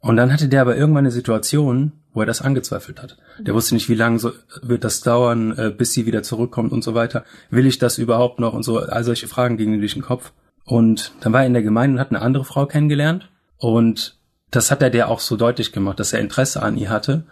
Und 0.00 0.16
dann 0.16 0.32
hatte 0.32 0.48
der 0.48 0.62
aber 0.62 0.74
irgendwann 0.74 1.04
eine 1.04 1.10
Situation, 1.10 1.92
wo 2.14 2.20
er 2.20 2.26
das 2.26 2.40
angezweifelt 2.40 3.02
hat. 3.02 3.18
Der 3.38 3.52
wusste 3.52 3.74
nicht, 3.74 3.90
wie 3.90 3.94
lange 3.94 4.18
so 4.18 4.32
wird 4.62 4.84
das 4.84 5.02
dauern, 5.02 5.52
äh, 5.58 5.70
bis 5.70 5.92
sie 5.92 6.06
wieder 6.06 6.22
zurückkommt 6.22 6.72
und 6.72 6.82
so 6.82 6.94
weiter. 6.94 7.24
Will 7.50 7.66
ich 7.66 7.76
das 7.76 7.98
überhaupt 7.98 8.40
noch 8.40 8.54
und 8.54 8.62
so? 8.62 8.78
All 8.78 9.04
solche 9.04 9.28
Fragen 9.28 9.58
gingen 9.58 9.80
durch 9.80 9.92
den 9.92 10.02
Kopf. 10.02 10.32
Und 10.64 11.12
dann 11.20 11.34
war 11.34 11.42
er 11.42 11.46
in 11.46 11.52
der 11.52 11.62
Gemeinde 11.62 11.96
und 11.96 12.00
hat 12.00 12.10
eine 12.10 12.22
andere 12.22 12.46
Frau 12.46 12.64
kennengelernt. 12.64 13.28
Und 13.58 14.17
das 14.50 14.70
hat 14.70 14.82
er 14.82 14.90
der 14.90 15.08
auch 15.08 15.20
so 15.20 15.36
deutlich 15.36 15.72
gemacht, 15.72 16.00
dass 16.00 16.12
er 16.12 16.20
Interesse 16.20 16.62
an 16.62 16.76
ihr 16.76 16.90
hatte. 16.90 17.24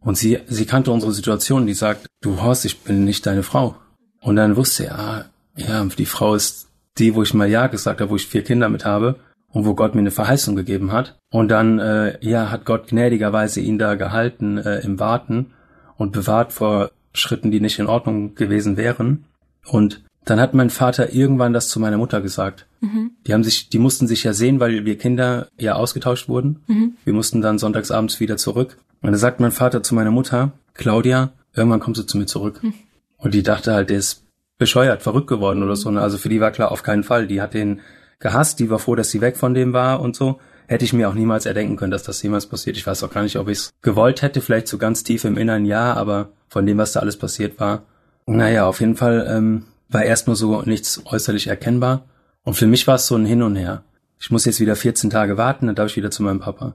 Und 0.00 0.16
sie, 0.16 0.38
sie 0.46 0.66
kannte 0.66 0.92
unsere 0.92 1.12
Situation, 1.12 1.66
die 1.66 1.74
sagt, 1.74 2.06
du 2.22 2.40
Horst, 2.40 2.64
ich 2.64 2.80
bin 2.80 3.04
nicht 3.04 3.26
deine 3.26 3.42
Frau. 3.42 3.76
Und 4.20 4.36
dann 4.36 4.56
wusste 4.56 4.86
er, 4.86 4.98
ah, 4.98 5.24
ja, 5.56 5.84
die 5.84 6.06
Frau 6.06 6.34
ist 6.34 6.68
die, 6.98 7.14
wo 7.14 7.22
ich 7.22 7.34
mal 7.34 7.48
Ja 7.48 7.66
gesagt 7.66 8.00
habe, 8.00 8.10
wo 8.10 8.16
ich 8.16 8.26
vier 8.26 8.42
Kinder 8.42 8.68
mit 8.68 8.84
habe 8.84 9.16
und 9.52 9.66
wo 9.66 9.74
Gott 9.74 9.94
mir 9.94 10.00
eine 10.00 10.10
Verheißung 10.10 10.56
gegeben 10.56 10.92
hat. 10.92 11.18
Und 11.30 11.48
dann, 11.48 11.78
äh, 11.78 12.18
ja, 12.20 12.50
hat 12.50 12.64
Gott 12.64 12.88
gnädigerweise 12.88 13.60
ihn 13.60 13.78
da 13.78 13.94
gehalten 13.94 14.58
äh, 14.58 14.80
im 14.80 14.98
Warten 14.98 15.52
und 15.96 16.12
bewahrt 16.12 16.52
vor 16.52 16.90
Schritten, 17.12 17.50
die 17.50 17.60
nicht 17.60 17.78
in 17.78 17.86
Ordnung 17.86 18.34
gewesen 18.34 18.76
wären. 18.76 19.26
Und 19.66 20.02
dann 20.24 20.40
hat 20.40 20.54
mein 20.54 20.70
Vater 20.70 21.12
irgendwann 21.12 21.52
das 21.52 21.68
zu 21.68 21.80
meiner 21.80 21.96
Mutter 21.96 22.20
gesagt. 22.20 22.66
Mhm. 22.80 23.12
Die 23.26 23.32
haben 23.32 23.44
sich, 23.44 23.68
die 23.68 23.78
mussten 23.78 24.06
sich 24.06 24.22
ja 24.22 24.32
sehen, 24.32 24.60
weil 24.60 24.84
wir 24.84 24.98
Kinder 24.98 25.48
ja 25.58 25.74
ausgetauscht 25.74 26.28
wurden. 26.28 26.60
Mhm. 26.66 26.94
Wir 27.04 27.14
mussten 27.14 27.40
dann 27.40 27.58
sonntagsabends 27.58 28.20
wieder 28.20 28.36
zurück. 28.36 28.76
Und 29.02 29.12
da 29.12 29.18
sagt 29.18 29.40
mein 29.40 29.52
Vater 29.52 29.82
zu 29.82 29.94
meiner 29.94 30.10
Mutter, 30.10 30.52
Claudia, 30.74 31.32
irgendwann 31.54 31.80
kommst 31.80 32.00
du 32.00 32.06
zu 32.06 32.18
mir 32.18 32.26
zurück. 32.26 32.62
Mhm. 32.62 32.74
Und 33.16 33.34
die 33.34 33.42
dachte 33.42 33.72
halt, 33.72 33.90
der 33.90 33.98
ist 33.98 34.24
bescheuert, 34.58 35.02
verrückt 35.02 35.26
geworden 35.26 35.62
oder 35.62 35.76
so. 35.76 35.90
Ne? 35.90 36.00
Also 36.00 36.18
für 36.18 36.28
die 36.28 36.40
war 36.40 36.50
klar, 36.50 36.70
auf 36.70 36.82
keinen 36.82 37.02
Fall. 37.02 37.26
Die 37.26 37.40
hat 37.40 37.54
den 37.54 37.80
gehasst, 38.18 38.60
die 38.60 38.70
war 38.70 38.78
froh, 38.78 38.94
dass 38.94 39.10
sie 39.10 39.20
weg 39.20 39.36
von 39.36 39.54
dem 39.54 39.72
war 39.72 40.00
und 40.00 40.14
so. 40.14 40.38
Hätte 40.66 40.84
ich 40.84 40.92
mir 40.92 41.08
auch 41.08 41.14
niemals 41.14 41.46
erdenken 41.46 41.76
können, 41.76 41.90
dass 41.90 42.04
das 42.04 42.22
jemals 42.22 42.46
passiert. 42.46 42.76
Ich 42.76 42.86
weiß 42.86 43.02
auch 43.02 43.10
gar 43.10 43.22
nicht, 43.22 43.36
ob 43.36 43.48
ich 43.48 43.58
es 43.58 43.70
gewollt 43.82 44.22
hätte, 44.22 44.40
vielleicht 44.40 44.68
so 44.68 44.78
ganz 44.78 45.02
tief 45.02 45.24
im 45.24 45.36
Inneren 45.36 45.64
ja, 45.64 45.94
aber 45.94 46.28
von 46.48 46.64
dem, 46.66 46.78
was 46.78 46.92
da 46.92 47.00
alles 47.00 47.16
passiert 47.16 47.58
war. 47.58 47.82
Naja, 48.26 48.66
auf 48.66 48.80
jeden 48.80 48.94
Fall 48.94 49.26
ähm, 49.28 49.64
war 49.90 50.04
erst 50.04 50.26
nur 50.26 50.36
so 50.36 50.62
nichts 50.62 51.02
äußerlich 51.04 51.48
erkennbar. 51.48 52.06
Und 52.42 52.54
für 52.54 52.66
mich 52.66 52.86
war 52.86 52.94
es 52.94 53.06
so 53.06 53.16
ein 53.16 53.26
Hin 53.26 53.42
und 53.42 53.56
Her. 53.56 53.84
Ich 54.18 54.30
muss 54.30 54.44
jetzt 54.44 54.60
wieder 54.60 54.76
14 54.76 55.10
Tage 55.10 55.36
warten, 55.36 55.66
dann 55.66 55.74
darf 55.74 55.90
ich 55.90 55.96
wieder 55.96 56.10
zu 56.10 56.22
meinem 56.22 56.40
Papa. 56.40 56.74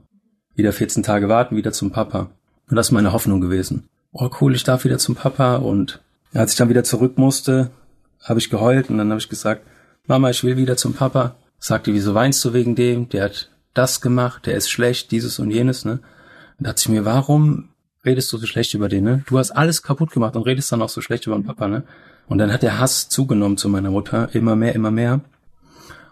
Wieder 0.55 0.73
14 0.73 1.03
Tage 1.03 1.29
warten, 1.29 1.55
wieder 1.55 1.71
zum 1.71 1.91
Papa. 1.91 2.29
Und 2.69 2.75
das 2.75 2.87
ist 2.87 2.91
meine 2.91 3.13
Hoffnung 3.13 3.41
gewesen. 3.41 3.87
Oh 4.11 4.29
cool, 4.41 4.55
ich 4.55 4.63
darf 4.63 4.85
wieder 4.85 4.97
zum 4.97 5.15
Papa. 5.15 5.57
Und 5.57 6.01
als 6.33 6.53
ich 6.53 6.57
dann 6.57 6.69
wieder 6.69 6.83
zurück 6.83 7.17
musste, 7.17 7.71
habe 8.21 8.39
ich 8.39 8.49
geheult 8.49 8.89
und 8.89 8.97
dann 8.97 9.09
habe 9.09 9.19
ich 9.19 9.29
gesagt, 9.29 9.61
Mama, 10.07 10.29
ich 10.29 10.43
will 10.43 10.57
wieder 10.57 10.77
zum 10.77 10.93
Papa. 10.93 11.35
Sagte, 11.59 11.93
wieso 11.93 12.13
weinst 12.13 12.43
du 12.45 12.53
wegen 12.53 12.75
dem? 12.75 13.09
Der 13.09 13.25
hat 13.25 13.49
das 13.73 14.01
gemacht, 14.01 14.45
der 14.45 14.55
ist 14.55 14.69
schlecht, 14.69 15.11
dieses 15.11 15.39
und 15.39 15.51
jenes, 15.51 15.85
ne? 15.85 15.99
Und 16.57 16.67
dachte 16.67 16.81
ich 16.81 16.89
mir, 16.89 17.05
warum 17.05 17.69
redest 18.05 18.31
du 18.31 18.37
so 18.37 18.45
schlecht 18.45 18.73
über 18.73 18.89
den, 18.89 19.03
ne? 19.03 19.23
Du 19.27 19.37
hast 19.37 19.51
alles 19.51 19.81
kaputt 19.81 20.11
gemacht 20.11 20.35
und 20.35 20.43
redest 20.43 20.71
dann 20.71 20.81
auch 20.81 20.89
so 20.89 21.01
schlecht 21.01 21.27
über 21.27 21.35
den 21.35 21.45
Papa, 21.45 21.67
ne? 21.67 21.83
Und 22.27 22.37
dann 22.37 22.51
hat 22.51 22.63
der 22.63 22.79
Hass 22.79 23.09
zugenommen 23.09 23.57
zu 23.57 23.69
meiner 23.69 23.91
Mutter, 23.91 24.33
immer 24.33 24.55
mehr, 24.55 24.75
immer 24.75 24.91
mehr. 24.91 25.21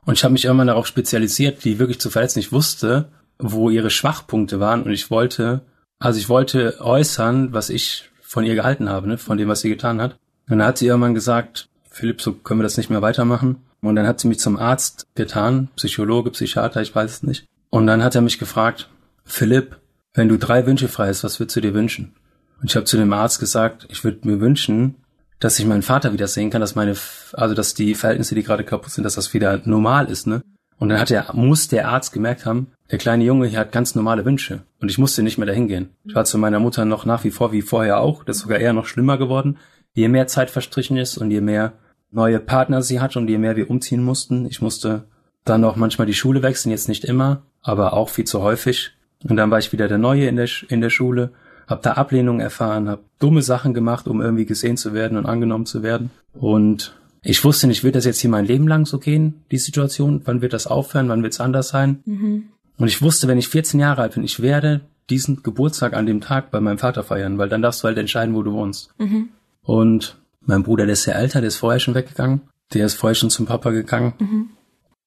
Und 0.05 0.15
ich 0.15 0.23
habe 0.23 0.33
mich 0.33 0.45
irgendwann 0.45 0.67
darauf 0.67 0.87
spezialisiert, 0.87 1.63
die 1.63 1.79
wirklich 1.79 1.99
zu 1.99 2.09
verletzen. 2.09 2.39
Ich 2.39 2.51
wusste, 2.51 3.09
wo 3.39 3.69
ihre 3.69 3.89
Schwachpunkte 3.89 4.59
waren 4.59 4.83
und 4.83 4.91
ich 4.91 5.09
wollte, 5.09 5.61
also 5.99 6.19
ich 6.19 6.29
wollte 6.29 6.79
äußern, 6.79 7.53
was 7.53 7.69
ich 7.69 8.09
von 8.21 8.45
ihr 8.45 8.55
gehalten 8.55 8.89
habe, 8.89 9.07
ne? 9.07 9.17
von 9.17 9.37
dem, 9.37 9.47
was 9.47 9.61
sie 9.61 9.69
getan 9.69 10.01
hat. 10.01 10.17
Und 10.49 10.59
dann 10.59 10.67
hat 10.67 10.77
sie 10.77 10.87
irgendwann 10.87 11.13
gesagt, 11.13 11.69
Philipp, 11.89 12.21
so 12.21 12.33
können 12.33 12.59
wir 12.59 12.63
das 12.63 12.77
nicht 12.77 12.89
mehr 12.89 13.01
weitermachen. 13.01 13.57
Und 13.81 13.95
dann 13.95 14.07
hat 14.07 14.19
sie 14.19 14.27
mich 14.27 14.39
zum 14.39 14.57
Arzt 14.57 15.07
getan, 15.15 15.69
Psychologe, 15.75 16.31
Psychiater, 16.31 16.81
ich 16.81 16.95
weiß 16.95 17.11
es 17.11 17.23
nicht. 17.23 17.45
Und 17.69 17.87
dann 17.87 18.03
hat 18.03 18.15
er 18.15 18.21
mich 18.21 18.39
gefragt, 18.39 18.89
Philipp, 19.25 19.77
wenn 20.13 20.29
du 20.29 20.37
drei 20.37 20.65
Wünsche 20.65 20.87
frei 20.87 21.07
hast, 21.07 21.23
was 21.23 21.39
würdest 21.39 21.55
du 21.55 21.61
dir 21.61 21.73
wünschen? 21.73 22.13
Und 22.61 22.69
ich 22.69 22.75
habe 22.75 22.85
zu 22.85 22.97
dem 22.97 23.13
Arzt 23.13 23.39
gesagt, 23.39 23.87
ich 23.89 24.03
würde 24.03 24.27
mir 24.27 24.39
wünschen, 24.39 24.95
dass 25.39 25.59
ich 25.59 25.65
meinen 25.65 25.81
Vater 25.81 26.13
wieder 26.13 26.27
sehen 26.27 26.49
kann, 26.49 26.61
dass 26.61 26.75
meine, 26.75 26.95
also 27.33 27.55
dass 27.55 27.73
die 27.73 27.95
Verhältnisse, 27.95 28.35
die 28.35 28.43
gerade 28.43 28.63
kaputt 28.63 28.91
sind, 28.91 29.03
dass 29.03 29.15
das 29.15 29.33
wieder 29.33 29.61
normal 29.65 30.09
ist, 30.09 30.27
ne? 30.27 30.41
Und 30.77 30.89
dann 30.89 30.99
hat 30.99 31.09
der, 31.09 31.27
muss 31.33 31.67
der 31.67 31.87
Arzt 31.87 32.11
gemerkt 32.11 32.45
haben, 32.45 32.67
der 32.91 32.97
kleine 32.97 33.23
Junge 33.23 33.47
hier 33.47 33.59
hat 33.59 33.71
ganz 33.71 33.95
normale 33.95 34.25
Wünsche. 34.25 34.63
Und 34.81 34.89
ich 34.89 34.97
musste 34.97 35.23
nicht 35.23 35.37
mehr 35.37 35.47
dahin 35.47 35.67
gehen. 35.67 35.89
Ich 36.03 36.15
war 36.15 36.25
zu 36.25 36.37
meiner 36.37 36.59
Mutter 36.59 36.83
noch 36.83 37.05
nach 37.05 37.23
wie 37.23 37.31
vor 37.31 37.51
wie 37.51 37.61
vorher 37.61 37.99
auch. 37.99 38.23
Das 38.23 38.37
ist 38.37 38.43
sogar 38.43 38.59
eher 38.59 38.73
noch 38.73 38.85
schlimmer 38.85 39.17
geworden. 39.17 39.57
Je 39.93 40.07
mehr 40.07 40.27
Zeit 40.27 40.49
verstrichen 40.49 40.97
ist 40.97 41.17
und 41.17 41.31
je 41.31 41.41
mehr 41.41 41.73
neue 42.11 42.39
Partner 42.39 42.81
sie 42.81 42.99
hat 42.99 43.15
und 43.15 43.29
je 43.29 43.37
mehr 43.37 43.55
wir 43.55 43.69
umziehen 43.69 44.03
mussten. 44.03 44.45
Ich 44.45 44.61
musste 44.61 45.05
dann 45.45 45.63
auch 45.63 45.75
manchmal 45.75 46.07
die 46.07 46.13
Schule 46.13 46.41
wechseln, 46.43 46.71
jetzt 46.71 46.89
nicht 46.89 47.05
immer, 47.05 47.43
aber 47.61 47.93
auch 47.93 48.09
viel 48.09 48.25
zu 48.25 48.41
häufig. 48.41 48.91
Und 49.23 49.37
dann 49.37 49.51
war 49.51 49.59
ich 49.59 49.71
wieder 49.71 49.87
der 49.87 49.97
Neue 49.97 50.27
in 50.27 50.35
der, 50.35 50.49
in 50.69 50.81
der 50.81 50.89
Schule 50.89 51.31
habe 51.67 51.81
da 51.81 51.93
Ablehnung 51.93 52.39
erfahren, 52.39 52.89
habe 52.89 53.03
dumme 53.19 53.41
Sachen 53.41 53.73
gemacht, 53.73 54.07
um 54.07 54.21
irgendwie 54.21 54.45
gesehen 54.45 54.77
zu 54.77 54.93
werden 54.93 55.17
und 55.17 55.25
angenommen 55.25 55.65
zu 55.65 55.83
werden. 55.83 56.11
Und 56.33 56.95
ich 57.21 57.43
wusste 57.43 57.67
nicht, 57.67 57.83
wird 57.83 57.95
das 57.95 58.05
jetzt 58.05 58.19
hier 58.19 58.29
mein 58.29 58.45
Leben 58.45 58.67
lang 58.67 58.85
so 58.85 58.99
gehen, 58.99 59.43
die 59.51 59.57
Situation? 59.57 60.21
Wann 60.25 60.41
wird 60.41 60.53
das 60.53 60.67
aufhören? 60.67 61.09
Wann 61.09 61.23
wird 61.23 61.33
es 61.33 61.39
anders 61.39 61.69
sein? 61.69 62.01
Mhm. 62.05 62.49
Und 62.77 62.87
ich 62.87 63.01
wusste, 63.01 63.27
wenn 63.27 63.37
ich 63.37 63.47
14 63.47 63.79
Jahre 63.79 64.01
alt 64.01 64.15
bin, 64.15 64.23
ich 64.23 64.41
werde 64.41 64.81
diesen 65.09 65.43
Geburtstag 65.43 65.93
an 65.93 66.05
dem 66.05 66.21
Tag 66.21 66.51
bei 66.51 66.59
meinem 66.59 66.77
Vater 66.77 67.03
feiern, 67.03 67.37
weil 67.37 67.49
dann 67.49 67.61
darfst 67.61 67.83
du 67.83 67.87
halt 67.87 67.97
entscheiden, 67.97 68.35
wo 68.35 68.41
du 68.41 68.53
wohnst. 68.53 68.93
Mhm. 68.97 69.29
Und 69.61 70.17
mein 70.41 70.63
Bruder, 70.63 70.85
der 70.85 70.93
ist 70.93 71.03
sehr 71.03 71.15
älter, 71.15 71.39
der 71.39 71.49
ist 71.49 71.57
vorher 71.57 71.79
schon 71.79 71.95
weggegangen. 71.95 72.41
Der 72.73 72.85
ist 72.85 72.95
vorher 72.95 73.15
schon 73.15 73.29
zum 73.29 73.45
Papa 73.45 73.69
gegangen. 73.71 74.13
Mhm. 74.19 74.49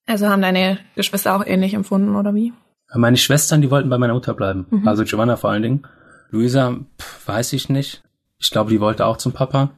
Also 0.06 0.28
haben 0.28 0.42
deine 0.42 0.78
Geschwister 0.94 1.34
auch 1.34 1.44
ähnlich 1.44 1.74
empfunden, 1.74 2.14
oder 2.14 2.34
wie? 2.34 2.52
Meine 2.94 3.16
Schwestern, 3.16 3.62
die 3.62 3.70
wollten 3.70 3.88
bei 3.88 3.98
meiner 3.98 4.14
Mutter 4.14 4.34
bleiben. 4.34 4.66
Mhm. 4.70 4.88
Also 4.88 5.04
Giovanna 5.04 5.36
vor 5.36 5.50
allen 5.50 5.62
Dingen. 5.62 5.82
Luisa, 6.30 6.76
pff, 7.00 7.28
weiß 7.28 7.52
ich 7.52 7.68
nicht. 7.68 8.02
Ich 8.38 8.50
glaube, 8.50 8.70
die 8.70 8.80
wollte 8.80 9.06
auch 9.06 9.16
zum 9.16 9.32
Papa. 9.32 9.70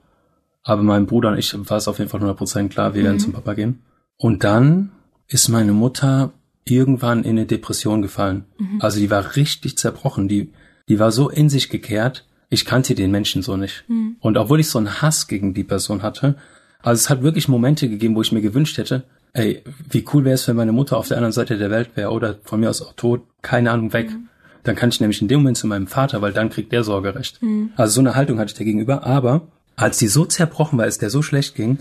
Aber 0.62 0.82
mein 0.82 1.06
Bruder 1.06 1.30
und 1.30 1.38
ich 1.38 1.54
war 1.70 1.78
es 1.78 1.88
auf 1.88 1.98
jeden 1.98 2.10
Fall 2.10 2.20
100% 2.20 2.68
klar, 2.68 2.94
wir 2.94 3.02
mhm. 3.02 3.06
werden 3.06 3.20
zum 3.20 3.32
Papa 3.32 3.54
gehen. 3.54 3.82
Und 4.16 4.44
dann 4.44 4.90
ist 5.28 5.48
meine 5.48 5.72
Mutter 5.72 6.32
irgendwann 6.64 7.24
in 7.24 7.30
eine 7.30 7.46
Depression 7.46 8.02
gefallen. 8.02 8.44
Mhm. 8.58 8.80
Also 8.80 8.98
die 8.98 9.10
war 9.10 9.36
richtig 9.36 9.78
zerbrochen. 9.78 10.28
Die, 10.28 10.52
die 10.88 10.98
war 10.98 11.12
so 11.12 11.28
in 11.30 11.48
sich 11.48 11.70
gekehrt. 11.70 12.26
Ich 12.50 12.64
kannte 12.64 12.94
den 12.94 13.10
Menschen 13.10 13.42
so 13.42 13.56
nicht. 13.56 13.84
Mhm. 13.88 14.16
Und 14.20 14.36
obwohl 14.36 14.60
ich 14.60 14.68
so 14.68 14.78
einen 14.78 15.00
Hass 15.00 15.28
gegen 15.28 15.54
die 15.54 15.64
Person 15.64 16.02
hatte, 16.02 16.36
also 16.80 17.00
es 17.00 17.10
hat 17.10 17.22
wirklich 17.22 17.48
Momente 17.48 17.88
gegeben, 17.88 18.14
wo 18.14 18.22
ich 18.22 18.32
mir 18.32 18.40
gewünscht 18.40 18.78
hätte, 18.78 19.04
ey, 19.32 19.62
wie 19.90 20.04
cool 20.12 20.24
wäre 20.24 20.34
es, 20.34 20.48
wenn 20.48 20.56
meine 20.56 20.72
Mutter 20.72 20.96
auf 20.96 21.08
der 21.08 21.16
anderen 21.16 21.32
Seite 21.32 21.58
der 21.58 21.70
Welt 21.70 21.90
wäre 21.94 22.10
oder 22.10 22.38
von 22.44 22.60
mir 22.60 22.70
aus 22.70 22.82
auch 22.82 22.92
tot, 22.94 23.22
keine 23.42 23.70
Ahnung, 23.70 23.92
weg. 23.92 24.10
Mhm. 24.10 24.28
Dann 24.64 24.76
kann 24.76 24.90
ich 24.90 25.00
nämlich 25.00 25.22
in 25.22 25.28
dem 25.28 25.40
Moment 25.40 25.56
zu 25.56 25.66
meinem 25.66 25.86
Vater, 25.86 26.20
weil 26.20 26.32
dann 26.32 26.50
kriegt 26.50 26.72
der 26.72 26.84
Sorgerecht. 26.84 27.42
Mhm. 27.42 27.70
Also 27.76 27.94
so 27.94 28.00
eine 28.00 28.14
Haltung 28.14 28.38
hatte 28.38 28.52
ich 28.52 28.58
dagegenüber. 28.58 29.04
Aber 29.04 29.48
als 29.76 29.98
die 29.98 30.08
so 30.08 30.24
zerbrochen 30.24 30.78
war, 30.78 30.84
als 30.84 30.98
der 30.98 31.10
so 31.10 31.22
schlecht 31.22 31.54
ging, 31.54 31.78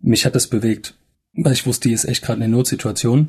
mich 0.00 0.24
hat 0.24 0.34
das 0.34 0.46
bewegt. 0.46 0.94
Weil 1.34 1.52
ich 1.52 1.66
wusste, 1.66 1.88
die 1.88 1.94
ist 1.94 2.04
echt 2.04 2.22
gerade 2.24 2.38
in 2.38 2.44
einer 2.44 2.56
Notsituation. 2.56 3.28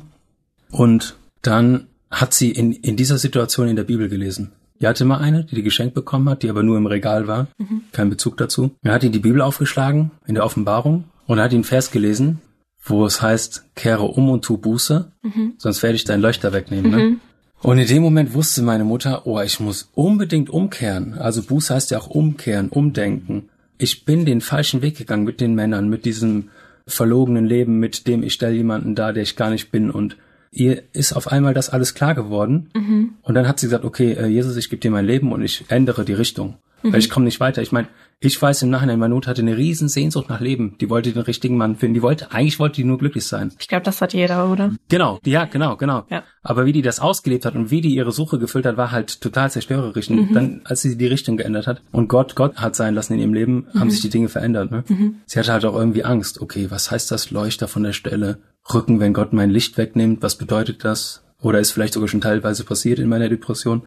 Und 0.70 1.16
dann 1.42 1.88
hat 2.10 2.34
sie 2.34 2.50
in, 2.50 2.72
in 2.72 2.96
dieser 2.96 3.18
Situation 3.18 3.68
in 3.68 3.76
der 3.76 3.84
Bibel 3.84 4.08
gelesen. 4.08 4.52
Die 4.80 4.86
hatte 4.86 5.04
mal 5.04 5.18
eine, 5.18 5.44
die 5.44 5.54
die 5.54 5.62
geschenkt 5.62 5.94
bekommen 5.94 6.28
hat, 6.28 6.42
die 6.42 6.50
aber 6.50 6.62
nur 6.62 6.76
im 6.76 6.86
Regal 6.86 7.26
war. 7.26 7.48
Mhm. 7.58 7.82
Kein 7.92 8.10
Bezug 8.10 8.36
dazu. 8.36 8.72
Dann 8.82 8.94
hat 8.94 9.02
die 9.02 9.10
die 9.10 9.18
Bibel 9.18 9.40
aufgeschlagen 9.40 10.10
in 10.26 10.34
der 10.34 10.44
Offenbarung 10.44 11.04
und 11.26 11.40
hat 11.40 11.52
ihn 11.52 11.64
Vers 11.64 11.90
gelesen, 11.90 12.40
wo 12.84 13.06
es 13.06 13.22
heißt, 13.22 13.64
kehre 13.74 14.02
um 14.02 14.30
und 14.30 14.44
tu 14.44 14.56
Buße, 14.56 15.10
mhm. 15.22 15.54
sonst 15.58 15.82
werde 15.82 15.96
ich 15.96 16.04
dein 16.04 16.20
Leuchter 16.20 16.52
wegnehmen. 16.52 16.90
Ne? 16.90 16.96
Mhm. 16.96 17.20
Und 17.62 17.78
in 17.78 17.86
dem 17.86 18.02
Moment 18.02 18.34
wusste 18.34 18.62
meine 18.62 18.84
Mutter, 18.84 19.26
oh, 19.26 19.40
ich 19.40 19.60
muss 19.60 19.88
unbedingt 19.94 20.50
umkehren. 20.50 21.14
Also 21.14 21.42
Buße 21.42 21.72
heißt 21.72 21.92
ja 21.92 21.98
auch 21.98 22.08
umkehren, 22.08 22.68
umdenken. 22.68 23.48
Ich 23.78 24.04
bin 24.04 24.26
den 24.26 24.40
falschen 24.40 24.82
Weg 24.82 24.98
gegangen 24.98 25.24
mit 25.24 25.40
den 25.40 25.54
Männern, 25.54 25.88
mit 25.88 26.04
diesem 26.04 26.48
verlogenen 26.88 27.46
Leben, 27.46 27.78
mit 27.78 28.08
dem 28.08 28.24
ich 28.24 28.34
stelle 28.34 28.56
jemanden 28.56 28.96
da, 28.96 29.12
der 29.12 29.22
ich 29.22 29.36
gar 29.36 29.50
nicht 29.50 29.70
bin. 29.70 29.90
Und 29.90 30.16
ihr 30.52 30.82
ist 30.92 31.14
auf 31.14 31.32
einmal 31.32 31.54
das 31.54 31.70
alles 31.70 31.94
klar 31.94 32.14
geworden. 32.14 32.70
Mhm. 32.74 33.14
Und 33.22 33.34
dann 33.34 33.48
hat 33.48 33.58
sie 33.58 33.66
gesagt, 33.66 33.84
okay, 33.84 34.12
äh, 34.12 34.26
Jesus, 34.26 34.56
ich 34.56 34.70
gebe 34.70 34.80
dir 34.80 34.90
mein 34.90 35.06
Leben 35.06 35.32
und 35.32 35.42
ich 35.42 35.64
ändere 35.68 36.04
die 36.04 36.12
Richtung. 36.12 36.58
weil 36.82 36.98
ich 36.98 37.10
komme 37.10 37.26
nicht 37.26 37.38
weiter. 37.40 37.62
Ich 37.62 37.70
meine, 37.70 37.86
ich 38.18 38.40
weiß 38.40 38.62
im 38.62 38.70
Nachhinein, 38.70 38.98
meine 38.98 39.14
Mutter 39.14 39.30
hatte 39.30 39.42
eine 39.42 39.56
riesen 39.56 39.88
Sehnsucht 39.88 40.28
nach 40.28 40.40
Leben. 40.40 40.76
Die 40.80 40.90
wollte 40.90 41.12
den 41.12 41.22
richtigen 41.22 41.56
Mann 41.56 41.76
finden. 41.76 41.94
Die 41.94 42.02
wollte, 42.02 42.32
eigentlich 42.32 42.58
wollte 42.58 42.76
die 42.76 42.84
nur 42.84 42.98
glücklich 42.98 43.24
sein. 43.24 43.52
Ich 43.58 43.68
glaube, 43.68 43.84
das 43.84 44.00
hat 44.00 44.12
jeder, 44.14 44.50
oder? 44.50 44.72
Genau, 44.88 45.20
ja, 45.24 45.44
genau, 45.44 45.76
genau. 45.76 46.04
Ja. 46.10 46.24
Aber 46.42 46.66
wie 46.66 46.72
die 46.72 46.82
das 46.82 46.98
ausgelebt 47.00 47.44
hat 47.46 47.54
und 47.54 47.70
wie 47.70 47.80
die 47.80 47.94
ihre 47.94 48.10
Suche 48.12 48.38
gefüllt 48.38 48.66
hat, 48.66 48.76
war 48.76 48.90
halt 48.90 49.20
total 49.20 49.50
zerstörerisch. 49.50 50.10
Und 50.10 50.34
dann, 50.34 50.60
als 50.64 50.82
sie 50.82 50.96
die 50.96 51.06
Richtung 51.06 51.36
geändert 51.36 51.66
hat 51.68 51.82
und 51.92 52.08
Gott 52.08 52.34
Gott 52.34 52.56
hat 52.56 52.74
sein 52.76 52.94
lassen 52.94 53.14
in 53.14 53.20
ihrem 53.20 53.34
Leben, 53.34 53.66
haben 53.78 53.90
sich 53.90 54.00
die 54.00 54.10
Dinge 54.10 54.28
verändert. 54.28 54.70
Ne? 54.70 54.84
Sie 55.26 55.38
hatte 55.38 55.52
halt 55.52 55.64
auch 55.64 55.76
irgendwie 55.76 56.04
Angst. 56.04 56.40
Okay, 56.40 56.66
was 56.70 56.90
heißt 56.90 57.10
das 57.10 57.30
Leuchter 57.30 57.68
von 57.68 57.84
der 57.84 57.92
Stelle? 57.92 58.38
Rücken, 58.72 59.00
wenn 59.00 59.12
Gott 59.12 59.32
mein 59.32 59.50
Licht 59.50 59.76
wegnimmt, 59.76 60.22
was 60.22 60.36
bedeutet 60.36 60.84
das? 60.84 61.22
Oder 61.40 61.58
ist 61.58 61.72
vielleicht 61.72 61.94
sogar 61.94 62.08
schon 62.08 62.20
teilweise 62.20 62.62
passiert 62.64 62.98
in 63.00 63.08
meiner 63.08 63.28
Depression. 63.28 63.82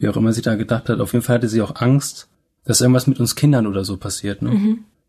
Wie 0.00 0.08
auch 0.08 0.16
immer 0.16 0.32
sie 0.32 0.42
da 0.42 0.54
gedacht 0.54 0.88
hat. 0.88 1.00
Auf 1.00 1.12
jeden 1.12 1.24
Fall 1.24 1.36
hatte 1.36 1.48
sie 1.48 1.60
auch 1.62 1.74
Angst, 1.80 2.28
dass 2.64 2.80
irgendwas 2.80 3.08
mit 3.08 3.18
uns 3.18 3.34
Kindern 3.34 3.66
oder 3.66 3.84
so 3.84 3.96
passiert. 3.96 4.42
Ne? 4.42 4.50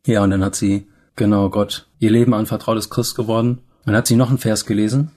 Ja, 0.07 0.24
und 0.24 0.32
dann 0.32 0.43
hat 0.43 0.55
sie, 0.55 0.88
genau, 1.15 1.49
Gott 1.49 1.88
ihr 1.99 2.09
Leben 2.09 2.34
anvertraut, 2.34 2.78
ist 2.78 2.89
Christ 2.89 3.15
geworden. 3.15 3.59
Dann 3.86 3.95
hat 3.95 4.07
sie 4.07 4.15
noch 4.15 4.30
einen 4.30 4.39
Vers 4.39 4.65
gelesen, 4.65 5.11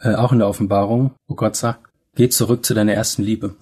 äh, 0.00 0.14
auch 0.14 0.32
in 0.32 0.38
der 0.38 0.48
Offenbarung, 0.48 1.12
wo 1.28 1.34
Gott 1.34 1.56
sagt, 1.56 1.80
geh 2.14 2.28
zurück 2.30 2.64
zu 2.64 2.72
deiner 2.72 2.94
ersten 2.94 3.22
Liebe. 3.22 3.54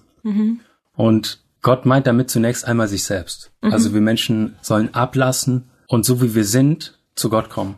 Und 0.95 1.41
Gott 1.61 1.85
meint 1.85 2.07
damit 2.07 2.29
zunächst 2.29 2.65
einmal 2.65 2.87
sich 2.87 3.03
selbst. 3.03 3.51
Also 3.73 3.93
wir 3.93 4.01
Menschen 4.01 4.55
sollen 4.61 4.93
ablassen 4.93 5.65
und 5.87 6.05
so 6.05 6.21
wie 6.21 6.35
wir 6.35 6.45
sind, 6.45 6.97
zu 7.15 7.29
Gott 7.29 7.49
kommen. 7.49 7.75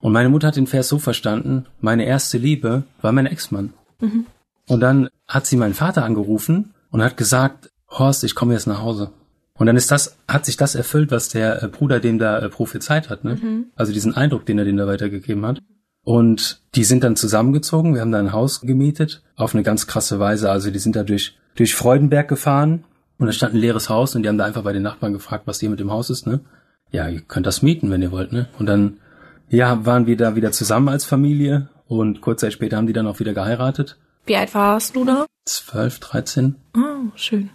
Und 0.00 0.12
meine 0.12 0.28
Mutter 0.28 0.48
hat 0.48 0.56
den 0.56 0.66
Vers 0.66 0.88
so 0.88 0.98
verstanden, 0.98 1.66
meine 1.80 2.04
erste 2.04 2.38
Liebe 2.38 2.84
war 3.02 3.12
mein 3.12 3.26
Ex-Mann. 3.26 3.72
Und 4.68 4.80
dann 4.80 5.08
hat 5.26 5.46
sie 5.46 5.56
meinen 5.56 5.74
Vater 5.74 6.04
angerufen 6.04 6.74
und 6.90 7.02
hat 7.02 7.16
gesagt, 7.16 7.70
Horst, 7.90 8.22
ich 8.24 8.34
komme 8.34 8.54
jetzt 8.54 8.66
nach 8.66 8.82
Hause. 8.82 9.10
Und 9.54 9.66
dann 9.66 9.76
ist 9.76 9.90
das, 9.90 10.16
hat 10.28 10.46
sich 10.46 10.56
das 10.56 10.74
erfüllt, 10.74 11.10
was 11.10 11.30
der 11.30 11.62
äh, 11.62 11.68
Bruder 11.68 11.98
dem 12.00 12.18
da 12.18 12.38
äh, 12.38 12.48
prophezeit 12.48 13.10
hat, 13.10 13.24
ne? 13.24 13.36
Also 13.74 13.92
diesen 13.92 14.14
Eindruck, 14.14 14.46
den 14.46 14.58
er 14.58 14.64
denen 14.64 14.78
da 14.78 14.86
weitergegeben 14.86 15.44
hat. 15.44 15.60
Und 16.04 16.62
die 16.74 16.84
sind 16.84 17.02
dann 17.02 17.16
zusammengezogen, 17.16 17.94
wir 17.94 18.00
haben 18.00 18.12
da 18.12 18.20
ein 18.20 18.32
Haus 18.32 18.60
gemietet, 18.60 19.22
auf 19.36 19.54
eine 19.54 19.64
ganz 19.64 19.86
krasse 19.86 20.20
Weise. 20.20 20.50
Also 20.50 20.70
die 20.70 20.78
sind 20.78 20.94
da 20.94 21.02
durch, 21.02 21.36
durch 21.56 21.74
Freudenberg 21.74 22.28
gefahren 22.28 22.84
und 23.18 23.26
da 23.26 23.32
stand 23.32 23.54
ein 23.54 23.60
leeres 23.60 23.88
Haus 23.88 24.14
und 24.14 24.22
die 24.22 24.28
haben 24.28 24.38
da 24.38 24.44
einfach 24.44 24.62
bei 24.62 24.72
den 24.72 24.84
Nachbarn 24.84 25.12
gefragt, 25.12 25.46
was 25.46 25.58
hier 25.58 25.70
mit 25.70 25.80
dem 25.80 25.90
Haus 25.90 26.08
ist, 26.08 26.26
ne? 26.26 26.40
Ja, 26.90 27.08
ihr 27.08 27.20
könnt 27.20 27.46
das 27.46 27.62
mieten, 27.62 27.90
wenn 27.90 28.02
ihr 28.02 28.12
wollt, 28.12 28.32
ne? 28.32 28.48
Und 28.58 28.66
dann, 28.66 28.98
ja, 29.48 29.84
waren 29.84 30.06
wir 30.06 30.16
da 30.16 30.36
wieder 30.36 30.52
zusammen 30.52 30.88
als 30.88 31.04
Familie 31.04 31.68
und 31.86 32.20
kurz 32.20 32.40
Zeit 32.40 32.52
später 32.52 32.76
haben 32.76 32.86
die 32.86 32.92
dann 32.92 33.06
auch 33.06 33.20
wieder 33.20 33.34
geheiratet. 33.34 33.96
Wie 34.26 34.36
alt 34.36 34.54
warst 34.54 34.96
du 34.96 35.04
da? 35.04 35.26
12, 35.46 35.98
13. 36.00 36.56
Oh, 36.76 37.10
schön. 37.14 37.50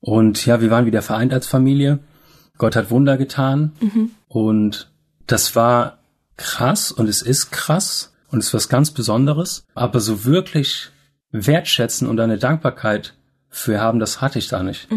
Und 0.00 0.44
ja, 0.46 0.60
wir 0.60 0.70
waren 0.70 0.86
wieder 0.86 1.02
vereint 1.02 1.32
als 1.32 1.46
Familie. 1.46 1.98
Gott 2.56 2.76
hat 2.76 2.90
Wunder 2.90 3.16
getan. 3.16 3.72
Und 4.28 4.90
das 5.26 5.56
war 5.56 5.98
krass 6.36 6.92
und 6.92 7.08
es 7.08 7.22
ist 7.22 7.50
krass 7.50 8.14
und 8.30 8.38
es 8.40 8.46
ist 8.48 8.54
was 8.54 8.68
ganz 8.68 8.90
Besonderes. 8.90 9.64
Aber 9.74 10.00
so 10.00 10.24
wirklich 10.24 10.90
wertschätzen 11.30 12.08
und 12.08 12.20
eine 12.20 12.38
Dankbarkeit 12.38 13.14
für 13.48 13.80
haben, 13.80 13.98
das 13.98 14.20
hatte 14.20 14.38
ich 14.38 14.48
da 14.48 14.62
nicht. 14.62 14.88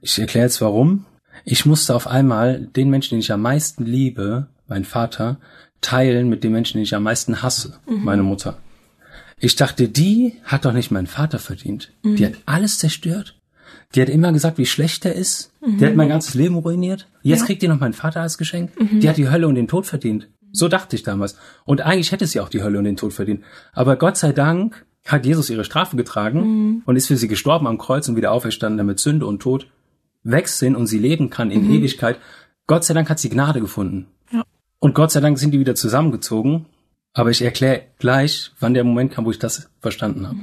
Ich 0.00 0.18
erkläre 0.18 0.46
jetzt 0.46 0.60
warum. 0.60 1.06
Ich 1.44 1.66
musste 1.66 1.94
auf 1.94 2.06
einmal 2.06 2.60
den 2.60 2.90
Menschen, 2.90 3.10
den 3.10 3.20
ich 3.20 3.32
am 3.32 3.42
meisten 3.42 3.84
liebe, 3.84 4.48
mein 4.68 4.84
Vater, 4.84 5.38
teilen 5.80 6.28
mit 6.28 6.44
dem 6.44 6.52
Menschen, 6.52 6.78
den 6.78 6.84
ich 6.84 6.94
am 6.94 7.02
meisten 7.02 7.42
hasse, 7.42 7.78
meine 7.86 8.22
Mutter. 8.22 8.56
Ich 9.38 9.56
dachte, 9.56 9.88
die 9.88 10.34
hat 10.44 10.64
doch 10.64 10.72
nicht 10.72 10.90
meinen 10.90 11.06
Vater 11.06 11.38
verdient. 11.38 11.92
Die 12.02 12.24
hat 12.24 12.34
alles 12.46 12.78
zerstört. 12.78 13.36
Die 13.94 14.00
hat 14.00 14.08
immer 14.08 14.32
gesagt, 14.32 14.58
wie 14.58 14.66
schlecht 14.66 15.04
er 15.04 15.14
ist. 15.14 15.52
Die 15.60 15.84
hat 15.84 15.96
mein 15.96 16.08
ganzes 16.08 16.34
Leben 16.34 16.56
ruiniert. 16.56 17.06
Jetzt 17.22 17.46
kriegt 17.46 17.62
die 17.62 17.68
noch 17.68 17.80
meinen 17.80 17.92
Vater 17.92 18.22
als 18.22 18.38
Geschenk. 18.38 18.72
Die 18.78 19.08
hat 19.08 19.16
die 19.16 19.28
Hölle 19.28 19.46
und 19.46 19.54
den 19.56 19.68
Tod 19.68 19.86
verdient. 19.86 20.28
So 20.52 20.68
dachte 20.68 20.96
ich 20.96 21.02
damals. 21.02 21.36
Und 21.64 21.80
eigentlich 21.80 22.12
hätte 22.12 22.26
sie 22.26 22.40
auch 22.40 22.48
die 22.48 22.62
Hölle 22.62 22.78
und 22.78 22.84
den 22.84 22.96
Tod 22.96 23.12
verdient. 23.12 23.42
Aber 23.72 23.96
Gott 23.96 24.16
sei 24.16 24.32
Dank 24.32 24.86
hat 25.04 25.26
Jesus 25.26 25.50
ihre 25.50 25.64
Strafe 25.64 25.96
getragen 25.96 26.82
und 26.86 26.96
ist 26.96 27.08
für 27.08 27.16
sie 27.16 27.28
gestorben 27.28 27.66
am 27.66 27.76
Kreuz 27.76 28.08
und 28.08 28.16
wieder 28.16 28.32
auferstanden, 28.32 28.78
damit 28.78 29.00
Sünde 29.00 29.26
und 29.26 29.40
Tod 29.40 29.66
weg 30.24 30.48
sind 30.48 30.74
und 30.74 30.86
sie 30.86 30.98
leben 30.98 31.30
kann 31.30 31.50
in 31.50 31.70
Ewigkeit. 31.70 32.18
Gott 32.66 32.84
sei 32.84 32.94
Dank 32.94 33.08
hat 33.10 33.18
sie 33.18 33.28
Gnade 33.28 33.60
gefunden. 33.60 34.08
Ja. 34.32 34.42
Und 34.80 34.94
Gott 34.94 35.12
sei 35.12 35.20
Dank 35.20 35.38
sind 35.38 35.52
die 35.52 35.60
wieder 35.60 35.74
zusammengezogen. 35.74 36.66
Aber 37.12 37.30
ich 37.30 37.42
erkläre 37.42 37.82
gleich, 37.98 38.50
wann 38.58 38.74
der 38.74 38.82
Moment 38.82 39.12
kam, 39.12 39.24
wo 39.24 39.30
ich 39.30 39.38
das 39.38 39.70
verstanden 39.80 40.26
habe. 40.26 40.38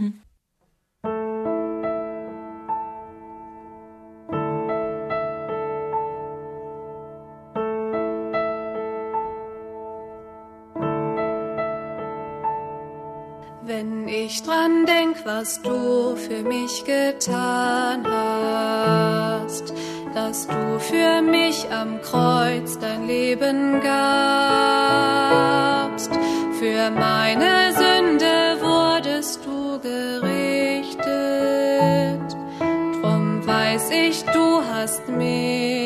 Wenn 13.64 14.07
ich 14.07 14.41
dran 14.41 14.88
denk, 14.88 15.24
was 15.24 15.62
du 15.62 16.16
für 16.16 16.41
mich 16.41 16.84
getan 16.84 18.03
hast, 18.07 19.72
dass 20.16 20.47
du 20.47 20.80
für 20.80 21.22
mich 21.22 21.68
am 21.72 22.01
Kreuz 22.01 22.80
dein 22.80 23.05
Leben 23.05 23.80
gabst, 23.82 23.91
für 26.59 26.89
meine 26.89 27.72
Sünde 27.74 28.57
wurdest 28.62 29.45
du 29.45 29.80
gerichtet, 29.80 31.05
drum 32.99 33.45
weiß 33.45 33.91
ich, 33.91 34.24
du 34.24 34.64
hast 34.74 35.07
mich 35.07 35.80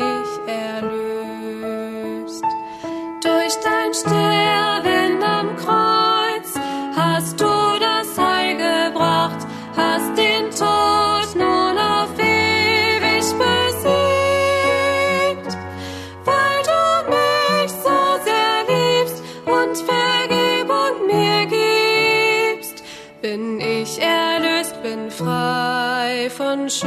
von 26.56 26.70
Schuld. 26.70 26.86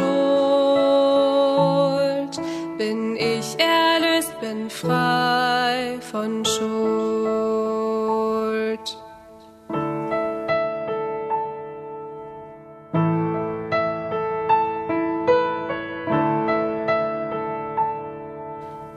Bin 2.77 3.15
ich 3.15 3.57
erlöst, 3.59 4.39
bin 4.41 4.69
frei 4.69 5.97
von 6.11 6.45
Schuld. 6.45 7.69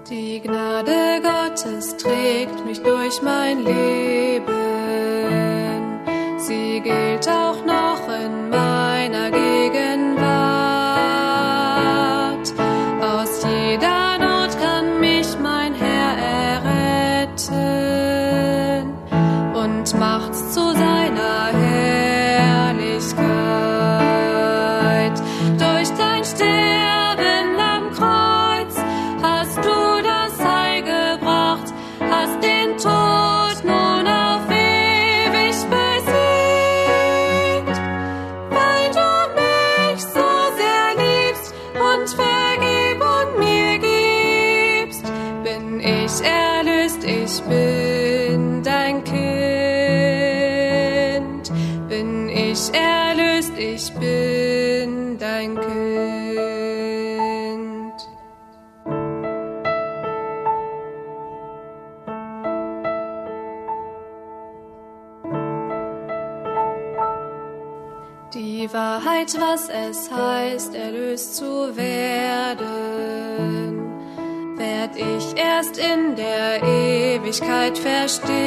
Die 0.09 0.41
Gnade 0.41 1.21
Gottes 1.23 1.97
trägt 1.97 2.65
mich 2.67 2.83
durch 2.83 3.23
mein 3.23 3.65
Leben. 3.65 4.62
Ewigkeit 78.13 78.21
verstehen. 78.21 78.42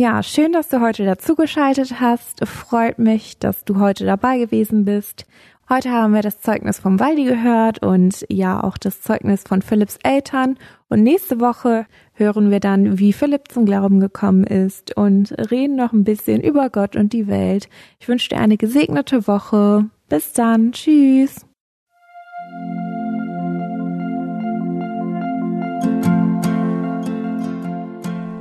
Ja, 0.00 0.22
schön, 0.22 0.52
dass 0.52 0.70
du 0.70 0.80
heute 0.80 1.04
dazugeschaltet 1.04 2.00
hast. 2.00 2.46
Freut 2.48 2.98
mich, 2.98 3.38
dass 3.38 3.66
du 3.66 3.78
heute 3.80 4.06
dabei 4.06 4.38
gewesen 4.38 4.86
bist. 4.86 5.26
Heute 5.68 5.90
haben 5.90 6.14
wir 6.14 6.22
das 6.22 6.40
Zeugnis 6.40 6.78
vom 6.78 6.98
Waldi 6.98 7.24
gehört 7.24 7.82
und 7.82 8.24
ja 8.30 8.64
auch 8.64 8.78
das 8.78 9.02
Zeugnis 9.02 9.42
von 9.42 9.60
Philipps 9.60 9.98
Eltern. 10.02 10.56
Und 10.88 11.02
nächste 11.02 11.38
Woche 11.38 11.84
hören 12.14 12.50
wir 12.50 12.60
dann, 12.60 12.98
wie 12.98 13.12
Philipp 13.12 13.52
zum 13.52 13.66
Glauben 13.66 14.00
gekommen 14.00 14.44
ist 14.44 14.96
und 14.96 15.32
reden 15.50 15.76
noch 15.76 15.92
ein 15.92 16.04
bisschen 16.04 16.40
über 16.40 16.70
Gott 16.70 16.96
und 16.96 17.12
die 17.12 17.26
Welt. 17.26 17.68
Ich 17.98 18.08
wünsche 18.08 18.30
dir 18.30 18.38
eine 18.38 18.56
gesegnete 18.56 19.26
Woche. 19.26 19.90
Bis 20.08 20.32
dann. 20.32 20.72
Tschüss. 20.72 21.44